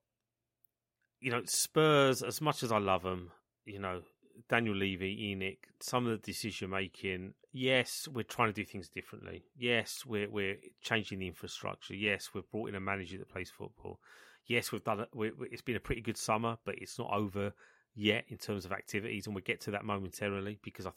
You 1.19 1.31
know, 1.31 1.41
Spurs. 1.45 2.21
As 2.21 2.41
much 2.41 2.63
as 2.63 2.71
I 2.71 2.77
love 2.77 3.03
them, 3.03 3.31
you 3.65 3.79
know, 3.79 4.01
Daniel 4.49 4.75
Levy, 4.75 5.35
ENIC, 5.35 5.57
some 5.79 6.05
of 6.05 6.11
the 6.11 6.25
decision 6.25 6.69
making. 6.71 7.33
Yes, 7.51 8.07
we're 8.11 8.23
trying 8.23 8.49
to 8.49 8.53
do 8.53 8.65
things 8.65 8.89
differently. 8.89 9.43
Yes, 9.57 10.03
we're 10.05 10.29
we're 10.29 10.57
changing 10.81 11.19
the 11.19 11.27
infrastructure. 11.27 11.95
Yes, 11.95 12.29
we've 12.33 12.49
brought 12.51 12.69
in 12.69 12.75
a 12.75 12.79
manager 12.79 13.17
that 13.17 13.29
plays 13.29 13.51
football. 13.55 13.99
Yes, 14.45 14.71
we've 14.71 14.83
done 14.83 15.01
it. 15.01 15.09
It's 15.51 15.61
been 15.61 15.75
a 15.75 15.81
pretty 15.81 16.01
good 16.01 16.17
summer, 16.17 16.57
but 16.65 16.75
it's 16.77 16.97
not 16.97 17.11
over 17.11 17.53
yet 17.99 18.25
in 18.29 18.37
terms 18.37 18.65
of 18.65 18.71
activities, 18.71 19.25
and 19.25 19.35
we'll 19.35 19.43
get 19.43 19.61
to 19.61 19.71
that 19.71 19.85
momentarily 19.85 20.59
because 20.63 20.87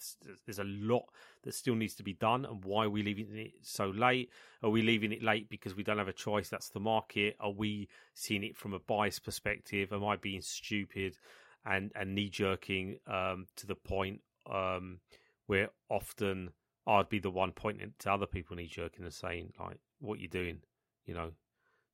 there's 0.47 0.59
a 0.59 0.65
lot 0.65 1.05
that 1.43 1.55
still 1.55 1.75
needs 1.75 1.95
to 1.97 2.03
be 2.03 2.13
done. 2.15 2.45
And 2.45 2.65
why 2.65 2.85
are 2.85 2.91
we 2.91 3.03
leaving 3.03 3.37
it 3.37 3.53
so 3.63 3.87
late? 3.91 4.31
Are 4.63 4.71
we 4.71 4.83
leaving 4.83 5.13
it 5.13 5.23
late 5.23 5.49
because 5.49 5.75
we 5.75 5.83
don't 5.83 5.99
have 5.99 6.09
a 6.09 6.13
choice? 6.13 6.49
That's 6.49 6.69
the 6.69 6.81
market. 6.81 7.37
Are 7.41 7.53
we 7.53 7.89
seeing 8.15 8.45
it 8.45 8.57
from 8.57 8.73
a 8.73 8.79
bias 8.79 9.19
perspective? 9.19 9.93
Am 9.93 10.05
I 10.05 10.17
being 10.17 10.43
stupid? 10.43 11.17
and 11.65 11.93
and 11.95 12.15
knee 12.15 12.29
jerking 12.29 12.99
um, 13.07 13.47
to 13.57 13.67
the 13.67 13.75
point 13.75 14.21
um, 14.51 14.99
where 15.47 15.69
often 15.89 16.51
I'd 16.87 17.09
be 17.09 17.21
the 17.21 17.31
one 17.31 17.53
pointing 17.53 17.93
to 18.01 18.13
other 18.13 18.27
people 18.27 18.57
knee 18.57 18.67
jerking 18.67 19.05
and 19.05 19.15
saying 19.15 19.53
like, 19.59 19.79
"What 20.01 20.19
are 20.19 20.23
you 20.23 20.29
doing?" 20.29 20.61
You 21.07 21.15
know, 21.15 21.31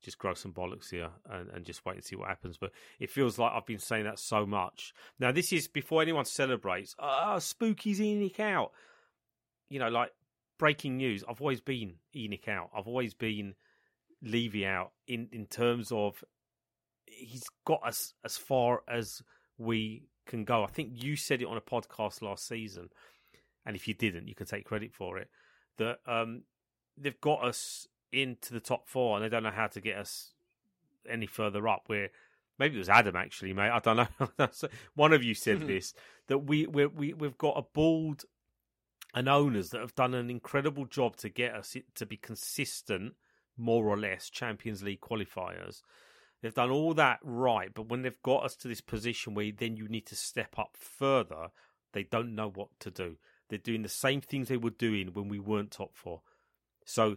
just 0.02 0.18
grow 0.18 0.34
some 0.34 0.52
bollocks 0.52 0.90
here 0.90 1.10
and, 1.30 1.48
and 1.50 1.64
just 1.64 1.84
wait 1.84 1.96
and 1.96 2.04
see 2.04 2.16
what 2.16 2.28
happens. 2.28 2.56
But 2.56 2.70
it 3.00 3.10
feels 3.10 3.38
like 3.38 3.52
I've 3.52 3.66
been 3.66 3.78
saying 3.78 4.04
that 4.04 4.18
so 4.18 4.46
much. 4.46 4.92
Now 5.18 5.32
this 5.32 5.52
is 5.52 5.68
before 5.68 6.02
anyone 6.02 6.24
celebrates. 6.24 6.94
Ah, 6.98 7.34
oh, 7.34 7.38
Spooky's 7.38 8.00
ENIC 8.00 8.38
out. 8.40 8.72
You 9.68 9.78
know, 9.78 9.88
like 9.88 10.12
breaking 10.58 10.96
news. 10.96 11.24
I've 11.28 11.40
always 11.40 11.60
been 11.60 11.94
ENIC 12.14 12.48
out. 12.48 12.70
I've 12.76 12.86
always 12.86 13.14
been 13.14 13.54
Levy 14.22 14.66
out 14.66 14.92
in 15.06 15.28
in 15.32 15.46
terms 15.46 15.92
of 15.92 16.24
he's 17.06 17.44
got 17.64 17.80
us 17.84 18.14
as 18.24 18.36
far 18.36 18.82
as 18.88 19.22
we 19.58 20.08
can 20.26 20.44
go. 20.44 20.64
I 20.64 20.68
think 20.68 20.90
you 21.02 21.16
said 21.16 21.40
it 21.42 21.46
on 21.46 21.56
a 21.56 21.60
podcast 21.60 22.22
last 22.22 22.46
season, 22.46 22.90
and 23.64 23.76
if 23.76 23.88
you 23.88 23.94
didn't, 23.94 24.28
you 24.28 24.34
can 24.34 24.46
take 24.46 24.64
credit 24.64 24.92
for 24.92 25.18
it. 25.18 25.28
That 25.78 25.98
um, 26.06 26.42
they've 26.96 27.20
got 27.20 27.44
us 27.44 27.86
into 28.12 28.52
the 28.52 28.60
top 28.60 28.88
four, 28.88 29.16
and 29.16 29.24
they 29.24 29.28
don't 29.28 29.42
know 29.42 29.50
how 29.50 29.66
to 29.68 29.80
get 29.80 29.98
us 29.98 30.32
any 31.08 31.26
further 31.26 31.66
up. 31.68 31.84
Where 31.86 32.10
maybe 32.58 32.76
it 32.76 32.78
was 32.78 32.88
Adam 32.88 33.16
actually, 33.16 33.52
mate. 33.52 33.70
I 33.70 33.80
don't 33.80 33.96
know. 33.96 34.48
One 34.94 35.12
of 35.12 35.22
you 35.22 35.34
said 35.34 35.58
mm-hmm. 35.58 35.68
this 35.68 35.94
that 36.28 36.38
we 36.38 36.66
we 36.66 36.86
we 36.86 37.12
we've 37.14 37.38
got 37.38 37.58
a 37.58 37.62
board 37.62 38.22
and 39.14 39.28
owners 39.28 39.70
that 39.70 39.80
have 39.80 39.94
done 39.94 40.14
an 40.14 40.30
incredible 40.30 40.84
job 40.84 41.16
to 41.16 41.28
get 41.28 41.54
us 41.54 41.76
to 41.94 42.06
be 42.06 42.16
consistent, 42.16 43.14
more 43.56 43.86
or 43.86 43.96
less 43.96 44.28
Champions 44.28 44.82
League 44.82 45.00
qualifiers 45.00 45.80
They've 46.40 46.54
done 46.54 46.70
all 46.70 46.94
that 46.94 47.18
right, 47.22 47.70
but 47.74 47.88
when 47.88 48.02
they've 48.02 48.22
got 48.22 48.44
us 48.44 48.54
to 48.56 48.68
this 48.68 48.80
position 48.80 49.34
where 49.34 49.50
then 49.50 49.76
you 49.76 49.88
need 49.88 50.06
to 50.06 50.16
step 50.16 50.56
up 50.56 50.76
further, 50.76 51.48
they 51.92 52.04
don't 52.04 52.34
know 52.34 52.48
what 52.48 52.68
to 52.80 52.90
do. 52.90 53.16
They're 53.48 53.58
doing 53.58 53.82
the 53.82 53.88
same 53.88 54.20
things 54.20 54.48
they 54.48 54.56
were 54.56 54.70
doing 54.70 55.08
when 55.12 55.28
we 55.28 55.40
weren't 55.40 55.72
top 55.72 55.96
four. 55.96 56.22
So 56.84 57.16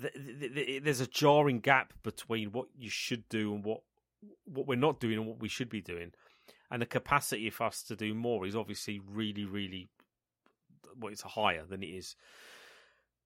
th- 0.00 0.14
th- 0.14 0.54
th- 0.54 0.82
there's 0.82 1.00
a 1.00 1.06
jarring 1.06 1.60
gap 1.60 1.92
between 2.02 2.52
what 2.52 2.68
you 2.76 2.90
should 2.90 3.28
do 3.28 3.54
and 3.54 3.64
what 3.64 3.82
what 4.44 4.66
we're 4.66 4.76
not 4.76 5.00
doing 5.00 5.18
and 5.18 5.26
what 5.26 5.40
we 5.40 5.48
should 5.48 5.68
be 5.68 5.82
doing. 5.82 6.12
And 6.70 6.80
the 6.80 6.86
capacity 6.86 7.50
for 7.50 7.64
us 7.64 7.82
to 7.84 7.96
do 7.96 8.14
more 8.14 8.46
is 8.46 8.56
obviously 8.56 8.98
really, 8.98 9.44
really 9.44 9.88
well, 10.98 11.12
it's 11.12 11.22
higher 11.22 11.64
than 11.64 11.82
it 11.82 11.88
is 11.88 12.16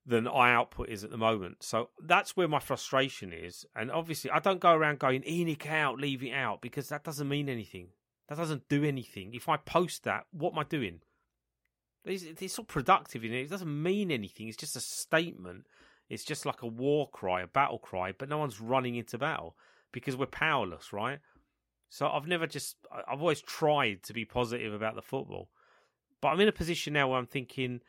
than 0.09 0.26
I 0.26 0.52
output 0.52 0.88
is 0.88 1.04
at 1.04 1.11
the 1.11 1.18
moment. 1.18 1.62
So 1.62 1.90
that's 2.02 2.35
where 2.37 2.48
my 2.48 2.61
frustration 2.61 3.33
is. 3.33 3.66
And 3.76 3.90
obviously, 3.90 4.31
I 4.31 4.38
don't 4.38 4.59
go 4.59 4.72
around 4.72 4.98
going 4.98 5.22
ENIC 5.22 5.66
out, 5.66 6.00
leave 6.00 6.24
it 6.24 6.33
out, 6.33 6.62
because 6.62 6.88
that 6.88 7.04
doesn't 7.04 7.28
mean 7.28 7.48
anything. 7.48 7.88
That 8.28 8.38
doesn't 8.38 8.68
do 8.68 8.85
anything. 8.85 9.35
If 9.35 9.48
I 9.50 9.59
post 9.59 10.04
that, 10.04 10.24
what 10.33 10.54
am 10.54 10.61
I 10.61 10.64
doing? 10.64 11.00
It's, 12.07 12.24
it's 12.24 12.59
productive 12.68 13.22
in 13.22 13.35
it. 13.35 13.42
It 13.42 13.50
doesn't 13.50 13.83
mean 13.83 14.11
anything. 14.11 14.48
It's 14.48 14.57
just 14.57 14.76
a 14.76 14.81
statement. 14.81 15.66
It's 16.09 16.25
just 16.25 16.47
like 16.47 16.62
a 16.62 16.66
war 16.66 17.09
cry, 17.11 17.42
a 17.42 17.47
battle 17.47 17.79
cry, 17.79 18.12
but 18.16 18.29
no 18.29 18.38
one's 18.38 18.61
running 18.61 18.97
into 18.97 19.18
battle 19.18 19.57
because 19.92 20.16
we're 20.16 20.27
powerless, 20.27 20.92
right? 20.92 21.18
So 21.90 22.09
I've 22.09 22.27
never 22.27 22.47
just, 22.47 22.77
I've 22.90 23.21
always 23.21 23.40
tried 23.40 24.03
to 24.05 24.12
be 24.12 24.25
positive 24.25 24.73
about 24.73 24.94
the 24.94 25.03
football. 25.03 25.51
But 26.21 26.29
I'm 26.29 26.40
in 26.40 26.49
a 26.49 26.53
position 26.53 26.94
now 26.94 27.09
where 27.09 27.18
I'm 27.18 27.27
thinking, 27.27 27.81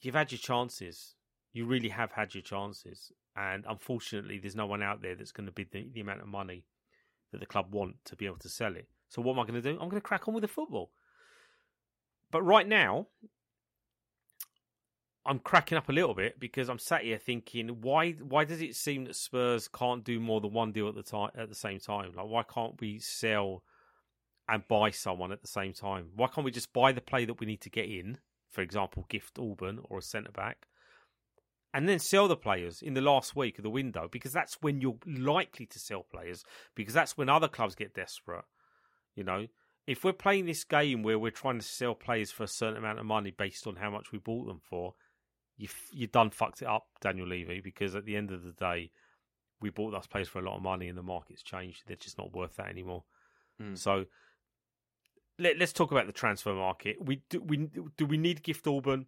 you've 0.00 0.14
had 0.14 0.32
your 0.32 0.38
chances. 0.38 1.14
You 1.52 1.66
really 1.66 1.88
have 1.88 2.12
had 2.12 2.34
your 2.34 2.42
chances, 2.42 3.10
and 3.36 3.64
unfortunately, 3.68 4.38
there's 4.38 4.54
no 4.54 4.66
one 4.66 4.84
out 4.84 5.02
there 5.02 5.16
that's 5.16 5.32
going 5.32 5.46
to 5.46 5.52
bid 5.52 5.72
the, 5.72 5.88
the 5.92 6.00
amount 6.00 6.20
of 6.20 6.28
money 6.28 6.64
that 7.32 7.40
the 7.40 7.46
club 7.46 7.74
want 7.74 7.96
to 8.04 8.14
be 8.14 8.26
able 8.26 8.38
to 8.38 8.48
sell 8.48 8.76
it. 8.76 8.86
So 9.08 9.20
what 9.20 9.32
am 9.32 9.40
I 9.40 9.42
going 9.42 9.60
to 9.60 9.72
do? 9.72 9.76
I'm 9.80 9.88
going 9.88 10.00
to 10.00 10.00
crack 10.00 10.28
on 10.28 10.34
with 10.34 10.42
the 10.42 10.48
football. 10.48 10.92
But 12.30 12.42
right 12.42 12.68
now, 12.68 13.08
I'm 15.26 15.38
cracking 15.38 15.76
up 15.76 15.88
a 15.88 15.92
little 15.92 16.14
bit 16.14 16.40
because 16.40 16.68
I'm 16.68 16.78
sat 16.78 17.02
here 17.02 17.18
thinking, 17.18 17.68
why 17.80 18.12
why 18.12 18.44
does 18.44 18.62
it 18.62 18.74
seem 18.74 19.04
that 19.04 19.16
Spurs 19.16 19.68
can't 19.68 20.04
do 20.04 20.18
more 20.18 20.40
than 20.40 20.52
one 20.52 20.72
deal 20.72 20.88
at 20.88 20.94
the 20.94 21.02
time 21.02 21.30
at 21.36 21.48
the 21.48 21.54
same 21.54 21.78
time? 21.78 22.12
Like 22.14 22.26
why 22.26 22.42
can't 22.42 22.80
we 22.80 22.98
sell 22.98 23.62
and 24.48 24.66
buy 24.66 24.90
someone 24.90 25.32
at 25.32 25.42
the 25.42 25.48
same 25.48 25.72
time? 25.72 26.10
Why 26.16 26.26
can't 26.26 26.44
we 26.44 26.50
just 26.50 26.72
buy 26.72 26.92
the 26.92 27.00
play 27.00 27.24
that 27.26 27.38
we 27.38 27.46
need 27.46 27.60
to 27.62 27.70
get 27.70 27.86
in 27.86 28.18
for 28.50 28.62
example, 28.62 29.06
gift 29.08 29.38
Orban 29.38 29.80
or 29.84 29.98
a 29.98 30.02
centre 30.02 30.32
back, 30.32 30.66
and 31.72 31.88
then 31.88 32.00
sell 32.00 32.26
the 32.26 32.36
players 32.36 32.82
in 32.82 32.94
the 32.94 33.00
last 33.00 33.36
week 33.36 33.58
of 33.58 33.62
the 33.62 33.70
window 33.70 34.08
because 34.10 34.32
that's 34.32 34.58
when 34.60 34.80
you're 34.80 34.98
likely 35.06 35.66
to 35.66 35.78
sell 35.78 36.02
players 36.02 36.44
because 36.74 36.92
that's 36.92 37.16
when 37.16 37.28
other 37.28 37.48
clubs 37.48 37.76
get 37.76 37.94
desperate. 37.94 38.44
You 39.14 39.22
know, 39.22 39.46
if 39.86 40.02
we're 40.02 40.12
playing 40.12 40.46
this 40.46 40.64
game 40.64 41.02
where 41.02 41.18
we're 41.18 41.30
trying 41.30 41.60
to 41.60 41.64
sell 41.64 41.94
players 41.94 42.32
for 42.32 42.42
a 42.42 42.48
certain 42.48 42.78
amount 42.78 42.98
of 42.98 43.06
money 43.06 43.30
based 43.30 43.68
on 43.68 43.76
how 43.76 43.90
much 43.90 44.10
we 44.10 44.18
bought 44.18 44.46
them 44.46 44.60
for, 44.68 44.94
you 45.60 45.68
you 45.92 46.06
done 46.06 46.30
fucked 46.30 46.62
it 46.62 46.68
up, 46.68 46.86
Daniel 47.00 47.26
Levy, 47.26 47.60
because 47.60 47.94
at 47.94 48.06
the 48.06 48.16
end 48.16 48.30
of 48.30 48.42
the 48.42 48.52
day, 48.52 48.90
we 49.60 49.68
bought 49.68 49.90
those 49.90 50.06
players 50.06 50.28
for 50.28 50.38
a 50.38 50.42
lot 50.42 50.56
of 50.56 50.62
money 50.62 50.88
and 50.88 50.96
the 50.96 51.02
market's 51.02 51.42
changed. 51.42 51.82
They're 51.86 51.96
just 51.96 52.16
not 52.16 52.32
worth 52.32 52.56
that 52.56 52.68
anymore. 52.68 53.04
Mm. 53.60 53.76
So 53.76 54.06
let, 55.38 55.60
us 55.60 55.72
talk 55.72 55.90
about 55.90 56.06
the 56.06 56.12
transfer 56.12 56.54
market. 56.54 56.96
We 56.98 57.22
do 57.28 57.40
we 57.42 57.68
do 57.96 58.06
we 58.06 58.16
need 58.16 58.42
Gift 58.42 58.66
Orban? 58.66 59.06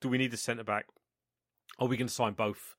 Do 0.00 0.10
we 0.10 0.18
need 0.18 0.34
a 0.34 0.36
centre 0.36 0.64
back? 0.64 0.86
Are 1.78 1.88
we 1.88 1.96
going 1.96 2.08
to 2.08 2.14
sign 2.14 2.34
both? 2.34 2.76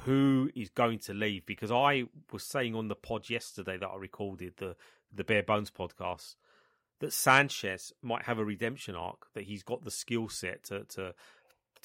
Who 0.00 0.50
is 0.56 0.68
going 0.68 0.98
to 1.00 1.14
leave? 1.14 1.46
Because 1.46 1.70
I 1.70 2.04
was 2.32 2.42
saying 2.42 2.74
on 2.74 2.88
the 2.88 2.96
pod 2.96 3.30
yesterday 3.30 3.78
that 3.78 3.88
I 3.88 3.96
recorded 3.96 4.54
the 4.56 4.74
the 5.14 5.22
Bare 5.22 5.44
Bones 5.44 5.70
podcast 5.70 6.34
that 6.98 7.12
Sanchez 7.12 7.92
might 8.02 8.24
have 8.24 8.38
a 8.38 8.44
redemption 8.44 8.96
arc. 8.96 9.32
That 9.34 9.44
he's 9.44 9.62
got 9.62 9.84
the 9.84 9.92
skill 9.92 10.28
set 10.28 10.64
to 10.64 10.82
to 10.84 11.14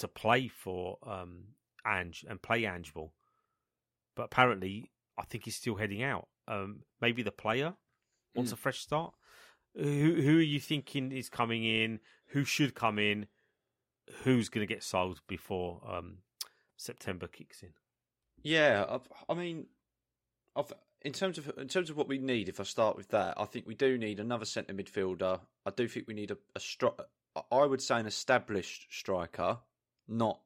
to 0.01 0.07
play 0.07 0.47
for 0.47 0.97
um, 1.05 1.45
Ange 1.85 2.25
and 2.29 2.41
play 2.41 2.63
Angeball. 2.63 3.11
But 4.15 4.23
apparently, 4.23 4.91
I 5.17 5.23
think 5.23 5.45
he's 5.45 5.55
still 5.55 5.75
heading 5.75 6.03
out. 6.03 6.27
Um, 6.47 6.81
maybe 6.99 7.23
the 7.23 7.31
player 7.31 7.75
wants 8.35 8.51
mm. 8.51 8.55
a 8.55 8.57
fresh 8.57 8.79
start. 8.79 9.13
Who 9.75 10.15
who 10.21 10.37
are 10.37 10.41
you 10.41 10.59
thinking 10.59 11.11
is 11.11 11.29
coming 11.29 11.63
in? 11.63 11.99
Who 12.27 12.43
should 12.43 12.75
come 12.75 12.99
in? 12.99 13.27
Who's 14.23 14.49
going 14.49 14.67
to 14.67 14.73
get 14.73 14.83
sold 14.83 15.21
before 15.27 15.81
um, 15.89 16.17
September 16.75 17.27
kicks 17.27 17.63
in? 17.63 17.69
Yeah, 18.43 18.85
I've, 18.89 19.07
i 19.29 19.33
mean, 19.33 19.67
I've, 20.55 20.73
in 21.03 21.13
terms 21.13 21.37
of 21.37 21.51
in 21.57 21.67
terms 21.67 21.89
of 21.89 21.95
what 21.95 22.09
we 22.09 22.17
need, 22.17 22.49
if 22.49 22.59
I 22.59 22.63
start 22.63 22.97
with 22.97 23.09
that, 23.09 23.39
I 23.39 23.45
think 23.45 23.65
we 23.65 23.75
do 23.75 23.97
need 23.97 24.19
another 24.19 24.45
centre 24.45 24.73
midfielder. 24.73 25.39
I 25.65 25.71
do 25.71 25.87
think 25.87 26.07
we 26.07 26.13
need 26.13 26.31
a, 26.31 26.37
a 26.55 26.59
stri- 26.59 26.99
I 27.51 27.65
would 27.65 27.81
say 27.81 27.99
an 27.99 28.07
established 28.07 28.87
striker, 28.89 29.59
not 30.11 30.39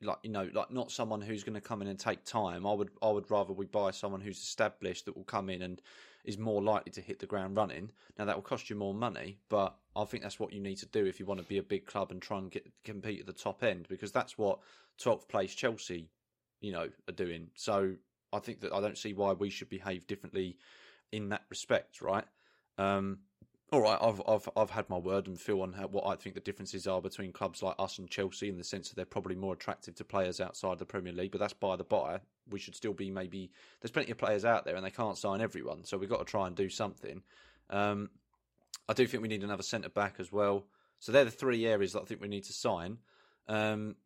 like 0.00 0.18
you 0.22 0.30
know, 0.30 0.48
like 0.52 0.70
not 0.70 0.92
someone 0.92 1.20
who's 1.20 1.42
going 1.42 1.54
to 1.54 1.60
come 1.60 1.82
in 1.82 1.88
and 1.88 1.98
take 1.98 2.24
time. 2.24 2.66
I 2.66 2.72
would 2.72 2.90
I 3.02 3.10
would 3.10 3.30
rather 3.30 3.52
we 3.52 3.66
buy 3.66 3.90
someone 3.90 4.20
who's 4.20 4.38
established 4.38 5.06
that 5.06 5.16
will 5.16 5.24
come 5.24 5.50
in 5.50 5.62
and 5.62 5.82
is 6.24 6.38
more 6.38 6.62
likely 6.62 6.92
to 6.92 7.00
hit 7.00 7.18
the 7.18 7.26
ground 7.26 7.56
running. 7.56 7.90
Now 8.18 8.24
that 8.26 8.36
will 8.36 8.42
cost 8.42 8.70
you 8.70 8.76
more 8.76 8.94
money, 8.94 9.38
but 9.48 9.76
I 9.96 10.04
think 10.04 10.22
that's 10.22 10.38
what 10.38 10.52
you 10.52 10.60
need 10.60 10.76
to 10.78 10.86
do 10.86 11.04
if 11.04 11.18
you 11.18 11.26
want 11.26 11.40
to 11.40 11.46
be 11.46 11.58
a 11.58 11.62
big 11.62 11.86
club 11.86 12.10
and 12.10 12.22
try 12.22 12.38
and 12.38 12.50
get 12.50 12.70
compete 12.84 13.20
at 13.20 13.26
the 13.26 13.32
top 13.32 13.64
end 13.64 13.86
because 13.88 14.12
that's 14.12 14.38
what 14.38 14.60
12th 15.00 15.28
place 15.28 15.54
Chelsea, 15.54 16.10
you 16.60 16.72
know, 16.72 16.88
are 17.08 17.12
doing. 17.14 17.48
So 17.54 17.94
I 18.32 18.38
think 18.38 18.60
that 18.60 18.72
I 18.72 18.80
don't 18.80 18.98
see 18.98 19.14
why 19.14 19.32
we 19.32 19.50
should 19.50 19.68
behave 19.68 20.06
differently 20.06 20.58
in 21.10 21.30
that 21.30 21.42
respect, 21.50 22.00
right? 22.02 22.26
Um, 22.76 23.18
all 23.70 23.82
right, 23.82 23.98
I've 24.00 24.22
I've 24.26 24.48
I've 24.56 24.70
had 24.70 24.88
my 24.88 24.96
word 24.96 25.26
and 25.26 25.38
feel 25.38 25.60
on 25.62 25.74
how, 25.74 25.88
what 25.88 26.06
I 26.06 26.16
think 26.16 26.34
the 26.34 26.40
differences 26.40 26.86
are 26.86 27.02
between 27.02 27.32
clubs 27.32 27.62
like 27.62 27.74
us 27.78 27.98
and 27.98 28.08
Chelsea 28.08 28.48
in 28.48 28.56
the 28.56 28.64
sense 28.64 28.88
that 28.88 28.96
they're 28.96 29.04
probably 29.04 29.34
more 29.34 29.52
attractive 29.52 29.94
to 29.96 30.04
players 30.04 30.40
outside 30.40 30.78
the 30.78 30.86
Premier 30.86 31.12
League, 31.12 31.32
but 31.32 31.38
that's 31.38 31.52
by 31.52 31.76
the 31.76 31.84
by. 31.84 32.20
We 32.50 32.58
should 32.58 32.74
still 32.74 32.94
be 32.94 33.10
maybe 33.10 33.50
there's 33.80 33.90
plenty 33.90 34.10
of 34.10 34.18
players 34.18 34.44
out 34.44 34.64
there 34.64 34.76
and 34.76 34.84
they 34.84 34.90
can't 34.90 35.18
sign 35.18 35.40
everyone, 35.40 35.84
so 35.84 35.98
we've 35.98 36.08
got 36.08 36.18
to 36.18 36.24
try 36.24 36.46
and 36.46 36.56
do 36.56 36.70
something. 36.70 37.22
Um, 37.68 38.10
I 38.88 38.94
do 38.94 39.06
think 39.06 39.22
we 39.22 39.28
need 39.28 39.44
another 39.44 39.62
centre 39.62 39.90
back 39.90 40.14
as 40.18 40.32
well. 40.32 40.64
So 40.98 41.12
they're 41.12 41.26
the 41.26 41.30
three 41.30 41.66
areas 41.66 41.92
that 41.92 42.00
I 42.00 42.04
think 42.04 42.22
we 42.22 42.28
need 42.28 42.44
to 42.44 42.52
sign. 42.52 42.98
Um, 43.48 43.96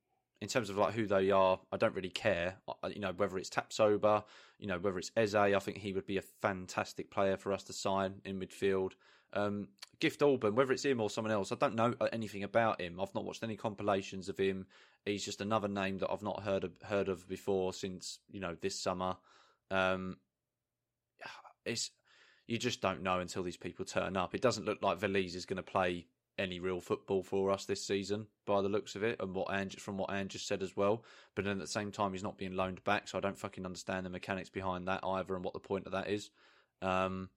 in 0.40 0.48
terms 0.48 0.70
of 0.70 0.77
like 0.77 0.92
who 0.92 1.07
they 1.07 1.31
are, 1.31 1.61
I 1.70 1.77
don't 1.77 1.94
really 1.94 2.11
care. 2.11 2.57
You 2.90 2.98
know, 2.98 3.12
whether 3.16 3.38
it's 3.38 3.48
Tapsoba, 3.48 4.25
you 4.59 4.66
know, 4.66 4.77
whether 4.79 4.98
it's 4.98 5.12
Eze, 5.16 5.37
I 5.37 5.57
think 5.61 5.79
he 5.79 5.92
would 5.92 6.05
be 6.05 6.18
a 6.18 6.22
fantastic 6.22 7.12
player 7.12 7.37
for 7.37 7.53
us 7.53 7.62
to 7.64 7.72
sign 7.72 8.14
in 8.25 8.40
midfield. 8.40 8.94
Um, 9.33 9.68
Gift 10.01 10.21
Orban, 10.21 10.57
whether 10.57 10.73
it's 10.73 10.85
him 10.85 11.01
or 11.01 11.09
someone 11.09 11.33
else, 11.33 11.53
I 11.53 11.55
don't 11.55 11.77
know 11.77 11.95
anything 12.12 12.42
about 12.42 12.81
him. 12.81 13.01
I've 13.01 13.14
not 13.14 13.25
watched 13.25 13.45
any 13.45 13.57
compilations 13.57 14.29
of 14.29 14.37
him. 14.37 14.66
He's 15.05 15.25
just 15.25 15.40
another 15.40 15.68
name 15.68 15.99
that 15.99 16.11
I've 16.11 16.25
not 16.25 16.42
heard 16.42 16.64
of, 16.64 16.73
heard 16.83 17.09
of 17.09 17.29
before 17.29 17.73
since 17.73 18.18
you 18.31 18.40
know 18.40 18.57
this 18.61 18.79
summer. 18.79 19.16
Um, 19.71 20.16
it's 21.64 21.90
you 22.49 22.59
just 22.59 22.81
don't 22.81 23.03
know 23.03 23.21
until 23.21 23.45
these 23.45 23.57
people 23.57 23.85
turn 23.85 24.16
up. 24.16 24.35
It 24.35 24.42
doesn't 24.42 24.66
look 24.66 24.83
like 24.83 24.99
Veliz 24.99 25.37
is 25.37 25.47
going 25.47 25.59
to 25.59 25.62
play 25.62 26.07
any 26.38 26.61
real 26.61 26.81
football 26.81 27.23
for 27.23 27.51
us 27.51 27.64
this 27.64 27.85
season 27.85 28.27
by 28.47 28.61
the 28.61 28.68
looks 28.68 28.97
of 28.97 29.03
it, 29.03 29.21
and 29.21 29.35
what 29.35 29.53
Ange, 29.53 29.77
from 29.77 29.99
what 29.99 30.11
Ange 30.11 30.33
just 30.33 30.49
said 30.49 30.62
as 30.62 30.77
well. 30.77 31.05
But 31.35 31.45
then 31.45 31.59
at 31.59 31.61
the 31.61 31.66
same 31.66 31.92
time, 31.92 32.12
he's 32.12 32.23
not 32.23 32.38
being 32.38 32.57
loaned 32.57 32.83
back, 32.85 33.07
so 33.07 33.18
I 33.18 33.21
don't 33.21 33.38
fucking 33.38 33.64
understand 33.64 34.05
the 34.05 34.11
mechanics 34.11 34.51
behind 34.51 34.88
that 34.88 35.01
either, 35.05 35.35
and 35.35 35.45
what 35.45 35.55
the 35.55 35.61
point 35.61 35.87
of 35.87 35.92
that 35.92 36.09
is. 36.09 36.31
Um, 36.81 37.29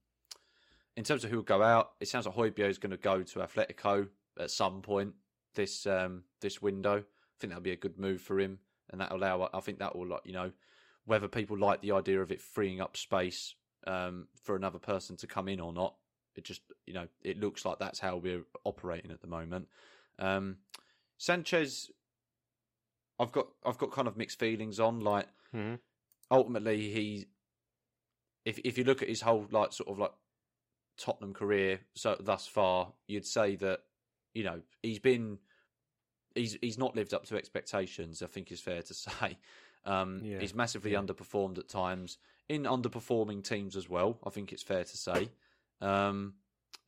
in 0.96 1.04
terms 1.04 1.24
of 1.24 1.30
who 1.30 1.36
will 1.36 1.42
go 1.42 1.62
out, 1.62 1.92
it 2.00 2.08
sounds 2.08 2.26
like 2.26 2.34
Højbjerg 2.34 2.70
is 2.70 2.78
going 2.78 2.90
to 2.90 2.96
go 2.96 3.22
to 3.22 3.38
Atletico 3.40 4.08
at 4.38 4.50
some 4.50 4.82
point 4.82 5.14
this 5.54 5.86
um, 5.86 6.24
this 6.40 6.62
window. 6.62 6.98
I 6.98 7.36
think 7.40 7.50
that'll 7.50 7.62
be 7.62 7.72
a 7.72 7.76
good 7.76 7.98
move 7.98 8.20
for 8.20 8.38
him, 8.38 8.58
and 8.90 9.00
that'll 9.00 9.18
allow. 9.18 9.48
I 9.52 9.60
think 9.60 9.78
that 9.78 9.96
will, 9.96 10.18
you 10.24 10.32
know, 10.32 10.52
whether 11.04 11.28
people 11.28 11.58
like 11.58 11.82
the 11.82 11.92
idea 11.92 12.20
of 12.20 12.30
it 12.30 12.40
freeing 12.40 12.80
up 12.80 12.96
space 12.96 13.54
um, 13.86 14.28
for 14.42 14.56
another 14.56 14.78
person 14.78 15.16
to 15.18 15.26
come 15.26 15.48
in 15.48 15.60
or 15.60 15.72
not. 15.72 15.94
It 16.34 16.44
just, 16.44 16.60
you 16.86 16.92
know, 16.92 17.08
it 17.22 17.40
looks 17.40 17.64
like 17.64 17.78
that's 17.78 17.98
how 17.98 18.16
we're 18.18 18.44
operating 18.64 19.10
at 19.10 19.22
the 19.22 19.26
moment. 19.26 19.68
Um, 20.18 20.56
Sanchez, 21.16 21.90
I've 23.18 23.32
got, 23.32 23.46
I've 23.64 23.78
got 23.78 23.90
kind 23.90 24.06
of 24.06 24.18
mixed 24.18 24.38
feelings 24.38 24.78
on. 24.78 25.00
Like, 25.00 25.28
mm-hmm. 25.54 25.76
ultimately, 26.30 26.90
he, 26.90 27.26
if 28.44 28.58
if 28.64 28.76
you 28.76 28.84
look 28.84 29.02
at 29.02 29.08
his 29.08 29.22
whole 29.22 29.46
like 29.50 29.72
sort 29.72 29.88
of 29.88 29.98
like 29.98 30.12
Tottenham 30.98 31.34
career 31.34 31.80
so 31.94 32.16
thus 32.18 32.46
far, 32.46 32.92
you'd 33.06 33.26
say 33.26 33.56
that 33.56 33.80
you 34.34 34.44
know 34.44 34.60
he's 34.82 34.98
been 34.98 35.38
he's 36.34 36.56
he's 36.60 36.78
not 36.78 36.94
lived 36.94 37.14
up 37.14 37.26
to 37.26 37.36
expectations. 37.36 38.22
I 38.22 38.26
think 38.26 38.52
is 38.52 38.60
fair 38.60 38.82
to 38.82 38.94
say. 38.94 39.38
Um, 39.84 40.20
yeah. 40.24 40.40
He's 40.40 40.54
massively 40.54 40.92
yeah. 40.92 41.00
underperformed 41.00 41.58
at 41.58 41.68
times 41.68 42.18
in 42.48 42.64
underperforming 42.64 43.44
teams 43.44 43.76
as 43.76 43.88
well. 43.88 44.18
I 44.24 44.30
think 44.30 44.52
it's 44.52 44.62
fair 44.62 44.84
to 44.84 44.96
say, 44.96 45.30
um, 45.80 46.34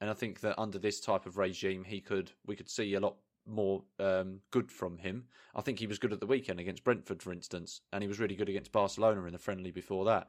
and 0.01 0.11
I 0.11 0.15
think 0.15 0.41
that 0.41 0.59
under 0.59 0.79
this 0.79 1.01
type 1.01 1.27
of 1.27 1.39
regime, 1.39 1.85
he 1.85 2.01
could 2.01 2.33
we 2.47 2.57
could 2.57 2.69
see 2.69 2.95
a 2.95 3.01
lot 3.01 3.17
more 3.47 3.83
um, 3.99 4.41
good 4.51 4.71
from 4.71 4.99
him. 4.99 5.25
I 5.55 5.63
think 5.63 5.79
he 5.79 5.87
was 5.87 5.99
good 5.99 6.13
at 6.13 6.21
the 6.21 6.27
weekend 6.27 6.61
against 6.61 6.85
Brentford, 6.85 7.23
for 7.23 7.33
instance, 7.33 7.81
and 7.93 8.03
he 8.03 8.09
was 8.09 8.21
really 8.21 8.37
good 8.37 8.49
against 8.49 8.73
Barcelona 8.73 9.25
in 9.25 9.33
the 9.33 9.39
friendly 9.39 9.71
before 9.71 10.05
that. 10.07 10.29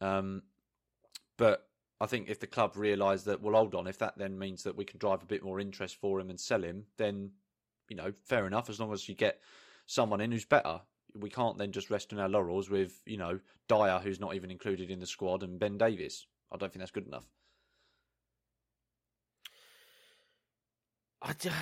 Um, 0.00 0.42
but 1.36 1.65
I 2.00 2.06
think 2.06 2.28
if 2.28 2.40
the 2.40 2.46
club 2.46 2.76
realise 2.76 3.22
that, 3.22 3.40
well, 3.40 3.54
hold 3.54 3.74
on, 3.74 3.86
if 3.86 3.98
that 3.98 4.18
then 4.18 4.38
means 4.38 4.64
that 4.64 4.76
we 4.76 4.84
can 4.84 4.98
drive 4.98 5.22
a 5.22 5.26
bit 5.26 5.42
more 5.42 5.60
interest 5.60 5.96
for 5.96 6.20
him 6.20 6.28
and 6.28 6.38
sell 6.38 6.62
him, 6.62 6.84
then, 6.98 7.30
you 7.88 7.96
know, 7.96 8.12
fair 8.24 8.46
enough, 8.46 8.68
as 8.68 8.78
long 8.78 8.92
as 8.92 9.08
you 9.08 9.14
get 9.14 9.40
someone 9.86 10.20
in 10.20 10.32
who's 10.32 10.44
better. 10.44 10.80
We 11.14 11.30
can't 11.30 11.56
then 11.56 11.72
just 11.72 11.88
rest 11.90 12.12
on 12.12 12.18
our 12.18 12.28
laurels 12.28 12.68
with, 12.68 13.00
you 13.06 13.16
know, 13.16 13.40
Dyer, 13.68 13.98
who's 13.98 14.20
not 14.20 14.34
even 14.34 14.50
included 14.50 14.90
in 14.90 15.00
the 15.00 15.06
squad, 15.06 15.42
and 15.42 15.58
Ben 15.58 15.78
Davies. 15.78 16.26
I 16.52 16.58
don't 16.58 16.70
think 16.70 16.80
that's 16.80 16.90
good 16.90 17.06
enough. 17.06 17.24
I 21.22 21.32
just, 21.32 21.56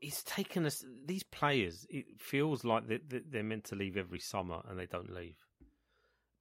it's 0.00 0.22
taken 0.24 0.64
us, 0.64 0.82
these 1.04 1.22
players, 1.24 1.86
it 1.90 2.06
feels 2.18 2.64
like 2.64 2.84
they're 2.88 3.42
meant 3.42 3.64
to 3.64 3.76
leave 3.76 3.98
every 3.98 4.18
summer 4.18 4.62
and 4.68 4.78
they 4.78 4.86
don't 4.86 5.12
leave. 5.14 5.36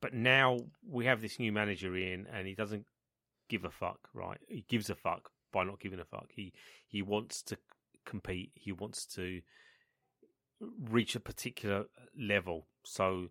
But 0.05 0.13
now 0.13 0.59
we 0.87 1.07
have 1.07 1.19
this 1.19 1.39
new 1.39 1.51
manager 1.51 1.97
in, 1.97 2.27
and 2.31 2.45
he 2.45 2.53
doesn't 2.53 2.85
give 3.49 3.65
a 3.65 3.71
fuck. 3.71 4.07
Right? 4.13 4.37
He 4.47 4.63
gives 4.69 4.91
a 4.91 4.95
fuck 4.95 5.31
by 5.51 5.63
not 5.63 5.79
giving 5.79 5.99
a 5.99 6.05
fuck. 6.05 6.27
He 6.31 6.53
he 6.87 7.01
wants 7.01 7.41
to 7.41 7.57
compete. 8.05 8.51
He 8.53 8.71
wants 8.71 9.07
to 9.15 9.41
reach 10.91 11.15
a 11.15 11.19
particular 11.19 11.85
level. 12.15 12.67
So 12.83 13.29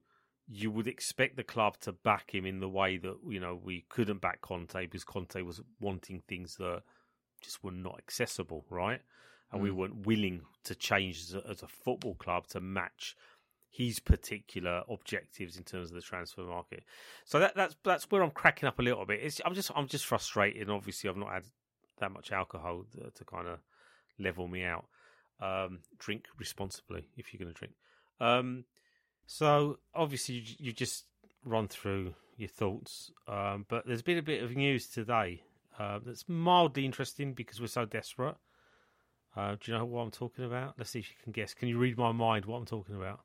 you 0.48 0.72
would 0.72 0.88
expect 0.88 1.36
the 1.36 1.44
club 1.44 1.78
to 1.82 1.92
back 1.92 2.34
him 2.34 2.44
in 2.44 2.58
the 2.58 2.68
way 2.68 2.96
that 2.96 3.18
you 3.28 3.38
know 3.38 3.56
we 3.62 3.84
couldn't 3.88 4.20
back 4.20 4.40
Conte 4.40 4.86
because 4.86 5.04
Conte 5.04 5.42
was 5.42 5.60
wanting 5.78 6.24
things 6.26 6.56
that 6.56 6.82
just 7.40 7.62
were 7.62 7.70
not 7.70 7.98
accessible, 7.98 8.64
right? 8.68 9.00
And 9.52 9.60
mm. 9.60 9.62
we 9.62 9.70
weren't 9.70 10.08
willing 10.08 10.40
to 10.64 10.74
change 10.74 11.20
as 11.20 11.34
a, 11.36 11.48
as 11.48 11.62
a, 11.62 11.68
football 11.68 12.16
club 12.16 12.48
to 12.48 12.60
match 12.60 13.14
his 13.76 13.98
particular 13.98 14.82
objectives 14.88 15.56
in 15.56 15.64
terms 15.64 15.90
of 15.90 15.96
the 15.96 16.00
transfer 16.00 16.42
market. 16.42 16.84
So 17.24 17.40
that, 17.40 17.56
that's 17.56 17.74
that's 17.82 18.10
where 18.10 18.22
I'm 18.22 18.30
cracking 18.30 18.68
up 18.68 18.78
a 18.78 18.82
little 18.82 19.04
bit. 19.04 19.20
It's, 19.20 19.40
I'm 19.44 19.54
just 19.54 19.70
I'm 19.74 19.88
just 19.88 20.06
frustrated. 20.06 20.70
Obviously, 20.70 21.10
I've 21.10 21.16
not 21.16 21.32
had 21.32 21.44
that 21.98 22.12
much 22.12 22.30
alcohol 22.30 22.84
to, 22.92 23.10
to 23.10 23.24
kind 23.24 23.48
of 23.48 23.58
level 24.18 24.46
me 24.46 24.64
out. 24.64 24.86
Um, 25.40 25.80
drink 25.98 26.26
responsibly 26.38 27.08
if 27.16 27.32
you're 27.32 27.38
going 27.38 27.52
to 27.52 27.58
drink. 27.58 27.74
Um, 28.20 28.64
so 29.26 29.78
obviously, 29.92 30.36
you, 30.36 30.54
you, 30.58 30.72
just 30.72 31.06
run 31.44 31.66
through 31.66 32.14
your 32.36 32.48
thoughts, 32.48 33.10
um, 33.26 33.66
but 33.68 33.84
there's 33.86 34.02
been 34.02 34.18
a 34.18 34.22
bit 34.22 34.44
of 34.44 34.54
news 34.54 34.86
today 34.86 35.42
uh, 35.80 35.98
that's 36.06 36.28
mildly 36.28 36.84
interesting 36.84 37.32
because 37.32 37.60
we're 37.60 37.66
so 37.66 37.84
desperate. 37.84 38.36
Uh, 39.36 39.56
do 39.60 39.72
you 39.72 39.76
know 39.76 39.84
what 39.84 40.02
I'm 40.02 40.12
talking 40.12 40.44
about? 40.44 40.74
Let's 40.78 40.90
see 40.90 41.00
if 41.00 41.10
you 41.10 41.16
can 41.24 41.32
guess. 41.32 41.54
Can 41.54 41.66
you 41.66 41.78
read 41.78 41.98
my 41.98 42.12
mind 42.12 42.44
what 42.44 42.58
I'm 42.58 42.66
talking 42.66 42.94
about? 42.94 43.20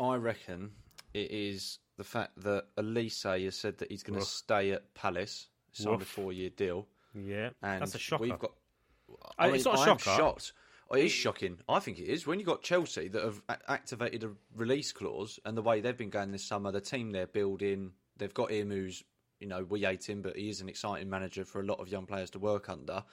I 0.00 0.16
reckon 0.16 0.72
it 1.12 1.30
is 1.30 1.78
the 1.96 2.04
fact 2.04 2.32
that 2.42 2.64
Olise 2.76 3.44
has 3.44 3.56
said 3.56 3.78
that 3.78 3.90
he's 3.90 4.02
going 4.02 4.18
to 4.18 4.24
stay 4.24 4.72
at 4.72 4.94
Palace, 4.94 5.48
signed 5.72 6.02
a 6.02 6.04
four-year 6.04 6.50
deal. 6.50 6.86
Yeah, 7.14 7.50
and 7.62 7.82
that's 7.82 7.94
a 7.94 7.98
shocker. 7.98 8.22
We've 8.22 8.38
got. 8.38 8.52
Uh, 9.10 9.28
I 9.38 9.46
mean, 9.46 9.56
it's 9.56 9.64
not 9.64 9.74
a 9.74 9.84
shocker. 9.84 10.10
I'm 10.10 10.16
shocked. 10.16 10.52
Oh, 10.90 10.96
it 10.96 11.04
is 11.04 11.12
shocking. 11.12 11.58
I 11.68 11.78
think 11.78 11.98
it 11.98 12.08
is. 12.08 12.26
When 12.26 12.38
you've 12.38 12.48
got 12.48 12.62
Chelsea 12.62 13.08
that 13.08 13.22
have 13.22 13.42
activated 13.68 14.24
a 14.24 14.30
release 14.54 14.92
clause, 14.92 15.38
and 15.44 15.56
the 15.56 15.62
way 15.62 15.80
they've 15.80 15.96
been 15.96 16.10
going 16.10 16.32
this 16.32 16.44
summer, 16.44 16.72
the 16.72 16.80
team 16.80 17.12
they're 17.12 17.26
building, 17.26 17.92
they've 18.16 18.34
got 18.34 18.50
him 18.50 18.70
who's, 18.70 19.02
you 19.40 19.46
know, 19.46 19.64
we 19.64 19.80
hate 19.80 20.08
him, 20.08 20.20
but 20.20 20.36
he 20.36 20.50
is 20.50 20.60
an 20.60 20.68
exciting 20.68 21.08
manager 21.08 21.44
for 21.44 21.60
a 21.60 21.64
lot 21.64 21.80
of 21.80 21.88
young 21.88 22.04
players 22.06 22.30
to 22.30 22.38
work 22.38 22.68
under. 22.68 23.04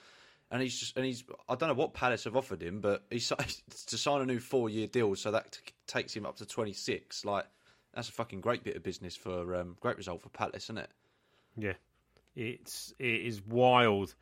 And 0.52 0.60
he's 0.60 0.78
just 0.78 0.96
and 0.96 1.04
he's 1.04 1.24
I 1.48 1.54
don't 1.54 1.70
know 1.70 1.74
what 1.74 1.94
Palace 1.94 2.24
have 2.24 2.36
offered 2.36 2.62
him, 2.62 2.80
but 2.80 3.04
he's 3.10 3.32
to 3.86 3.98
sign 3.98 4.20
a 4.20 4.26
new 4.26 4.38
four 4.38 4.68
year 4.68 4.86
deal, 4.86 5.16
so 5.16 5.32
that 5.32 5.52
t- 5.52 5.72
takes 5.86 6.14
him 6.14 6.26
up 6.26 6.36
to 6.36 6.46
twenty 6.46 6.74
six. 6.74 7.24
Like 7.24 7.46
that's 7.94 8.10
a 8.10 8.12
fucking 8.12 8.42
great 8.42 8.62
bit 8.62 8.76
of 8.76 8.82
business 8.82 9.16
for 9.16 9.56
um, 9.56 9.76
great 9.80 9.96
result 9.96 10.20
for 10.20 10.28
Palace, 10.28 10.64
isn't 10.64 10.78
it? 10.78 10.90
Yeah, 11.56 11.72
it's 12.36 12.92
it 12.98 13.22
is 13.22 13.42
wild 13.44 14.14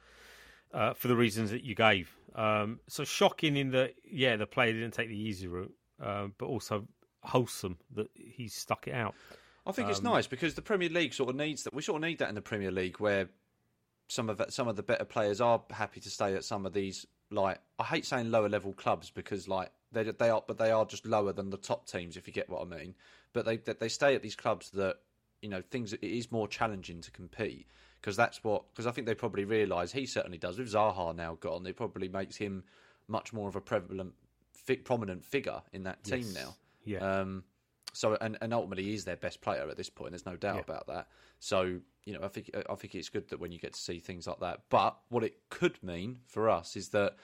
uh, 0.72 0.94
for 0.94 1.08
the 1.08 1.16
reasons 1.16 1.50
that 1.50 1.64
you 1.64 1.74
gave. 1.74 2.08
Um, 2.36 2.78
so 2.86 3.02
shocking 3.02 3.56
in 3.56 3.72
that, 3.72 3.94
yeah, 4.08 4.36
the 4.36 4.46
player 4.46 4.72
didn't 4.72 4.92
take 4.92 5.08
the 5.08 5.18
easy 5.18 5.48
route, 5.48 5.74
uh, 6.00 6.28
but 6.38 6.46
also 6.46 6.86
wholesome 7.24 7.76
that 7.96 8.08
he 8.14 8.46
stuck 8.46 8.86
it 8.86 8.94
out. 8.94 9.16
I 9.66 9.72
think 9.72 9.86
um, 9.86 9.90
it's 9.90 10.02
nice 10.02 10.28
because 10.28 10.54
the 10.54 10.62
Premier 10.62 10.88
League 10.88 11.12
sort 11.12 11.28
of 11.28 11.34
needs 11.34 11.64
that. 11.64 11.74
We 11.74 11.82
sort 11.82 11.96
of 11.96 12.08
need 12.08 12.20
that 12.20 12.28
in 12.28 12.36
the 12.36 12.40
Premier 12.40 12.70
League 12.70 13.00
where 13.00 13.28
some 14.10 14.28
of 14.28 14.42
some 14.48 14.66
of 14.66 14.74
the 14.74 14.82
better 14.82 15.04
players 15.04 15.40
are 15.40 15.62
happy 15.70 16.00
to 16.00 16.10
stay 16.10 16.34
at 16.34 16.44
some 16.44 16.66
of 16.66 16.72
these. 16.72 17.06
Like 17.30 17.60
I 17.78 17.84
hate 17.84 18.04
saying 18.04 18.30
lower 18.30 18.48
level 18.48 18.72
clubs 18.72 19.08
because 19.08 19.46
like 19.46 19.70
they 19.92 20.02
they 20.02 20.30
are, 20.30 20.42
but 20.46 20.58
they 20.58 20.72
are 20.72 20.84
just 20.84 21.06
lower 21.06 21.32
than 21.32 21.50
the 21.50 21.56
top 21.56 21.86
teams 21.86 22.16
if 22.16 22.26
you 22.26 22.32
get 22.32 22.50
what 22.50 22.60
I 22.60 22.64
mean. 22.64 22.94
But 23.32 23.44
they 23.44 23.56
they 23.56 23.88
stay 23.88 24.16
at 24.16 24.22
these 24.22 24.34
clubs 24.34 24.70
that 24.70 24.96
you 25.42 25.48
know 25.48 25.62
things. 25.70 25.92
It 25.92 26.02
is 26.02 26.32
more 26.32 26.48
challenging 26.48 27.00
to 27.02 27.10
compete 27.12 27.68
because 28.00 28.16
that's 28.16 28.42
what 28.42 28.64
because 28.72 28.88
I 28.88 28.90
think 28.90 29.06
they 29.06 29.14
probably 29.14 29.44
realise 29.44 29.92
he 29.92 30.06
certainly 30.06 30.38
does 30.38 30.58
with 30.58 30.72
Zaha 30.72 31.14
now 31.14 31.36
gone. 31.40 31.64
It 31.66 31.76
probably 31.76 32.08
makes 32.08 32.36
him 32.36 32.64
much 33.06 33.32
more 33.32 33.48
of 33.48 33.54
a 33.54 33.60
prevalent, 33.60 34.14
prominent 34.82 35.24
figure 35.24 35.62
in 35.72 35.84
that 35.84 36.02
team 36.02 36.24
yes. 36.26 36.34
now. 36.34 36.56
Yeah. 36.84 36.98
Um, 36.98 37.44
so 37.92 38.16
and, 38.20 38.38
and 38.40 38.52
ultimately 38.54 38.84
he's 38.84 39.04
their 39.04 39.16
best 39.16 39.40
player 39.40 39.68
at 39.68 39.76
this 39.76 39.90
point. 39.90 40.12
There's 40.12 40.26
no 40.26 40.36
doubt 40.36 40.56
yeah. 40.56 40.62
about 40.62 40.86
that. 40.88 41.08
So 41.38 41.80
you 42.04 42.12
know 42.12 42.20
I 42.22 42.28
think 42.28 42.50
I 42.68 42.74
think 42.74 42.94
it's 42.94 43.08
good 43.08 43.28
that 43.28 43.40
when 43.40 43.52
you 43.52 43.58
get 43.58 43.74
to 43.74 43.80
see 43.80 43.98
things 43.98 44.26
like 44.26 44.40
that. 44.40 44.62
But 44.68 44.96
what 45.08 45.24
it 45.24 45.36
could 45.48 45.82
mean 45.82 46.20
for 46.26 46.48
us 46.48 46.76
is 46.76 46.88
that 46.90 47.16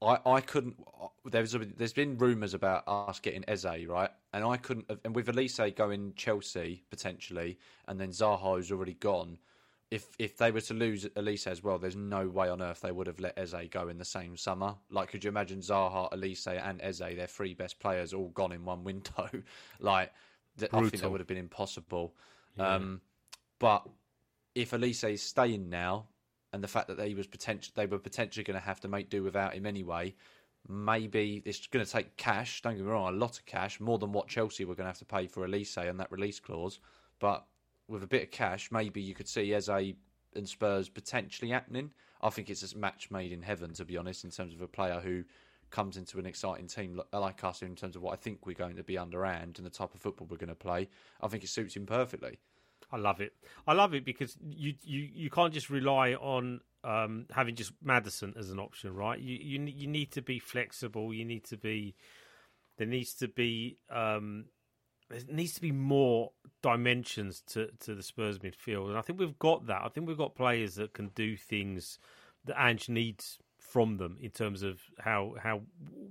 I, 0.00 0.18
I 0.24 0.40
couldn't. 0.40 0.76
There's 1.24 1.54
a, 1.54 1.58
there's 1.58 1.92
been 1.92 2.18
rumours 2.18 2.54
about 2.54 2.84
us 2.86 3.18
getting 3.20 3.44
Eze 3.48 3.86
right, 3.88 4.10
and 4.32 4.44
I 4.44 4.56
couldn't. 4.56 4.90
And 5.04 5.14
with 5.14 5.26
Olise 5.26 5.74
going 5.74 6.12
Chelsea 6.14 6.84
potentially, 6.90 7.58
and 7.86 8.00
then 8.00 8.10
Zaha 8.10 8.56
who's 8.56 8.70
already 8.70 8.94
gone. 8.94 9.38
If 9.90 10.06
if 10.18 10.36
they 10.36 10.50
were 10.50 10.60
to 10.62 10.74
lose 10.74 11.06
Olise 11.06 11.46
as 11.46 11.62
well, 11.62 11.78
there's 11.78 11.96
no 11.96 12.28
way 12.28 12.48
on 12.48 12.60
earth 12.60 12.82
they 12.82 12.92
would 12.92 13.06
have 13.06 13.20
let 13.20 13.38
Eze 13.38 13.68
go 13.70 13.88
in 13.88 13.96
the 13.96 14.04
same 14.04 14.36
summer. 14.36 14.74
Like, 14.90 15.10
could 15.10 15.24
you 15.24 15.28
imagine 15.28 15.60
Zaha, 15.60 16.12
Olise, 16.12 16.46
and 16.46 16.80
Eze, 16.82 16.98
their 16.98 17.26
three 17.26 17.54
best 17.54 17.80
players, 17.80 18.12
all 18.12 18.28
gone 18.28 18.52
in 18.52 18.64
one 18.64 18.84
window? 18.84 19.30
like, 19.80 20.12
Brutal. 20.58 20.78
I 20.78 20.90
think 20.90 21.02
that 21.02 21.10
would 21.10 21.20
have 21.20 21.26
been 21.26 21.38
impossible. 21.38 22.14
Yeah. 22.58 22.74
Um, 22.74 23.00
but 23.58 23.88
if 24.54 24.72
Olise 24.72 25.10
is 25.10 25.22
staying 25.22 25.70
now, 25.70 26.06
and 26.52 26.62
the 26.62 26.68
fact 26.68 26.88
that 26.88 26.96
they 26.96 27.14
was 27.14 27.26
potential 27.26 27.72
they 27.76 27.86
were 27.86 27.98
potentially 27.98 28.44
going 28.44 28.58
to 28.58 28.64
have 28.64 28.80
to 28.80 28.88
make 28.88 29.10
do 29.10 29.22
without 29.22 29.54
him 29.54 29.66
anyway. 29.66 30.14
Maybe 30.68 31.42
it's 31.46 31.66
going 31.66 31.84
to 31.84 31.90
take 31.90 32.16
cash. 32.16 32.62
Don't 32.62 32.74
get 32.74 32.84
me 32.84 32.90
wrong, 32.90 33.14
a 33.14 33.16
lot 33.16 33.38
of 33.38 33.46
cash, 33.46 33.80
more 33.80 33.98
than 33.98 34.12
what 34.12 34.28
Chelsea 34.28 34.64
were 34.64 34.74
going 34.74 34.84
to 34.84 34.90
have 34.90 34.98
to 34.98 35.04
pay 35.04 35.26
for 35.26 35.46
Olise 35.46 35.88
and 35.88 36.00
that 36.00 36.10
release 36.10 36.40
clause. 36.40 36.80
But 37.20 37.46
with 37.88 38.02
a 38.02 38.06
bit 38.06 38.22
of 38.22 38.30
cash, 38.30 38.70
maybe 38.70 39.00
you 39.00 39.14
could 39.14 39.28
see 39.28 39.52
Eze 39.54 39.68
and 39.68 40.48
Spurs 40.48 40.88
potentially 40.88 41.50
happening. 41.50 41.90
I 42.20 42.30
think 42.30 42.50
it's 42.50 42.72
a 42.72 42.76
match 42.76 43.10
made 43.10 43.32
in 43.32 43.42
heaven, 43.42 43.72
to 43.74 43.84
be 43.84 43.96
honest, 43.96 44.24
in 44.24 44.30
terms 44.30 44.54
of 44.54 44.60
a 44.60 44.68
player 44.68 45.00
who 45.00 45.24
comes 45.70 45.96
into 45.96 46.18
an 46.18 46.26
exciting 46.26 46.66
team 46.66 47.00
like 47.12 47.44
us 47.44 47.62
in 47.62 47.76
terms 47.76 47.94
of 47.94 48.02
what 48.02 48.12
I 48.12 48.16
think 48.16 48.46
we're 48.46 48.54
going 48.54 48.76
to 48.76 48.82
be 48.82 48.96
underhand 48.96 49.58
and 49.58 49.66
the 49.66 49.70
type 49.70 49.94
of 49.94 50.00
football 50.00 50.26
we're 50.30 50.38
going 50.38 50.48
to 50.48 50.54
play. 50.54 50.88
I 51.20 51.28
think 51.28 51.44
it 51.44 51.48
suits 51.48 51.76
him 51.76 51.86
perfectly. 51.86 52.38
I 52.90 52.96
love 52.96 53.20
it. 53.20 53.34
I 53.66 53.74
love 53.74 53.94
it 53.94 54.04
because 54.04 54.36
you 54.40 54.74
you, 54.82 55.08
you 55.12 55.30
can't 55.30 55.52
just 55.52 55.68
rely 55.68 56.14
on 56.14 56.60
um, 56.84 57.26
having 57.30 57.54
just 57.54 57.72
Maddison 57.82 58.34
as 58.38 58.50
an 58.50 58.58
option, 58.58 58.94
right? 58.94 59.20
You 59.20 59.36
you 59.36 59.64
you 59.64 59.86
need 59.86 60.12
to 60.12 60.22
be 60.22 60.38
flexible. 60.38 61.12
You 61.12 61.26
need 61.26 61.44
to 61.44 61.58
be 61.58 61.94
there 62.78 62.86
needs 62.86 63.12
to 63.14 63.28
be 63.28 63.76
um, 63.90 64.46
there 65.10 65.20
needs 65.30 65.54
to 65.54 65.60
be 65.60 65.72
more 65.72 66.32
dimensions 66.62 67.42
to 67.48 67.68
to 67.80 67.94
the 67.94 68.02
Spurs 68.02 68.38
midfield, 68.38 68.88
and 68.88 68.98
I 68.98 69.00
think 69.00 69.18
we've 69.18 69.38
got 69.38 69.66
that. 69.66 69.82
I 69.84 69.88
think 69.88 70.06
we've 70.06 70.18
got 70.18 70.34
players 70.34 70.74
that 70.76 70.92
can 70.92 71.08
do 71.14 71.36
things 71.36 71.98
that 72.44 72.60
Ange 72.60 72.88
needs 72.88 73.38
from 73.58 73.98
them 73.98 74.16
in 74.20 74.30
terms 74.30 74.62
of 74.62 74.80
how 74.98 75.34
how 75.42 75.62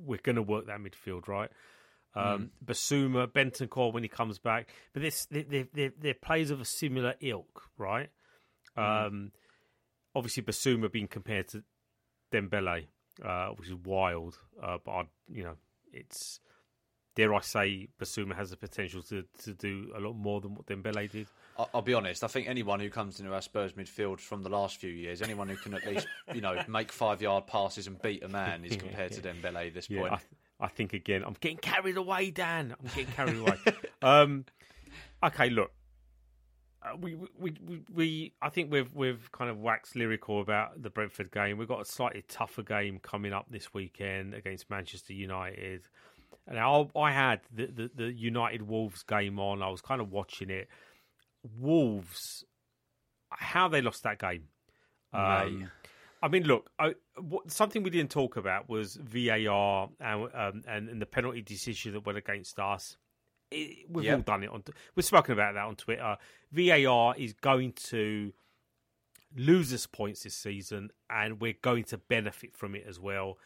we're 0.05 0.19
going 0.21 0.35
to 0.35 0.41
work 0.41 0.67
that 0.67 0.79
midfield, 0.79 1.27
right? 1.27 1.49
Um, 2.15 2.49
mm. 2.63 2.73
Bissouma, 2.73 3.27
Bentancur 3.27 3.93
when 3.93 4.03
he 4.03 4.09
comes 4.09 4.39
back, 4.39 4.69
but 4.93 5.03
this 5.03 5.27
they're, 5.29 5.67
they're, 5.73 5.91
they're 5.99 6.13
players 6.13 6.49
of 6.49 6.59
a 6.59 6.65
similar 6.65 7.13
ilk, 7.21 7.69
right? 7.77 8.09
Mm. 8.77 9.07
Um, 9.07 9.31
obviously, 10.15 10.43
Bissouma 10.43 10.91
being 10.91 11.07
compared 11.07 11.49
to 11.49 11.63
Dembele, 12.33 12.87
uh, 13.23 13.49
which 13.49 13.69
is 13.69 13.75
wild, 13.75 14.37
uh, 14.61 14.77
but 14.83 14.91
I, 14.91 15.03
you 15.29 15.43
know, 15.43 15.55
it's 15.93 16.39
dare 17.17 17.33
I 17.33 17.41
say, 17.41 17.87
Bissouma 17.99 18.35
has 18.35 18.51
the 18.51 18.57
potential 18.57 19.01
to, 19.03 19.23
to 19.43 19.53
do 19.53 19.91
a 19.97 19.99
lot 19.99 20.13
more 20.13 20.39
than 20.39 20.53
what 20.53 20.67
Dembele 20.67 21.09
did. 21.09 21.27
I'll, 21.57 21.67
I'll 21.73 21.81
be 21.81 21.95
honest. 21.95 22.23
I 22.23 22.27
think 22.27 22.47
anyone 22.47 22.79
who 22.79 22.91
comes 22.91 23.19
into 23.19 23.33
our 23.33 23.41
Spurs 23.41 23.73
midfield 23.73 24.19
from 24.19 24.43
the 24.43 24.49
last 24.49 24.77
few 24.77 24.91
years, 24.91 25.23
anyone 25.23 25.49
who 25.49 25.55
can 25.55 25.73
at 25.73 25.85
least 25.85 26.07
you 26.33 26.41
know 26.41 26.61
make 26.67 26.91
five 26.91 27.19
yard 27.19 27.47
passes 27.47 27.87
and 27.87 27.99
beat 28.03 28.23
a 28.23 28.27
man, 28.27 28.63
is 28.63 28.77
compared 28.77 29.13
to 29.13 29.21
Dembele 29.21 29.67
at 29.67 29.73
this 29.73 29.89
yeah, 29.89 30.01
point. 30.01 30.13
I, 30.13 30.65
I 30.65 30.67
think 30.67 30.93
again, 30.93 31.23
I'm 31.25 31.35
getting 31.39 31.57
carried 31.57 31.97
away, 31.97 32.29
Dan. 32.29 32.75
I'm 32.79 32.87
getting 32.95 33.13
carried 33.13 33.37
away. 33.37 33.57
um, 34.03 34.45
okay, 35.23 35.49
look, 35.49 35.71
uh, 36.83 36.95
we, 36.97 37.15
we, 37.15 37.55
we, 37.65 37.81
we, 37.91 38.33
I 38.43 38.49
think 38.49 38.71
we've 38.71 38.93
we've 38.93 39.31
kind 39.31 39.49
of 39.49 39.57
waxed 39.57 39.95
lyrical 39.95 40.39
about 40.39 40.83
the 40.83 40.91
Brentford 40.91 41.31
game. 41.31 41.57
We've 41.57 41.67
got 41.67 41.81
a 41.81 41.85
slightly 41.85 42.23
tougher 42.27 42.61
game 42.61 42.99
coming 43.01 43.33
up 43.33 43.47
this 43.49 43.73
weekend 43.73 44.35
against 44.35 44.69
Manchester 44.69 45.13
United. 45.13 45.81
And 46.47 46.57
I, 46.57 46.87
I 46.95 47.11
had 47.11 47.41
the, 47.53 47.65
the, 47.67 47.91
the 47.93 48.11
United 48.11 48.61
Wolves 48.61 49.03
game 49.03 49.39
on. 49.39 49.61
I 49.61 49.69
was 49.69 49.81
kind 49.81 49.99
of 49.99 50.11
watching 50.11 50.49
it. 50.49 50.69
Wolves, 51.59 52.45
how 53.29 53.67
they 53.67 53.81
lost 53.81 54.03
that 54.03 54.19
game. 54.19 54.43
Um, 55.13 55.69
I 56.21 56.27
mean, 56.29 56.43
look, 56.43 56.69
I, 56.79 56.95
what, 57.19 57.51
something 57.51 57.83
we 57.83 57.89
didn't 57.89 58.11
talk 58.11 58.37
about 58.37 58.69
was 58.69 58.95
VAR 58.95 59.89
and, 59.99 60.29
um, 60.33 60.61
and, 60.67 60.89
and 60.89 61.01
the 61.01 61.05
penalty 61.05 61.41
decision 61.41 61.93
that 61.93 62.05
went 62.05 62.17
against 62.17 62.59
us. 62.59 62.97
It, 63.51 63.89
we've 63.89 64.05
yep. 64.05 64.15
all 64.15 64.21
done 64.23 64.43
it 64.43 64.49
on. 64.49 64.63
We've 64.95 65.05
spoken 65.05 65.33
about 65.33 65.53
that 65.53 65.65
on 65.65 65.75
Twitter. 65.75 66.17
VAR 66.51 67.15
is 67.17 67.33
going 67.33 67.73
to 67.73 68.33
lose 69.35 69.73
us 69.73 69.85
points 69.85 70.23
this 70.23 70.35
season, 70.35 70.91
and 71.09 71.39
we're 71.39 71.57
going 71.61 71.83
to 71.85 71.97
benefit 71.97 72.55
from 72.55 72.75
it 72.75 72.85
as 72.87 72.99
well. 72.99 73.37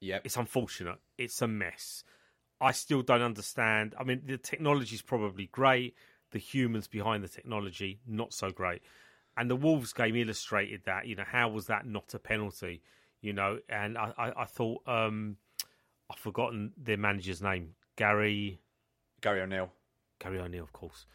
Yeah, 0.00 0.18
it's 0.24 0.36
unfortunate. 0.36 0.96
It's 1.18 1.40
a 1.42 1.48
mess. 1.48 2.04
I 2.60 2.72
still 2.72 3.02
don't 3.02 3.22
understand. 3.22 3.94
I 3.98 4.04
mean, 4.04 4.22
the 4.26 4.38
technology 4.38 4.94
is 4.94 5.02
probably 5.02 5.46
great. 5.46 5.94
The 6.30 6.38
humans 6.38 6.88
behind 6.88 7.22
the 7.22 7.28
technology, 7.28 8.00
not 8.06 8.32
so 8.32 8.50
great. 8.50 8.82
And 9.36 9.50
the 9.50 9.56
Wolves 9.56 9.92
game 9.92 10.16
illustrated 10.16 10.82
that. 10.86 11.06
You 11.06 11.16
know, 11.16 11.24
how 11.26 11.48
was 11.48 11.66
that 11.66 11.86
not 11.86 12.14
a 12.14 12.18
penalty? 12.18 12.82
You 13.20 13.32
know, 13.32 13.58
and 13.68 13.98
I, 13.98 14.12
I, 14.16 14.42
I 14.42 14.44
thought 14.44 14.82
um, 14.86 15.36
I've 16.10 16.18
forgotten 16.18 16.72
their 16.76 16.96
manager's 16.96 17.42
name, 17.42 17.74
Gary. 17.96 18.60
Gary 19.20 19.40
O'Neil. 19.40 19.70
Gary 20.18 20.38
O'Neil, 20.38 20.64
of 20.64 20.72
course. 20.72 21.06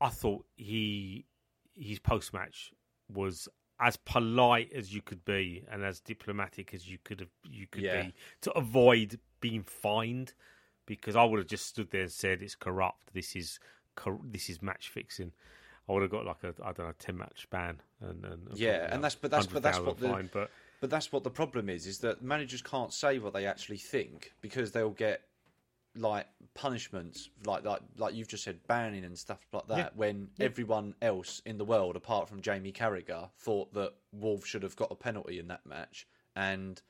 I 0.00 0.08
thought 0.08 0.44
he 0.56 1.26
his 1.74 1.98
post 1.98 2.32
match 2.32 2.72
was 3.12 3.48
as 3.80 3.96
polite 3.96 4.72
as 4.72 4.94
you 4.94 5.02
could 5.02 5.24
be 5.24 5.64
and 5.70 5.82
as 5.82 6.00
diplomatic 6.00 6.72
as 6.72 6.88
you 6.88 6.98
could 7.02 7.20
have 7.20 7.30
you 7.50 7.66
could 7.66 7.82
yeah. 7.82 8.02
be 8.02 8.14
to 8.40 8.52
avoid 8.52 9.18
being 9.40 9.62
fined 9.62 10.32
because 10.86 11.16
I 11.16 11.24
would 11.24 11.38
have 11.38 11.48
just 11.48 11.66
stood 11.66 11.90
there 11.90 12.02
and 12.02 12.12
said 12.12 12.42
it's 12.42 12.54
corrupt. 12.54 13.12
This 13.12 13.36
is 13.36 13.58
this 14.24 14.50
is 14.50 14.62
match 14.62 14.88
fixing. 14.88 15.32
I 15.88 15.92
would 15.92 16.02
have 16.02 16.10
got 16.10 16.24
like 16.24 16.42
a 16.44 16.54
I 16.62 16.72
don't 16.72 16.86
know 16.86 16.94
ten 16.98 17.16
match 17.16 17.46
ban 17.50 17.80
and, 18.00 18.24
and 18.24 18.48
yeah, 18.54 18.88
and 18.90 19.02
that's 19.02 19.14
but 19.14 19.30
that's 19.30 19.46
but 19.46 19.62
that's 19.62 19.80
what 19.80 19.98
the 19.98 20.08
fine, 20.08 20.30
but 20.32 20.50
but 20.80 20.90
that's 20.90 21.12
what 21.12 21.24
the 21.24 21.30
problem 21.30 21.68
is 21.68 21.86
is 21.86 21.98
that 21.98 22.22
managers 22.22 22.62
can't 22.62 22.92
say 22.92 23.18
what 23.18 23.32
they 23.32 23.46
actually 23.46 23.76
think 23.76 24.32
because 24.40 24.72
they'll 24.72 24.90
get 24.90 25.22
like 25.96 26.26
punishments 26.54 27.30
like 27.46 27.64
like 27.64 27.80
like 27.98 28.14
you've 28.14 28.28
just 28.28 28.42
said 28.42 28.58
banning 28.66 29.04
and 29.04 29.16
stuff 29.16 29.46
like 29.52 29.66
that 29.68 29.78
yeah. 29.78 29.88
when 29.94 30.28
yeah. 30.36 30.46
everyone 30.46 30.94
else 31.02 31.40
in 31.46 31.56
the 31.56 31.64
world 31.64 31.96
apart 31.96 32.28
from 32.28 32.40
Jamie 32.40 32.72
Carragher 32.72 33.28
thought 33.38 33.72
that 33.74 33.92
Wolves 34.12 34.46
should 34.46 34.62
have 34.62 34.74
got 34.74 34.90
a 34.90 34.96
penalty 34.96 35.38
in 35.38 35.48
that 35.48 35.64
match 35.64 36.06
and 36.34 36.82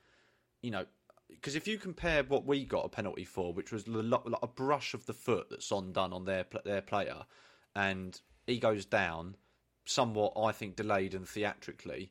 you 0.63 0.71
know 0.71 0.87
because 1.29 1.57
if 1.57 1.66
you 1.66 1.79
compare 1.79 2.22
what 2.22 2.47
we 2.47 2.64
got 2.64 2.85
a 2.85 2.89
penalty 2.89 3.25
for 3.25 3.53
which 3.53 3.72
was 3.72 3.85
a 3.87 4.47
brush 4.47 4.95
of 4.95 5.07
the 5.07 5.12
foot 5.12 5.51
that 5.51 5.62
Son 5.62 5.93
done 5.93 6.12
on 6.12 6.25
their 6.25 6.45
their 6.64 6.83
player 6.83 7.25
and 7.75 8.20
he 8.47 8.59
goes 8.59 8.85
down 8.85 9.37
somewhat, 9.85 10.33
I 10.37 10.53
think, 10.53 10.77
delayed 10.77 11.14
and 11.14 11.29
theatrically, 11.29 12.11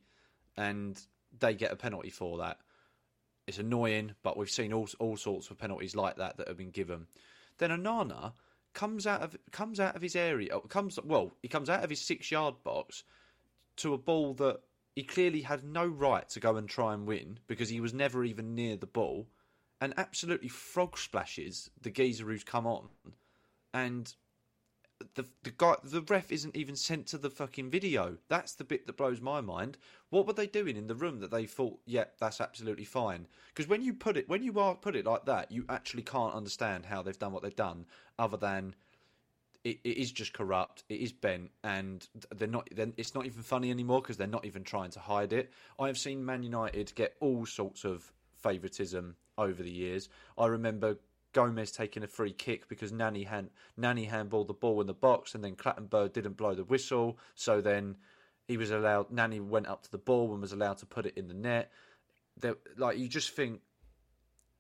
and 0.56 1.00
they 1.40 1.54
get 1.54 1.72
a 1.72 1.76
penalty 1.76 2.10
for 2.10 2.38
that. 2.40 2.60
It's 3.48 3.60
annoying, 3.60 4.16
but 4.24 4.38
we've 4.38 4.50
seen 4.50 4.74
all 4.74 4.88
all 5.00 5.18
sorts 5.18 5.50
of 5.50 5.58
penalties 5.58 5.96
like 5.96 6.16
that 6.18 6.38
that 6.38 6.48
have 6.48 6.58
been 6.58 6.72
given. 6.72 7.08
Then 7.58 7.72
Onana 7.72 8.34
comes 8.74 9.06
out 9.06 9.22
of 9.22 9.36
comes 9.52 9.80
out 9.80 9.96
of 9.96 10.02
his 10.02 10.16
area. 10.16 10.60
Comes 10.70 11.00
well, 11.04 11.34
he 11.42 11.48
comes 11.48 11.70
out 11.70 11.84
of 11.84 11.90
his 11.90 12.02
six 12.02 12.32
yard 12.32 12.56
box 12.64 13.04
to 13.78 13.94
a 13.94 13.98
ball 13.98 14.34
that 14.36 14.62
he 14.96 15.04
clearly 15.04 15.42
had 15.42 15.64
no 15.64 15.86
right 15.86 16.30
to 16.30 16.40
go 16.40 16.56
and 16.56 16.70
try 16.70 16.94
and 16.94 17.08
win 17.08 17.40
because 17.48 17.70
he 17.70 17.80
was 17.80 17.94
never 17.94 18.24
even 18.24 18.56
near 18.56 18.78
the 18.78 18.86
ball, 18.86 19.28
and 19.82 19.94
absolutely 19.98 20.50
frog 20.50 20.98
splashes 20.98 21.70
the 21.82 21.90
geezer 21.90 22.26
who's 22.26 22.44
come 22.44 22.68
on, 22.68 22.90
and 23.74 24.16
the 25.16 25.26
the 25.44 25.52
guy 25.52 25.76
the 25.84 26.02
ref 26.02 26.32
isn't 26.32 26.56
even 26.56 26.76
sent 26.76 27.08
to 27.08 27.18
the 27.18 27.30
fucking 27.30 27.70
video. 27.70 28.18
That's 28.30 28.54
the 28.54 28.64
bit 28.64 28.88
that 28.88 28.98
blows 28.98 29.20
my 29.20 29.42
mind. 29.42 29.78
What 30.10 30.28
were 30.28 30.34
they 30.34 30.48
doing 30.48 30.78
in 30.78 30.88
the 30.88 30.96
room 30.96 31.20
that 31.20 31.32
they 31.32 31.46
thought, 31.46 31.80
yeah, 31.86 32.06
that's 32.20 32.40
absolutely 32.40 32.86
fine? 32.86 33.28
Because 33.48 33.68
when 33.68 33.82
you 33.82 33.94
put 33.94 34.18
it 34.18 34.30
when 34.30 34.44
you 34.44 34.60
are 34.60 34.76
put 34.76 34.96
it 34.96 35.06
like 35.06 35.26
that, 35.26 35.52
you 35.52 35.66
actually 35.70 36.04
can't 36.04 36.36
understand 36.36 36.86
how 36.86 37.02
they've 37.02 37.18
done 37.20 37.34
what 37.34 37.44
they've 37.44 37.56
done, 37.56 37.86
other 38.18 38.38
than 38.38 38.76
it, 39.64 39.80
it 39.84 39.98
is 39.98 40.12
just 40.12 40.34
corrupt. 40.34 40.84
It 40.90 41.00
is 41.00 41.12
bent, 41.12 41.52
and 41.64 42.08
they're 42.36 42.48
not. 42.48 42.68
Then 42.76 42.94
it's 42.98 43.16
not 43.16 43.26
even 43.26 43.44
funny 43.44 43.72
anymore 43.72 44.02
because 44.02 44.18
they're 44.18 44.28
not 44.28 44.46
even 44.46 44.64
trying 44.64 44.92
to 44.92 45.00
hide 45.00 45.34
it. 45.34 45.52
I 45.80 45.88
have 45.88 45.98
seen 45.98 46.26
Man 46.26 46.44
United 46.44 46.94
get 46.96 47.16
all 47.20 47.46
sorts 47.46 47.86
of 47.86 48.12
favouritism 48.42 49.16
over 49.38 49.64
the 49.64 49.72
years. 49.72 50.10
I 50.38 50.48
remember 50.48 50.98
Gomes 51.32 51.72
taking 51.72 52.04
a 52.04 52.08
free 52.08 52.34
kick 52.34 52.68
because 52.68 52.92
Nani 52.92 53.24
hand 53.24 53.50
Nani 53.78 54.08
handballed 54.08 54.48
the 54.48 54.54
ball 54.54 54.82
in 54.82 54.88
the 54.88 54.94
box, 54.94 55.34
and 55.34 55.44
then 55.44 55.56
Clattenburg 55.56 56.14
didn't 56.14 56.38
blow 56.38 56.54
the 56.54 56.66
whistle. 56.66 57.18
So 57.36 57.62
then 57.62 57.96
he 58.48 58.58
was 58.58 58.72
allowed. 58.72 59.12
Nani 59.12 59.40
went 59.40 59.68
up 59.68 59.84
to 59.84 59.92
the 59.92 59.98
ball 59.98 60.34
and 60.34 60.42
was 60.42 60.52
allowed 60.52 60.78
to 60.80 60.86
put 60.86 61.06
it 61.06 61.18
in 61.18 61.28
the 61.28 61.34
net. 61.34 61.72
There, 62.40 62.56
like 62.78 62.98
you 62.98 63.08
just 63.08 63.32
think 63.32 63.62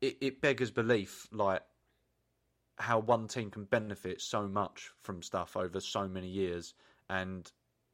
it, 0.01 0.17
it 0.21 0.41
beggars 0.41 0.71
belief, 0.71 1.27
like 1.31 1.61
how 2.77 2.99
one 2.99 3.27
team 3.27 3.51
can 3.51 3.65
benefit 3.65 4.21
so 4.21 4.47
much 4.47 4.91
from 5.01 5.21
stuff 5.21 5.55
over 5.55 5.79
so 5.79 6.07
many 6.07 6.27
years, 6.27 6.73
and 7.09 7.51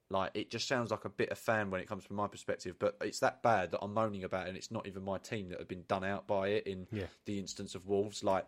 like 0.09 0.31
it 0.33 0.49
just 0.49 0.67
sounds 0.67 0.89
like 0.91 1.05
a 1.05 1.09
bit 1.09 1.29
of 1.29 1.37
fan 1.37 1.69
when 1.69 1.81
it 1.81 1.87
comes 1.87 2.03
from 2.05 2.15
my 2.15 2.27
perspective. 2.27 2.75
But 2.79 2.97
it's 3.01 3.19
that 3.19 3.43
bad 3.43 3.71
that 3.71 3.79
I'm 3.81 3.93
moaning 3.93 4.23
about, 4.23 4.45
it 4.45 4.49
and 4.49 4.57
it's 4.57 4.71
not 4.71 4.87
even 4.87 5.03
my 5.03 5.17
team 5.17 5.49
that 5.49 5.59
have 5.59 5.67
been 5.67 5.83
done 5.87 6.03
out 6.03 6.27
by 6.27 6.49
it 6.49 6.67
in 6.67 6.87
Yeah. 6.91 7.07
the 7.25 7.37
instance 7.39 7.75
of 7.75 7.87
Wolves. 7.87 8.23
Like, 8.23 8.45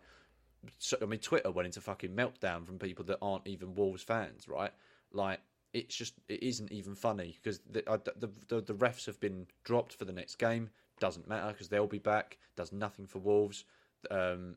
so, 0.78 0.96
I 1.02 1.04
mean, 1.06 1.20
Twitter 1.20 1.50
went 1.50 1.66
into 1.66 1.80
fucking 1.80 2.10
meltdown 2.14 2.66
from 2.66 2.78
people 2.78 3.04
that 3.06 3.18
aren't 3.20 3.46
even 3.46 3.74
Wolves 3.74 4.02
fans, 4.02 4.48
right? 4.48 4.72
Like, 5.12 5.40
it's 5.72 5.94
just 5.94 6.14
it 6.28 6.42
isn't 6.42 6.72
even 6.72 6.94
funny 6.94 7.38
because 7.42 7.60
the, 7.70 7.88
I- 7.90 7.96
the 7.98 8.30
the 8.48 8.60
the 8.60 8.74
refs 8.74 9.06
have 9.06 9.20
been 9.20 9.46
dropped 9.64 9.94
for 9.94 10.04
the 10.04 10.12
next 10.12 10.36
game. 10.36 10.70
Doesn't 11.00 11.28
matter 11.28 11.52
because 11.52 11.68
they'll 11.68 11.86
be 11.86 11.98
back. 11.98 12.38
Does 12.56 12.72
nothing 12.72 13.06
for 13.06 13.18
Wolves. 13.18 13.64
Um, 14.10 14.56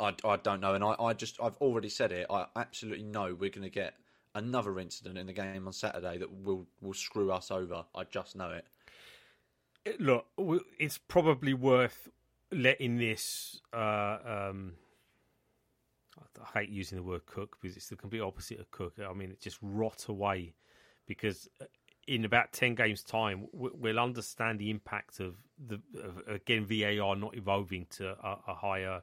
I, 0.00 0.14
I 0.24 0.36
don't 0.36 0.60
know, 0.60 0.74
and 0.74 0.84
I, 0.84 0.94
I 0.98 1.12
just 1.12 1.38
I've 1.42 1.56
already 1.56 1.88
said 1.88 2.12
it. 2.12 2.26
I 2.30 2.46
absolutely 2.56 3.04
know 3.04 3.34
we're 3.34 3.50
going 3.50 3.62
to 3.62 3.70
get 3.70 3.94
another 4.34 4.78
incident 4.78 5.18
in 5.18 5.26
the 5.26 5.32
game 5.32 5.66
on 5.66 5.72
Saturday 5.72 6.18
that 6.18 6.30
will 6.44 6.66
will 6.80 6.94
screw 6.94 7.32
us 7.32 7.50
over. 7.50 7.84
I 7.94 8.04
just 8.04 8.36
know 8.36 8.50
it. 8.50 8.66
It- 9.84 10.00
look, 10.00 10.26
it's 10.78 10.98
probably 10.98 11.54
worth 11.54 12.08
letting 12.52 12.98
this. 12.98 13.60
Uh, 13.72 14.18
um, 14.24 14.72
I 16.40 16.60
hate 16.60 16.70
using 16.70 16.96
the 16.96 17.02
word 17.02 17.26
cook 17.26 17.58
because 17.60 17.76
it's 17.76 17.88
the 17.88 17.96
complete 17.96 18.20
opposite 18.20 18.60
of 18.60 18.70
cook. 18.70 18.94
I 19.04 19.12
mean, 19.12 19.30
it 19.30 19.40
just 19.40 19.58
rot 19.62 20.06
away 20.08 20.54
because 21.06 21.48
uh, 21.60 21.64
in 22.06 22.24
about 22.24 22.52
ten 22.52 22.74
games' 22.74 23.02
time, 23.02 23.48
we'll 23.52 23.98
understand 23.98 24.58
the 24.58 24.70
impact 24.70 25.20
of 25.20 25.36
the 25.66 25.80
of, 26.02 26.22
again 26.28 26.64
VAR 26.64 27.16
not 27.16 27.36
evolving 27.36 27.86
to 27.90 28.10
a, 28.10 28.38
a 28.48 28.54
higher 28.54 29.02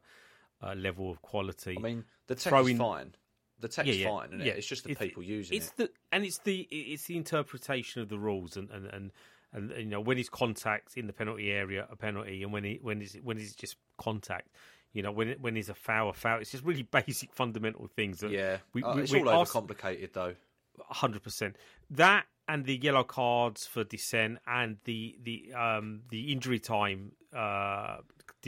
uh, 0.61 0.73
level 0.75 1.09
of 1.11 1.21
quality. 1.21 1.75
I 1.77 1.81
mean, 1.81 2.03
the 2.27 2.35
tech 2.35 2.49
Throw 2.51 2.67
is 2.67 2.77
fine. 2.77 3.15
The 3.59 3.67
tech's 3.69 3.87
Yeah, 3.87 3.93
yeah, 3.93 4.09
fine, 4.09 4.27
isn't 4.29 4.41
it? 4.41 4.47
yeah. 4.47 4.53
It's 4.53 4.67
just 4.67 4.83
the 4.83 4.91
It's- 4.91 5.07
people 5.07 5.23
using 5.23 5.55
it. 5.55 5.57
it's 5.57 5.67
it. 5.69 5.77
the 5.77 5.89
and 6.11 6.25
it's 6.25 6.39
the 6.39 6.61
it's 6.71 7.05
the 7.05 7.15
interpretation 7.17 8.01
of 8.01 8.09
the 8.09 8.19
rules 8.19 8.57
and 8.57 8.69
and 8.69 8.85
and, 8.87 9.11
and 9.53 9.71
you 9.77 9.85
know 9.85 10.01
when 10.01 10.17
it's 10.17 10.29
contact 10.29 10.97
in 10.97 11.07
the 11.07 11.13
penalty 11.13 11.51
area 11.51 11.87
a 11.89 11.95
penalty 11.95 12.43
and 12.43 12.51
when 12.51 12.63
he 12.65 12.79
when 12.81 13.01
it's 13.01 13.15
when 13.15 13.37
it's 13.37 13.55
just 13.55 13.77
contact 13.97 14.49
you 14.91 15.01
know 15.01 15.11
when 15.11 15.29
it, 15.29 15.41
when 15.41 15.55
a 15.57 15.63
foul 15.73 16.09
a 16.09 16.13
foul 16.13 16.39
it's 16.41 16.51
just 16.51 16.65
really 16.65 16.83
basic 16.91 17.31
fundamental 17.33 17.87
things 17.87 18.19
that 18.19 18.31
yeah, 18.31 18.57
we, 18.73 18.83
Uh, 18.83 18.95
we, 18.95 19.01
it's 19.03 19.13
we're 19.13 19.25
all 19.25 19.41
asked- 19.41 19.53
overcomplicated 19.53 20.11
though. 20.13 20.35
hundred 20.89 21.23
percent. 21.23 21.55
That 21.89 22.25
and 22.49 22.65
the 22.65 22.75
yellow 22.75 23.03
cards 23.05 23.65
for 23.65 23.85
dissent 23.85 24.39
and 24.45 24.77
the 24.83 25.17
the 25.23 25.53
um 25.53 26.01
the 26.09 26.31
injury 26.33 26.59
time 26.59 27.13
uh 27.33 27.97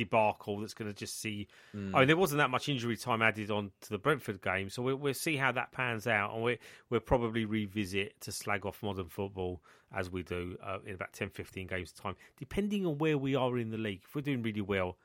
debacle 0.03 0.59
that's 0.61 0.73
going 0.73 0.89
to 0.89 0.97
just 0.97 1.19
see. 1.19 1.47
I 1.73 1.77
mean, 1.77 2.07
there 2.07 2.15
wasn't 2.15 2.37
that 2.39 2.49
much 2.49 2.69
injury 2.69 2.95
time 2.95 3.21
added 3.21 3.51
on 3.51 3.71
to 3.81 3.89
the 3.89 3.97
Brentford 3.97 4.41
game, 4.41 4.69
so 4.69 4.81
we'll, 4.81 4.95
we'll 4.95 5.13
see 5.13 5.35
how 5.35 5.51
that 5.51 5.71
pans 5.71 6.07
out, 6.07 6.33
and 6.33 6.43
we 6.43 6.57
we'll 6.89 6.99
probably 7.01 7.43
revisit 7.45 8.19
to 8.21 8.31
slag 8.31 8.65
off 8.65 8.81
modern 8.81 9.09
football 9.09 9.61
as 9.95 10.09
we 10.09 10.23
do 10.23 10.57
uh, 10.63 10.77
in 10.85 10.95
about 10.95 11.13
10, 11.13 11.29
15 11.29 11.67
games 11.67 11.91
time, 11.91 12.15
depending 12.37 12.85
on 12.85 12.97
where 12.97 13.17
we 13.17 13.35
are 13.35 13.57
in 13.57 13.69
the 13.71 13.77
league. 13.77 14.01
If 14.03 14.15
we're 14.15 14.21
doing 14.21 14.41
really 14.43 14.61
well, 14.61 14.97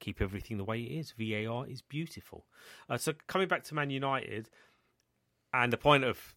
keep 0.00 0.20
everything 0.20 0.56
the 0.58 0.64
way 0.64 0.80
it 0.82 0.98
is. 0.98 1.12
VAR 1.18 1.66
is 1.66 1.82
beautiful. 1.82 2.46
Uh, 2.88 2.96
so 2.98 3.12
coming 3.26 3.48
back 3.48 3.64
to 3.64 3.74
Man 3.74 3.90
United, 3.90 4.50
and 5.52 5.72
the 5.72 5.78
point 5.78 6.04
of 6.04 6.34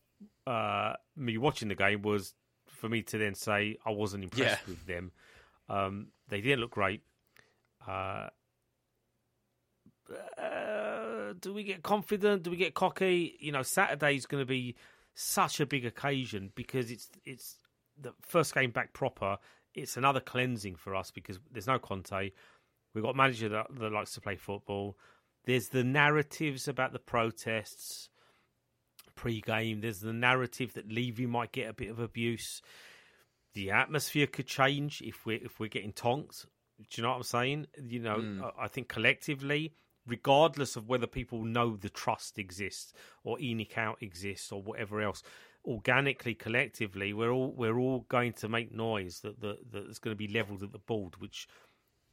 uh, 0.47 0.93
me 1.15 1.37
watching 1.37 1.67
the 1.67 1.75
game 1.75 2.01
was 2.01 2.33
for 2.67 2.87
me 2.89 3.01
to 3.01 3.17
then 3.17 3.35
say 3.35 3.77
I 3.85 3.91
wasn't 3.91 4.23
impressed 4.23 4.61
Yeah. 4.65 4.67
with 4.69 4.85
them. 4.85 5.11
Um, 5.67 6.07
they 6.29 6.41
didn't 6.41 6.61
look 6.61 6.71
great. 6.71 7.01
Uh, 7.87 8.27
do 11.39 11.53
we 11.53 11.63
get 11.63 11.83
confident? 11.83 12.43
Do 12.43 12.51
we 12.51 12.57
get 12.57 12.73
cocky? 12.73 13.37
You 13.39 13.51
know, 13.51 13.63
Saturday's 13.63 14.25
going 14.25 14.41
to 14.41 14.47
be 14.47 14.75
such 15.13 15.59
a 15.59 15.65
big 15.65 15.85
occasion 15.85 16.51
because 16.55 16.91
it's 16.91 17.09
it's 17.25 17.57
the 17.99 18.13
first 18.21 18.53
game 18.53 18.71
back 18.71 18.93
proper. 18.93 19.37
It's 19.75 19.97
another 19.97 20.19
cleansing 20.19 20.75
for 20.75 20.95
us 20.95 21.11
because 21.11 21.39
there's 21.51 21.67
no 21.67 21.79
Conte. 21.79 22.31
We've 22.93 23.03
got 23.03 23.11
a 23.11 23.17
manager 23.17 23.49
that, 23.49 23.67
that 23.79 23.91
likes 23.91 24.13
to 24.13 24.21
play 24.21 24.35
football. 24.35 24.97
There's 25.45 25.69
the 25.69 25.83
narratives 25.83 26.67
about 26.67 26.91
the 26.91 26.99
protests 26.99 28.09
pre-game. 29.15 29.81
There's 29.81 29.99
the 29.99 30.13
narrative 30.13 30.73
that 30.73 30.91
Levy 30.91 31.25
might 31.25 31.51
get 31.51 31.69
a 31.69 31.73
bit 31.73 31.89
of 31.89 31.99
abuse. 31.99 32.61
The 33.53 33.71
atmosphere 33.71 34.27
could 34.27 34.47
change 34.47 35.01
if 35.01 35.25
we're 35.25 35.39
if 35.43 35.59
we're 35.59 35.67
getting 35.67 35.93
tonked. 35.93 36.45
Do 36.79 37.01
you 37.01 37.03
know 37.03 37.09
what 37.09 37.17
I'm 37.17 37.23
saying? 37.23 37.67
You 37.81 37.99
know, 37.99 38.19
hmm. 38.19 38.43
I 38.43 38.65
I 38.65 38.67
think 38.67 38.87
collectively, 38.87 39.73
regardless 40.07 40.75
of 40.75 40.87
whether 40.87 41.07
people 41.07 41.43
know 41.43 41.75
the 41.75 41.89
trust 41.89 42.39
exists 42.39 42.93
or 43.23 43.37
out 43.77 43.97
exists 44.01 44.51
or 44.51 44.61
whatever 44.61 45.01
else, 45.01 45.23
organically, 45.65 46.33
collectively, 46.33 47.13
we're 47.13 47.31
all 47.31 47.51
we're 47.51 47.77
all 47.77 48.05
going 48.09 48.33
to 48.33 48.49
make 48.49 48.73
noise 48.73 49.19
that 49.21 49.39
that 49.41 49.71
that's 49.71 49.99
going 49.99 50.15
to 50.15 50.17
be 50.17 50.27
levelled 50.27 50.63
at 50.63 50.71
the 50.71 50.79
board. 50.79 51.15
Which, 51.19 51.47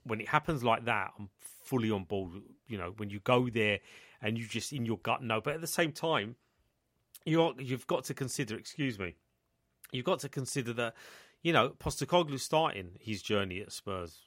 when 0.04 0.20
it 0.20 0.28
happens 0.28 0.62
like 0.62 0.84
that, 0.84 1.12
I'm 1.18 1.30
fully 1.62 1.90
on 1.90 2.04
board. 2.04 2.32
You 2.68 2.78
know, 2.78 2.94
when 2.96 3.10
you 3.10 3.20
go 3.20 3.48
there 3.48 3.80
and 4.22 4.38
you 4.38 4.46
just 4.46 4.72
in 4.72 4.84
your 4.84 4.98
gut 4.98 5.22
know, 5.22 5.40
but 5.40 5.54
at 5.54 5.60
the 5.60 5.66
same 5.66 5.92
time, 5.92 6.36
you're 7.24 7.54
you've 7.58 7.86
got 7.86 8.04
to 8.04 8.14
consider. 8.14 8.56
Excuse 8.56 8.98
me, 8.98 9.14
you've 9.92 10.04
got 10.04 10.20
to 10.20 10.28
consider 10.28 10.72
that 10.74 10.94
you 11.42 11.52
know 11.52 11.70
Postecoglou's 11.70 12.42
starting 12.42 12.90
his 13.00 13.22
journey 13.22 13.60
at 13.60 13.72
Spurs. 13.72 14.25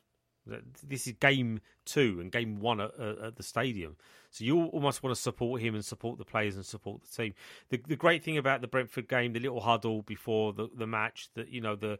This 0.87 1.07
is 1.07 1.13
game 1.13 1.61
two 1.85 2.19
and 2.19 2.31
game 2.31 2.59
one 2.59 2.81
at, 2.81 2.97
at 2.99 3.35
the 3.35 3.43
stadium, 3.43 3.95
so 4.31 4.43
you 4.43 4.65
almost 4.65 5.03
want 5.03 5.15
to 5.15 5.21
support 5.21 5.61
him 5.61 5.75
and 5.75 5.83
support 5.83 6.17
the 6.17 6.25
players 6.25 6.55
and 6.55 6.65
support 6.65 7.01
the 7.01 7.23
team. 7.23 7.33
The 7.69 7.81
the 7.87 7.95
great 7.95 8.23
thing 8.23 8.37
about 8.37 8.61
the 8.61 8.67
Brentford 8.67 9.07
game, 9.07 9.33
the 9.33 9.39
little 9.39 9.61
huddle 9.61 10.01
before 10.01 10.53
the 10.53 10.69
the 10.75 10.87
match, 10.87 11.29
that 11.35 11.49
you 11.49 11.61
know 11.61 11.75
the 11.75 11.99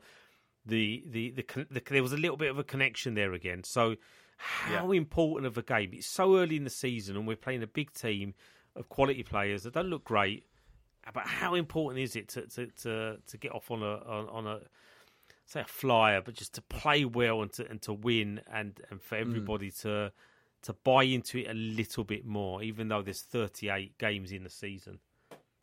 the 0.66 1.04
the, 1.08 1.32
the, 1.32 1.66
the 1.72 1.82
there 1.90 2.04
was 2.04 2.14
a 2.14 2.18
little 2.18 2.38
bit 2.38 2.50
of 2.50 2.60
a 2.60 2.64
connection 2.64 3.14
there 3.14 3.34
again. 3.34 3.64
So 3.64 3.96
how 4.38 4.92
important 4.92 5.48
of 5.48 5.58
a 5.58 5.62
game? 5.62 5.92
It's 5.94 6.08
so 6.08 6.38
early 6.38 6.56
in 6.56 6.64
the 6.64 6.70
season, 6.70 7.18
and 7.18 7.28
we're 7.28 7.36
playing 7.36 7.64
a 7.64 7.68
big 7.68 7.92
team 7.94 8.34
of 8.76 8.88
quality 8.88 9.24
players 9.24 9.64
that 9.64 9.74
don't 9.74 9.90
look 9.90 10.06
great. 10.06 10.46
But 11.14 11.24
how 11.26 11.56
important 11.56 12.02
is 12.02 12.16
it 12.16 12.30
to 12.30 12.48
to 12.48 12.68
to, 12.84 13.18
to 13.28 13.38
get 13.38 13.54
off 13.54 13.72
on 13.72 13.82
a 13.84 13.96
on, 14.06 14.30
on 14.30 14.48
a 14.48 14.60
say 15.50 15.62
a 15.62 15.66
flyer, 15.66 16.22
but 16.22 16.36
just 16.36 16.54
to 16.56 16.62
play 16.62 17.06
well 17.06 17.42
and 17.42 17.52
to 17.54 17.70
and 17.70 17.82
to 17.84 17.94
win 17.94 18.42
and 18.52 18.80
and 18.90 19.02
for 19.02 19.16
everybody 19.16 19.72
to 19.72 20.12
to 20.62 20.74
buy 20.74 21.04
into 21.04 21.40
it 21.40 21.50
a 21.50 21.54
little 21.54 22.04
bit 22.04 22.26
more, 22.26 22.62
even 22.62 22.90
though 22.90 23.02
there's 23.02 23.22
38 23.22 23.98
games 23.98 24.32
in 24.32 24.44
the 24.44 24.50
season. 24.50 25.00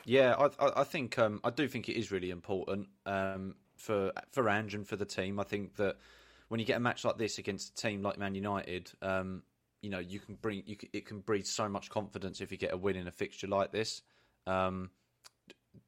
Yeah, 0.04 0.34
I, 0.38 0.64
I, 0.64 0.80
I 0.80 0.84
think 0.84 1.18
um, 1.18 1.40
I 1.44 1.50
do 1.50 1.68
think 1.68 1.88
it 1.88 1.98
is 1.98 2.10
really 2.10 2.30
important 2.30 2.88
um, 3.04 3.56
for 3.76 4.12
for 4.32 4.48
Ange 4.48 4.74
and 4.74 4.86
for 4.86 4.96
the 4.96 5.04
team. 5.04 5.38
I 5.38 5.44
think 5.44 5.76
that 5.76 5.96
when 6.48 6.60
you 6.60 6.66
get 6.66 6.76
a 6.76 6.80
match 6.80 7.04
like 7.04 7.18
this 7.18 7.38
against 7.38 7.78
a 7.78 7.82
team 7.82 8.02
like 8.02 8.18
Man 8.18 8.34
United, 8.34 8.90
um, 9.02 9.42
you 9.82 9.90
know 9.90 9.98
you 9.98 10.18
can 10.18 10.36
bring 10.36 10.62
you 10.66 10.76
can, 10.76 10.88
it 10.92 11.06
can 11.06 11.20
breed 11.20 11.46
so 11.46 11.68
much 11.68 11.90
confidence 11.90 12.40
if 12.40 12.50
you 12.50 12.58
get 12.58 12.72
a 12.72 12.76
win 12.76 12.96
in 12.96 13.06
a 13.06 13.12
fixture 13.12 13.48
like 13.48 13.72
this. 13.72 14.02
Um, 14.46 14.90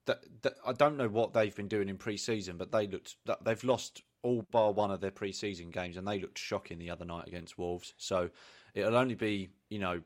that, 0.09 0.43
that, 0.43 0.55
I 0.67 0.73
don't 0.73 0.97
know 0.97 1.09
what 1.09 1.33
they've 1.35 1.55
been 1.55 1.69
doing 1.69 1.89
in 1.89 1.99
pre-season, 1.99 2.57
but 2.57 2.73
they 2.73 2.87
looked 2.87 3.17
they've 3.45 3.63
lost 3.63 4.03
all 4.23 4.43
bar 4.51 4.73
one 4.73 4.91
of 4.91 5.01
their 5.01 5.11
pre-season 5.11 5.71
games, 5.71 5.97
and 5.97 6.09
they 6.09 6.19
looked 6.19 6.39
shocking 6.39 6.79
the 6.79 6.91
other 6.91 7.05
night 7.05 7.29
against 7.29 7.59
Wolves. 7.59 7.95
So 7.99 8.31
it'll 8.75 8.97
only 8.97 9.15
be 9.15 9.51
you 9.69 9.79
know 9.79 10.01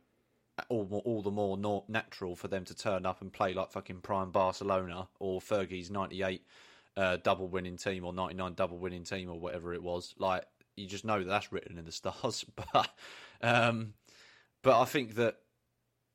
all, 0.69 1.03
all 1.05 1.23
the 1.23 1.31
more 1.31 1.85
natural 1.89 2.37
for 2.37 2.49
them 2.49 2.65
to 2.67 2.75
turn 2.75 3.07
up 3.07 3.23
and 3.23 3.33
play 3.33 3.55
like 3.55 3.71
fucking 3.71 4.01
prime 4.01 4.31
Barcelona 4.31 5.09
or 5.21 5.41
Fergie's 5.41 5.91
'98 5.91 6.43
uh, 6.97 7.17
double 7.23 7.49
winning 7.49 7.77
team 7.77 8.05
or 8.05 8.13
99 8.13 8.55
double 8.55 8.79
winning 8.79 9.05
team 9.05 9.31
or 9.31 9.39
whatever 9.39 9.73
it 9.73 9.83
was. 9.83 10.15
Like 10.19 10.45
you 10.77 10.87
just 10.87 11.05
know 11.05 11.19
that 11.21 11.29
that's 11.29 11.53
written 11.53 11.79
in 11.79 11.85
the 11.85 11.93
stars. 11.93 12.45
but 12.73 12.91
um, 13.41 13.95
but 14.63 14.81
I 14.81 14.85
think 14.85 15.15
that 15.15 15.37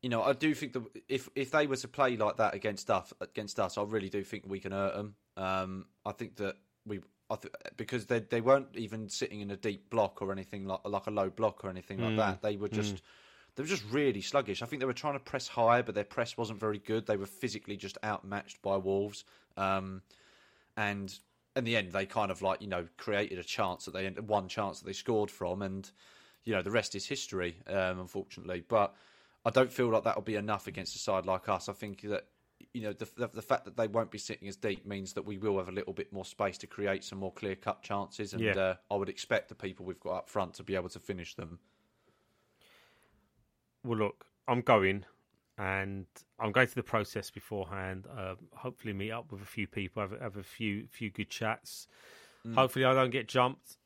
you 0.07 0.09
know 0.09 0.23
I 0.23 0.31
do 0.31 0.53
think 0.55 0.71
that 0.71 0.83
if 1.09 1.27
if 1.35 1.51
they 1.51 1.67
were 1.67 1.75
to 1.75 1.87
play 1.89 2.15
like 2.15 2.37
that 2.37 2.53
against 2.53 2.89
us 2.89 3.11
against 3.19 3.59
us, 3.59 3.77
I 3.77 3.83
really 3.83 4.07
do 4.07 4.23
think 4.23 4.45
we 4.47 4.57
can 4.57 4.71
hurt 4.71 4.95
them. 4.95 5.15
Um, 5.35 5.85
I 6.05 6.13
think 6.13 6.37
that 6.37 6.55
we. 6.85 7.01
I 7.29 7.35
th- 7.35 7.53
because 7.75 8.05
they 8.05 8.19
they 8.19 8.39
weren't 8.39 8.69
even 8.75 9.09
sitting 9.09 9.41
in 9.41 9.51
a 9.51 9.57
deep 9.57 9.89
block 9.89 10.21
or 10.21 10.31
anything 10.31 10.65
like 10.65 10.79
like 10.85 11.07
a 11.07 11.11
low 11.11 11.29
block 11.29 11.65
or 11.65 11.69
anything 11.69 11.99
like 11.99 12.13
Mm. 12.13 12.17
that. 12.19 12.41
They 12.41 12.55
were 12.55 12.69
just 12.69 13.01
they 13.55 13.63
were 13.63 13.67
just 13.67 13.83
really 13.91 14.21
sluggish. 14.21 14.61
I 14.61 14.65
think 14.65 14.79
they 14.79 14.85
were 14.85 14.93
trying 14.93 15.15
to 15.15 15.19
press 15.19 15.49
high, 15.49 15.81
but 15.81 15.93
their 15.93 16.05
press 16.05 16.37
wasn't 16.37 16.61
very 16.61 16.79
good. 16.79 17.05
They 17.05 17.17
were 17.17 17.25
physically 17.25 17.75
just 17.75 17.97
outmatched 18.01 18.61
by 18.61 18.77
Wolves. 18.77 19.25
Um, 19.57 20.03
and 20.77 21.13
in 21.57 21.65
the 21.65 21.75
end, 21.75 21.91
they 21.91 22.05
kind 22.05 22.31
of 22.31 22.41
like 22.41 22.61
you 22.61 22.69
know 22.69 22.87
created 22.95 23.39
a 23.39 23.43
chance 23.43 23.83
that 23.83 23.93
they 23.93 24.07
one 24.07 24.47
chance 24.47 24.79
that 24.79 24.85
they 24.85 24.93
scored 24.93 25.29
from, 25.29 25.61
and 25.61 25.91
you 26.45 26.53
know 26.53 26.61
the 26.61 26.71
rest 26.71 26.95
is 26.95 27.05
history, 27.05 27.57
um, 27.67 27.99
unfortunately. 27.99 28.63
But 28.65 28.95
I 29.47 29.49
don't 29.49 29.71
feel 29.71 29.87
like 29.89 30.03
that'll 30.03 30.21
be 30.23 30.35
enough 30.35 30.67
against 30.67 30.93
a 30.97 30.99
side 30.99 31.25
like 31.25 31.47
us. 31.47 31.69
I 31.69 31.73
think 31.73 32.01
that 32.01 32.25
you 32.73 32.81
know 32.81 32.91
the, 32.91 33.07
the 33.15 33.29
the 33.29 33.41
fact 33.41 33.63
that 33.63 33.77
they 33.77 33.87
won't 33.87 34.11
be 34.11 34.17
sitting 34.17 34.45
as 34.49 34.57
deep 34.57 34.85
means 34.85 35.13
that 35.13 35.21
we 35.25 35.37
will 35.37 35.57
have 35.57 35.69
a 35.69 35.71
little 35.71 35.93
bit 35.93 36.11
more 36.11 36.25
space 36.25 36.57
to 36.57 36.67
create 36.67 37.05
some 37.05 37.19
more 37.19 37.31
clear 37.31 37.55
cut 37.55 37.81
chances, 37.81 38.33
and 38.33 38.41
Yeah. 38.43 38.57
uh, 38.57 38.75
I 38.91 38.95
would 38.95 39.07
expect 39.07 39.47
the 39.47 39.55
people 39.55 39.85
we've 39.85 40.01
got 40.01 40.15
up 40.17 40.29
front 40.29 40.55
to 40.55 40.63
be 40.63 40.75
able 40.75 40.89
to 40.89 40.99
finish 40.99 41.35
them. 41.35 41.59
Well, 43.85 43.97
look, 43.99 44.25
I'm 44.49 44.59
going, 44.59 45.05
and 45.57 46.07
I'm 46.41 46.51
going 46.51 46.67
through 46.67 46.81
the 46.81 46.89
process 46.89 47.31
beforehand. 47.31 48.05
Uh, 48.05 48.35
hopefully, 48.53 48.91
meet 48.91 49.11
up 49.11 49.31
with 49.31 49.41
a 49.41 49.45
few 49.45 49.65
people, 49.65 50.01
have, 50.01 50.19
have 50.19 50.35
a 50.35 50.43
few 50.43 50.87
few 50.87 51.09
good 51.09 51.29
chats. 51.29 51.87
Hopefully, 52.53 52.83
I 52.83 52.93
don't 52.93 53.11
get 53.11 53.29
jumped 53.29 53.77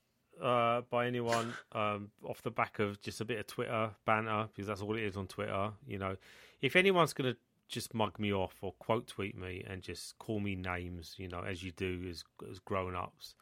uh, 0.42 0.82
by 0.89 1.08
anyone 1.08 1.54
um, 1.74 2.10
off 2.28 2.42
the 2.42 2.52
back 2.52 2.80
of 2.80 3.02
just 3.02 3.22
a 3.22 3.26
bit 3.26 3.39
of 3.39 3.48
Twitter 3.48 3.92
banter, 4.06 4.48
because 4.54 4.68
that's 4.68 4.82
all 4.82 4.96
it 4.98 5.04
is 5.04 5.18
on 5.18 5.28
Twitter. 5.28 5.72
You 5.88 6.00
know, 6.00 6.16
if 6.62 6.76
anyone's 6.76 7.14
going 7.14 7.34
to 7.34 7.38
just 7.68 7.94
mug 7.94 8.20
me 8.20 8.34
off 8.34 8.56
or 8.62 8.74
quote 8.74 9.08
tweet 9.08 9.38
me 9.38 9.64
and 9.68 9.82
just 9.82 10.18
call 10.20 10.39
me 10.39 10.56
names, 10.56 11.16
you 11.18 11.28
know, 11.28 11.42
as 11.42 11.64
you 11.64 11.72
do 11.72 12.06
as 12.10 12.24
as 12.50 12.60
grown 12.60 12.96
ups, 12.96 13.36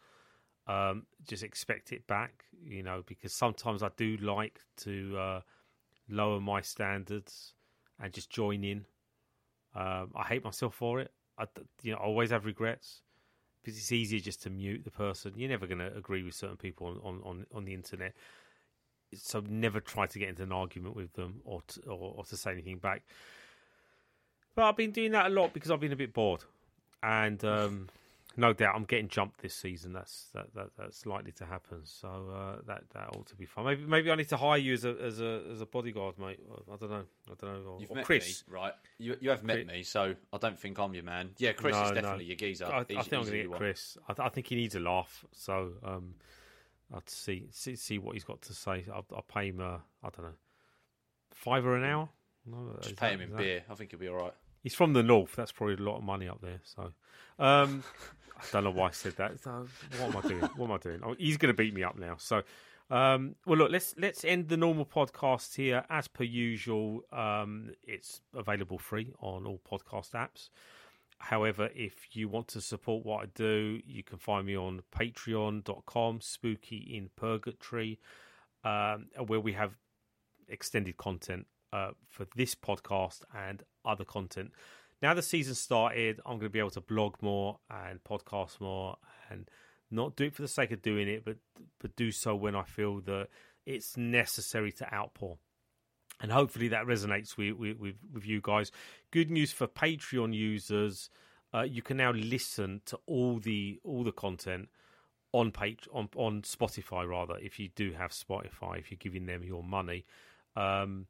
um, 0.68 1.04
just 1.28 1.44
expect 1.44 1.92
it 1.92 2.06
back. 2.08 2.44
You 2.64 2.84
know, 2.84 3.04
because 3.06 3.34
sometimes 3.34 3.84
I 3.84 3.90
do 3.96 4.18
like 4.18 4.60
to. 4.78 5.18
Uh, 5.18 5.42
lower 6.10 6.40
my 6.40 6.62
standards 6.62 7.54
and 8.02 8.12
just 8.12 8.30
join 8.30 8.64
in. 8.64 8.86
Um, 9.76 10.12
I 10.16 10.24
hate 10.24 10.44
myself 10.44 10.76
for 10.76 11.00
it. 11.00 11.12
I, 11.38 11.46
you 11.84 11.92
know, 11.92 12.00
I 12.00 12.02
always 12.02 12.32
have 12.32 12.46
regrets 12.46 13.02
because 13.62 13.78
it's 13.78 13.92
easier 13.92 14.20
just 14.20 14.44
to 14.44 14.50
mute 14.50 14.84
the 14.84 14.92
person. 14.92 15.34
You're 15.36 15.50
never 15.50 15.68
going 15.68 15.80
to 15.80 15.96
agree 15.96 16.24
with 16.24 16.34
certain 16.34 16.58
people 16.58 16.88
on, 17.04 17.22
on, 17.24 17.46
on, 17.54 17.66
the 17.66 17.74
internet, 17.74 18.14
so 19.14 19.44
never 19.48 19.80
try 19.80 20.06
to 20.08 20.20
get 20.20 20.30
into 20.30 20.44
an 20.44 20.52
argument 20.52 20.96
with 20.96 21.14
them 21.14 21.42
or 21.44 21.62
to, 21.68 21.82
or, 21.82 22.14
or 22.18 22.24
to 22.26 22.38
say 22.38 22.52
anything 22.52 22.78
back. 22.78 23.04
But 24.56 24.66
I've 24.66 24.78
been 24.78 24.92
doing 24.92 25.12
that 25.12 25.28
a 25.28 25.30
lot 25.30 25.54
because 25.54 25.72
I've 25.72 25.80
been 25.80 25.94
a 25.94 25.98
bit 25.98 26.14
bored, 26.14 26.44
and 27.04 27.44
um, 27.46 27.90
no 28.38 28.54
doubt 28.54 28.76
I'm 28.76 28.86
getting 28.86 29.08
jumped 29.10 29.42
this 29.42 29.54
season. 29.56 29.92
That's 29.92 30.28
that, 30.34 30.54
that 30.56 30.70
that's 30.78 31.06
likely 31.06 31.32
to 31.34 31.46
happen. 31.46 31.80
So 31.84 32.08
uh, 32.34 32.62
that 32.68 32.84
that 32.94 33.10
ought 33.16 33.26
to 33.28 33.36
be 33.36 33.46
fun. 33.46 33.66
Maybe 33.66 33.86
maybe 33.86 34.12
I 34.12 34.16
need 34.16 34.30
to 34.30 34.38
hire 34.38 34.58
you 34.58 34.74
as 34.74 34.86
a 34.86 34.96
as 35.02 35.20
a 35.20 35.42
as 35.52 35.62
a 35.62 35.66
bodyguard, 35.66 36.18
mate. 36.20 36.40
I 36.72 36.76
don't 36.78 36.90
know. 36.90 37.04
I 37.30 37.34
don't 37.40 37.64
know. 37.64 37.70
Or, 37.72 37.82
You've 37.82 37.92
or 37.92 37.96
met 37.96 38.06
Chris. 38.06 38.44
me, 38.48 38.54
right? 38.56 38.74
You 38.98 39.18
you 39.20 39.30
have 39.32 39.44
met 39.44 39.56
Chris- 39.66 39.68
me, 39.68 39.84
so 39.84 40.16
I 40.32 40.38
don't 40.38 40.58
think 40.60 40.78
I'm 40.80 40.94
your 40.94 41.04
man. 41.04 41.32
Yeah, 41.38 41.52
Chris 41.54 41.74
No, 41.76 41.84
is 41.84 41.90
no. 41.90 41.96
definitely 41.96 42.26
your 42.26 42.36
geezer. 42.38 42.66
I, 42.66 42.80
I 42.80 42.84
think 42.84 43.00
I'm 43.02 43.10
going 43.10 43.26
to 43.26 43.32
get. 43.44 43.52
Chris. 43.52 43.98
I, 44.08 44.14
th- 44.14 44.26
I 44.26 44.30
think 44.30 44.48
he 44.48 44.56
needs 44.56 44.76
a 44.76 44.80
laugh. 44.80 45.26
So 45.34 45.74
um, 45.84 46.14
I'll 46.94 47.04
see, 47.08 47.48
see 47.52 47.76
see 47.76 47.98
what 47.98 48.14
he's 48.14 48.24
got 48.24 48.42
to 48.44 48.54
say. 48.54 48.86
I'll, 48.94 49.06
I'll 49.16 49.24
pay 49.24 49.48
him. 49.50 49.60
Uh, 49.60 49.78
I 50.04 50.10
don't 50.16 50.22
know, 50.26 50.34
fiver 51.34 51.76
an 51.76 51.84
hour. 51.84 52.10
No, 52.46 52.78
Just 52.82 52.96
pay 52.96 53.08
that- 53.08 53.14
him 53.16 53.22
in 53.22 53.30
that- 53.32 53.38
beer. 53.38 53.64
I 53.70 53.76
think 53.76 53.92
he'll 53.92 54.00
be 54.00 54.08
all 54.08 54.16
right. 54.16 54.34
He's 54.62 54.76
from 54.76 54.94
the 54.94 55.04
north. 55.04 55.36
That's 55.36 55.52
probably 55.52 55.76
a 55.76 55.88
lot 55.88 55.98
of 55.98 56.04
money 56.04 56.28
up 56.28 56.42
there. 56.42 56.60
So, 56.64 56.92
um, 57.40 57.84
I 58.38 58.44
don't 58.52 58.64
know 58.64 58.72
why 58.72 58.88
I 58.88 58.92
said 58.92 59.16
that. 59.18 59.40
So, 59.44 59.68
what 60.00 60.16
am 60.16 60.18
I 60.18 60.28
doing? 60.28 60.42
What 60.56 60.66
am 60.66 60.72
I 60.72 60.78
doing? 60.78 61.02
Oh, 61.04 61.16
he's 61.18 61.38
going 61.38 61.54
to 61.54 61.58
beat 61.58 61.74
me 61.74 61.84
up 61.84 61.98
now. 61.98 62.16
So, 62.18 62.44
um, 62.90 63.36
well, 63.46 63.60
look, 63.60 63.72
let's 63.72 63.96
let's 63.98 64.26
end 64.26 64.50
the 64.50 64.58
normal 64.58 64.86
podcast 64.86 65.56
here 65.56 65.86
as 65.90 66.08
per 66.08 66.24
usual. 66.24 67.04
Um, 67.12 67.72
it's 67.84 68.22
available 68.36 68.80
free 68.80 69.14
on 69.20 69.46
all 69.46 69.62
podcast 69.70 70.12
apps. 70.12 70.50
However, 71.20 71.70
if 71.76 72.16
you 72.16 72.30
want 72.30 72.48
to 72.50 72.62
support 72.62 73.06
what 73.06 73.24
I 73.24 73.26
do, 73.36 73.82
you 73.86 74.04
can 74.04 74.18
find 74.18 74.48
me 74.48 74.56
on 74.56 74.82
patreon.com, 74.98 76.22
spooky 76.22 76.78
in 76.78 77.10
purgatory, 77.18 78.00
um, 78.64 79.08
where 79.28 79.42
we 79.42 79.52
have 79.54 79.74
extended 80.48 80.96
content 80.96 81.46
uh, 81.74 81.92
for 82.08 82.26
this 82.36 82.56
podcast 82.56 83.24
and 83.36 83.64
other 83.90 84.06
content. 84.06 84.52
Now 85.02 85.14
the 85.14 85.22
season 85.22 85.56
started, 85.56 86.20
I'm 86.26 86.34
going 86.34 86.48
to 86.48 86.50
be 86.50 86.60
able 86.60 86.72
to 86.72 86.82
blog 86.82 87.16
more 87.22 87.60
and 87.70 88.04
podcast 88.04 88.60
more, 88.60 88.98
and 89.30 89.50
not 89.92 90.16
do 90.16 90.26
it 90.26 90.36
for 90.36 90.42
the 90.42 90.48
sake 90.48 90.72
of 90.72 90.82
doing 90.82 91.08
it, 91.08 91.26
but 91.26 91.38
but 91.80 91.96
do 91.96 92.12
so 92.12 92.36
when 92.36 92.56
I 92.56 92.64
feel 92.64 93.00
that 93.02 93.28
it's 93.66 93.98
necessary 93.98 94.72
to 94.74 94.94
outpour. 94.94 95.38
And 96.22 96.32
hopefully 96.32 96.68
that 96.70 96.86
resonates 96.86 97.38
with 97.38 97.56
with, 97.56 97.96
with, 98.14 98.26
you 98.26 98.42
guys. 98.42 98.72
Good 99.12 99.32
news 99.32 99.52
for 99.52 99.68
Patreon 99.68 100.34
users: 100.34 101.10
uh, 101.54 101.62
you 101.62 101.82
can 101.82 101.98
now 101.98 102.12
listen 102.12 102.82
to 102.86 103.00
all 103.06 103.40
the 103.40 103.80
all 103.84 104.04
the 104.04 104.12
content 104.12 104.70
on 105.32 105.52
page 105.52 105.88
on 105.94 106.10
on 106.16 106.42
Spotify 106.42 107.08
rather. 107.08 107.38
If 107.38 107.58
you 107.58 107.70
do 107.76 107.94
have 107.94 108.12
Spotify, 108.12 108.80
if 108.80 108.92
you're 108.92 108.98
giving 109.00 109.28
them 109.28 109.44
your 109.44 109.64
money, 109.64 110.06
um, 110.56 111.08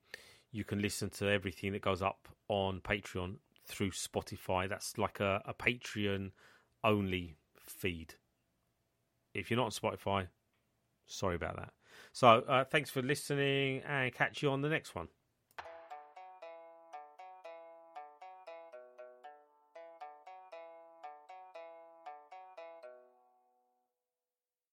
you 0.51 0.63
can 0.63 0.81
listen 0.81 1.09
to 1.11 1.29
everything 1.29 1.73
that 1.73 1.81
goes 1.81 2.01
up 2.01 2.27
on 2.47 2.81
Patreon 2.81 3.35
through 3.67 3.91
Spotify. 3.91 4.67
That's 4.67 4.97
like 4.97 5.19
a, 5.19 5.41
a 5.45 5.53
Patreon 5.53 6.31
only 6.83 7.35
feed. 7.65 8.15
If 9.33 9.49
you're 9.49 9.57
not 9.57 9.65
on 9.65 9.71
Spotify, 9.71 10.27
sorry 11.05 11.35
about 11.35 11.57
that. 11.57 11.71
So 12.11 12.27
uh, 12.47 12.63
thanks 12.63 12.89
for 12.89 13.01
listening 13.01 13.81
and 13.87 14.13
catch 14.13 14.41
you 14.41 14.49
on 14.49 14.61
the 14.61 14.69
next 14.69 14.95
one. 14.95 15.07